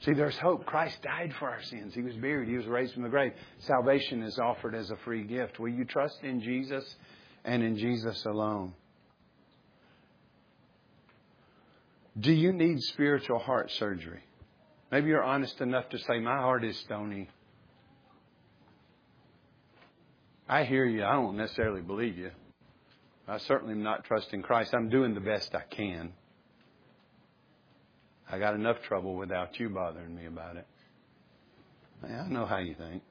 See, 0.00 0.14
there's 0.14 0.36
hope. 0.36 0.66
Christ 0.66 1.00
died 1.00 1.32
for 1.38 1.48
our 1.48 1.62
sins. 1.62 1.94
He 1.94 2.02
was 2.02 2.16
buried. 2.16 2.48
He 2.48 2.56
was 2.56 2.66
raised 2.66 2.92
from 2.92 3.04
the 3.04 3.08
grave. 3.08 3.34
Salvation 3.60 4.20
is 4.24 4.36
offered 4.36 4.74
as 4.74 4.90
a 4.90 4.96
free 5.04 5.22
gift. 5.22 5.60
Will 5.60 5.68
you 5.68 5.84
trust 5.84 6.18
in 6.24 6.40
Jesus 6.40 6.84
and 7.44 7.62
in 7.62 7.76
Jesus 7.76 8.24
alone? 8.26 8.74
Do 12.18 12.32
you 12.32 12.52
need 12.52 12.80
spiritual 12.80 13.38
heart 13.38 13.70
surgery? 13.70 14.24
Maybe 14.90 15.06
you're 15.06 15.22
honest 15.22 15.60
enough 15.60 15.88
to 15.90 15.98
say, 15.98 16.18
My 16.18 16.38
heart 16.38 16.64
is 16.64 16.76
stony. 16.78 17.30
I 20.48 20.64
hear 20.64 20.84
you. 20.84 21.04
I 21.04 21.12
don't 21.12 21.36
necessarily 21.36 21.80
believe 21.80 22.18
you. 22.18 22.32
I 23.28 23.38
certainly 23.38 23.74
am 23.74 23.84
not 23.84 24.02
trusting 24.02 24.42
Christ. 24.42 24.74
I'm 24.74 24.88
doing 24.88 25.14
the 25.14 25.20
best 25.20 25.54
I 25.54 25.62
can. 25.72 26.12
I 28.32 28.38
got 28.38 28.54
enough 28.54 28.80
trouble 28.82 29.14
without 29.14 29.60
you 29.60 29.68
bothering 29.68 30.16
me 30.16 30.24
about 30.26 30.56
it. 30.56 30.66
I 32.02 32.26
know 32.28 32.46
how 32.46 32.58
you 32.58 32.74
think. 32.74 33.02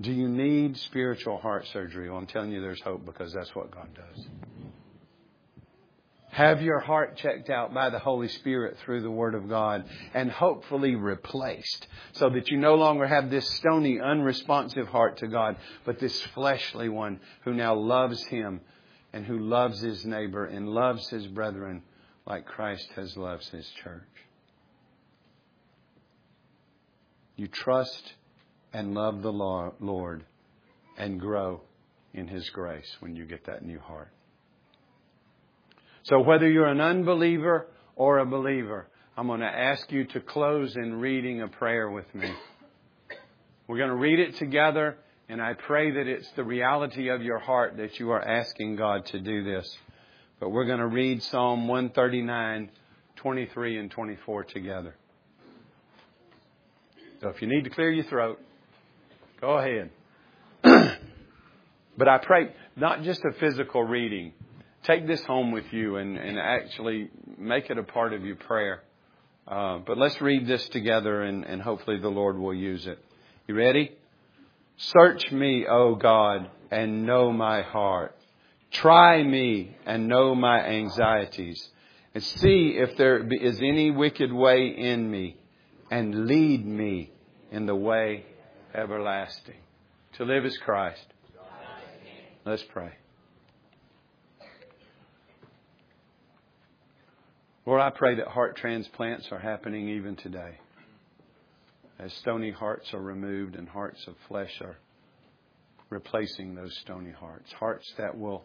Do 0.00 0.12
you 0.12 0.28
need 0.28 0.76
spiritual 0.76 1.38
heart 1.38 1.66
surgery? 1.72 2.08
Well, 2.08 2.18
I'm 2.18 2.26
telling 2.26 2.52
you 2.52 2.60
there's 2.60 2.80
hope 2.80 3.04
because 3.04 3.32
that's 3.32 3.52
what 3.56 3.72
God 3.72 3.88
does. 3.92 4.26
Have 6.30 6.62
your 6.62 6.78
heart 6.78 7.16
checked 7.16 7.50
out 7.50 7.74
by 7.74 7.90
the 7.90 7.98
Holy 7.98 8.28
Spirit 8.28 8.76
through 8.84 9.02
the 9.02 9.10
Word 9.10 9.34
of 9.34 9.48
God 9.48 9.84
and 10.14 10.30
hopefully 10.30 10.94
replaced 10.94 11.88
so 12.12 12.30
that 12.30 12.48
you 12.48 12.58
no 12.58 12.76
longer 12.76 13.08
have 13.08 13.28
this 13.28 13.50
stony, 13.56 14.00
unresponsive 14.00 14.86
heart 14.86 15.16
to 15.18 15.26
God, 15.26 15.56
but 15.84 15.98
this 15.98 16.22
fleshly 16.34 16.88
one 16.88 17.18
who 17.42 17.52
now 17.52 17.74
loves 17.74 18.24
Him 18.26 18.60
and 19.12 19.26
who 19.26 19.38
loves 19.38 19.80
his 19.80 20.04
neighbor 20.04 20.44
and 20.44 20.68
loves 20.68 21.08
his 21.08 21.26
brethren 21.26 21.82
like 22.28 22.44
Christ 22.44 22.86
has 22.94 23.16
loved 23.16 23.48
his 23.48 23.66
church. 23.82 24.02
You 27.36 27.48
trust 27.48 28.12
and 28.72 28.92
love 28.94 29.22
the 29.22 29.32
Lord 29.32 30.24
and 30.98 31.18
grow 31.18 31.62
in 32.12 32.28
his 32.28 32.50
grace 32.50 32.96
when 33.00 33.16
you 33.16 33.24
get 33.24 33.46
that 33.46 33.64
new 33.64 33.78
heart. 33.78 34.10
So 36.02 36.20
whether 36.20 36.48
you're 36.48 36.66
an 36.66 36.82
unbeliever 36.82 37.66
or 37.96 38.18
a 38.18 38.26
believer, 38.26 38.88
I'm 39.16 39.26
going 39.26 39.40
to 39.40 39.46
ask 39.46 39.90
you 39.90 40.04
to 40.04 40.20
close 40.20 40.76
in 40.76 41.00
reading 41.00 41.40
a 41.40 41.48
prayer 41.48 41.90
with 41.90 42.14
me. 42.14 42.30
We're 43.66 43.78
going 43.78 43.88
to 43.90 43.96
read 43.96 44.18
it 44.18 44.36
together, 44.36 44.98
and 45.28 45.40
I 45.40 45.54
pray 45.54 45.92
that 45.92 46.06
it's 46.06 46.30
the 46.36 46.44
reality 46.44 47.08
of 47.08 47.22
your 47.22 47.38
heart 47.38 47.78
that 47.78 47.98
you 47.98 48.10
are 48.10 48.22
asking 48.22 48.76
God 48.76 49.06
to 49.06 49.18
do 49.18 49.44
this. 49.44 49.76
But 50.40 50.50
we're 50.50 50.66
going 50.66 50.78
to 50.78 50.86
read 50.86 51.22
Psalm 51.24 51.66
139, 51.66 52.70
23, 53.16 53.78
and 53.78 53.90
24 53.90 54.44
together. 54.44 54.94
So 57.20 57.28
if 57.28 57.42
you 57.42 57.48
need 57.48 57.64
to 57.64 57.70
clear 57.70 57.90
your 57.90 58.04
throat, 58.04 58.40
go 59.40 59.58
ahead. 59.58 59.90
but 61.96 62.08
I 62.08 62.18
pray 62.18 62.52
not 62.76 63.02
just 63.02 63.24
a 63.24 63.32
physical 63.40 63.82
reading, 63.82 64.32
take 64.84 65.08
this 65.08 65.22
home 65.24 65.50
with 65.50 65.72
you 65.72 65.96
and, 65.96 66.16
and 66.16 66.38
actually 66.38 67.10
make 67.36 67.70
it 67.70 67.78
a 67.78 67.82
part 67.82 68.12
of 68.12 68.24
your 68.24 68.36
prayer. 68.36 68.82
Uh, 69.48 69.78
but 69.78 69.98
let's 69.98 70.20
read 70.20 70.46
this 70.46 70.68
together 70.68 71.22
and, 71.22 71.44
and 71.44 71.60
hopefully 71.60 71.98
the 71.98 72.08
Lord 72.08 72.38
will 72.38 72.54
use 72.54 72.86
it. 72.86 73.04
You 73.48 73.56
ready? 73.56 73.96
Search 74.76 75.32
me, 75.32 75.66
O 75.68 75.96
God, 75.96 76.48
and 76.70 77.04
know 77.04 77.32
my 77.32 77.62
heart. 77.62 78.14
Try 78.70 79.22
me 79.22 79.76
and 79.86 80.08
know 80.08 80.34
my 80.34 80.64
anxieties 80.64 81.68
and 82.14 82.22
see 82.22 82.76
if 82.76 82.96
there 82.96 83.26
is 83.32 83.58
any 83.58 83.90
wicked 83.90 84.32
way 84.32 84.68
in 84.68 85.10
me 85.10 85.36
and 85.90 86.26
lead 86.26 86.66
me 86.66 87.10
in 87.50 87.66
the 87.66 87.74
way 87.74 88.24
everlasting. 88.74 89.56
To 90.14 90.24
live 90.24 90.44
is 90.44 90.56
Christ. 90.58 91.06
Let's 92.44 92.62
pray. 92.64 92.92
Lord, 97.66 97.82
I 97.82 97.90
pray 97.90 98.14
that 98.14 98.28
heart 98.28 98.56
transplants 98.56 99.28
are 99.30 99.38
happening 99.38 99.90
even 99.90 100.16
today. 100.16 100.58
As 101.98 102.12
stony 102.14 102.50
hearts 102.50 102.94
are 102.94 103.00
removed 103.00 103.56
and 103.56 103.68
hearts 103.68 104.06
of 104.06 104.14
flesh 104.28 104.60
are 104.62 104.76
replacing 105.90 106.54
those 106.54 106.74
stony 106.78 107.10
hearts. 107.10 107.52
Hearts 107.52 107.92
that 107.98 108.16
will 108.16 108.44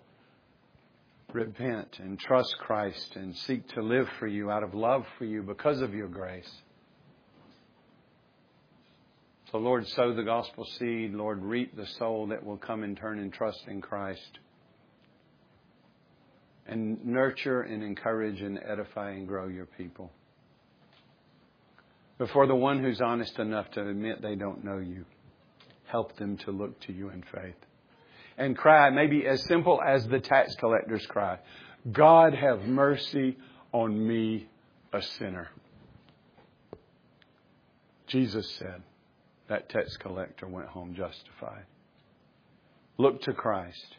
repent 1.34 2.00
and 2.00 2.20
trust 2.20 2.56
Christ 2.60 3.16
and 3.16 3.36
seek 3.36 3.68
to 3.70 3.82
live 3.82 4.08
for 4.20 4.28
you 4.28 4.52
out 4.52 4.64
of 4.64 4.74
love 4.74 5.06
for 5.18 5.26
you 5.26 5.42
because 5.42 5.82
of 5.82 5.94
your 5.94 6.08
grace. 6.08 6.52
So, 9.52 9.60
Lord, 9.60 9.88
sow 9.90 10.14
the 10.14 10.24
gospel 10.24 10.66
seed. 10.80 11.14
Lord, 11.14 11.44
reap 11.44 11.76
the 11.76 11.86
soul 11.86 12.28
that 12.28 12.44
will 12.44 12.58
come 12.58 12.84
and 12.84 12.98
turn 12.98 13.20
and 13.20 13.32
trust 13.32 13.64
in 13.68 13.82
Christ. 13.82 14.40
And 16.66 17.06
nurture 17.06 17.62
and 17.62 17.84
encourage 17.84 18.42
and 18.42 18.60
edify 18.66 19.12
and 19.12 19.28
grow 19.28 19.48
your 19.48 19.68
people. 19.68 20.12
But 22.18 22.30
for 22.30 22.48
the 22.48 22.56
one 22.56 22.82
who's 22.82 23.02
honest 23.02 23.38
enough 23.38 23.70
to 23.72 23.88
admit 23.88 24.22
they 24.22 24.36
don't 24.36 24.64
know 24.64 24.78
you, 24.78 25.06
help 25.86 26.16
them 26.18 26.38
to 26.38 26.52
look 26.52 26.80
to 26.88 26.94
you 26.94 27.10
in 27.10 27.24
faith. 27.34 27.56
And 28.38 28.58
cry, 28.58 28.90
maybe 28.90 29.28
as 29.28 29.44
simple 29.44 29.82
as 29.82 30.08
the 30.08 30.20
tax 30.20 30.56
collector's 30.56 31.06
cry 31.06 31.40
God, 31.92 32.34
have 32.34 32.62
mercy 32.62 33.38
on 33.72 34.08
me, 34.08 34.48
a 34.94 35.02
sinner. 35.02 35.50
Jesus 38.08 38.50
said, 38.56 38.84
that 39.50 39.70
tax 39.70 39.98
collector 39.98 40.48
went 40.48 40.68
home 40.70 40.96
justified. 40.96 41.66
Look 42.98 43.22
to 43.24 43.34
Christ. 43.34 43.98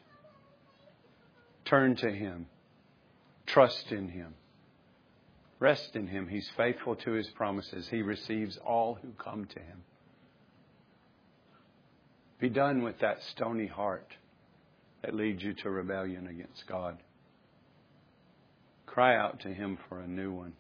Turn 1.65 1.97
to 1.97 2.11
Him. 2.11 2.47
Trust 3.47 3.93
in 3.93 4.09
Him. 4.09 4.35
Rest 5.59 5.97
in 5.97 6.07
Him. 6.07 6.29
He's 6.29 6.49
faithful 6.57 6.97
to 6.97 7.13
His 7.13 7.29
promises. 7.31 7.89
He 7.89 8.03
receives 8.03 8.57
all 8.65 8.99
who 9.01 9.11
come 9.13 9.45
to 9.47 9.59
Him. 9.59 9.83
Be 12.39 12.49
done 12.49 12.83
with 12.83 12.99
that 13.01 13.23
stony 13.31 13.67
heart 13.67 14.11
that 15.05 15.15
leads 15.15 15.43
you 15.43 15.53
to 15.53 15.69
rebellion 15.69 16.27
against 16.29 16.67
God. 16.67 16.97
Cry 18.87 19.17
out 19.17 19.41
to 19.41 19.49
Him 19.49 19.77
for 19.89 20.01
a 20.01 20.07
new 20.07 20.33
one, 20.33 20.55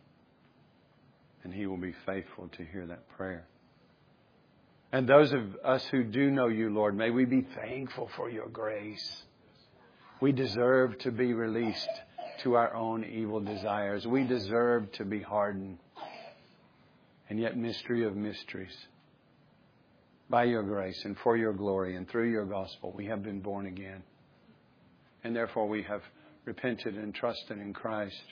and 1.42 1.55
He 1.55 1.66
will 1.66 1.78
be 1.78 1.95
faithful 2.05 2.49
to 2.59 2.64
hear 2.64 2.86
that 2.86 3.09
prayer. 3.09 3.47
And 4.92 5.09
those 5.09 5.32
of 5.32 5.57
us 5.64 5.82
who 5.86 6.05
do 6.05 6.30
know 6.30 6.49
you, 6.49 6.68
Lord, 6.68 6.95
may 6.95 7.09
we 7.09 7.24
be 7.24 7.47
thankful 7.55 8.11
for 8.16 8.28
your 8.28 8.49
grace. 8.49 9.22
We 10.20 10.32
deserve 10.32 10.99
to 10.99 11.11
be 11.11 11.32
released 11.32 11.88
to 12.42 12.55
our 12.55 12.74
own 12.74 13.03
evil 13.03 13.40
desires. 13.40 14.07
We 14.07 14.24
deserve 14.24 14.92
to 14.92 15.07
be 15.07 15.22
hardened. 15.22 15.78
And 17.30 17.40
yet, 17.40 17.57
mystery 17.57 18.05
of 18.05 18.14
mysteries. 18.14 18.76
By 20.28 20.45
your 20.45 20.62
grace 20.62 21.03
and 21.05 21.16
for 21.18 21.34
your 21.34 21.55
glory 21.55 21.97
and 21.97 22.07
through 22.07 22.30
your 22.30 22.45
gospel, 22.45 22.92
we 22.95 23.07
have 23.07 23.22
been 23.22 23.40
born 23.40 23.66
again. 23.66 24.03
And 25.25 25.35
therefore, 25.35 25.66
we 25.66 25.83
have 25.85 26.03
repented 26.45 26.97
and 26.97 27.14
trusted 27.14 27.59
in 27.59 27.72
Christ, 27.72 28.22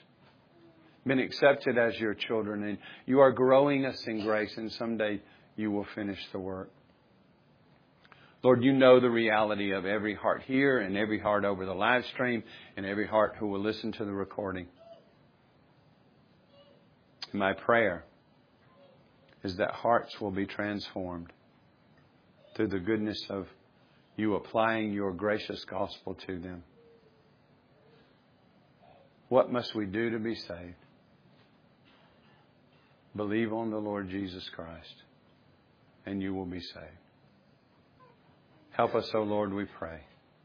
been 1.06 1.18
accepted 1.18 1.78
as 1.78 1.98
your 1.98 2.14
children, 2.14 2.62
and 2.62 2.78
you 3.06 3.20
are 3.20 3.32
growing 3.32 3.86
us 3.86 4.06
in 4.06 4.22
grace, 4.24 4.54
and 4.56 4.70
someday 4.72 5.20
you 5.56 5.70
will 5.70 5.86
finish 5.94 6.20
the 6.32 6.38
work. 6.38 6.70
Lord, 8.42 8.64
you 8.64 8.72
know 8.72 8.98
the 8.98 9.10
reality 9.10 9.72
of 9.72 9.86
every 9.86 10.14
heart 10.14 10.42
here 10.46 10.80
and 10.80 10.96
every 10.96 11.20
heart 11.20 11.44
over 11.44 11.64
the 11.64 11.74
live 11.74 12.04
stream 12.06 12.42
and 12.76 12.84
every 12.84 13.06
heart 13.06 13.36
who 13.38 13.46
will 13.46 13.60
listen 13.60 13.92
to 13.92 14.04
the 14.04 14.12
recording. 14.12 14.66
My 17.32 17.52
prayer 17.52 18.04
is 19.44 19.56
that 19.56 19.70
hearts 19.70 20.20
will 20.20 20.32
be 20.32 20.44
transformed 20.44 21.32
through 22.56 22.68
the 22.68 22.80
goodness 22.80 23.24
of 23.30 23.46
you 24.16 24.34
applying 24.34 24.92
your 24.92 25.12
gracious 25.12 25.64
gospel 25.64 26.16
to 26.26 26.38
them. 26.38 26.64
What 29.32 29.50
must 29.50 29.74
we 29.74 29.86
do 29.86 30.10
to 30.10 30.18
be 30.18 30.34
saved? 30.34 30.74
Believe 33.16 33.50
on 33.50 33.70
the 33.70 33.78
Lord 33.78 34.10
Jesus 34.10 34.46
Christ, 34.54 34.94
and 36.04 36.20
you 36.20 36.34
will 36.34 36.44
be 36.44 36.60
saved. 36.60 37.00
Help 38.72 38.94
us, 38.94 39.10
O 39.14 39.22
Lord, 39.22 39.54
we 39.54 39.64
pray. 39.64 40.00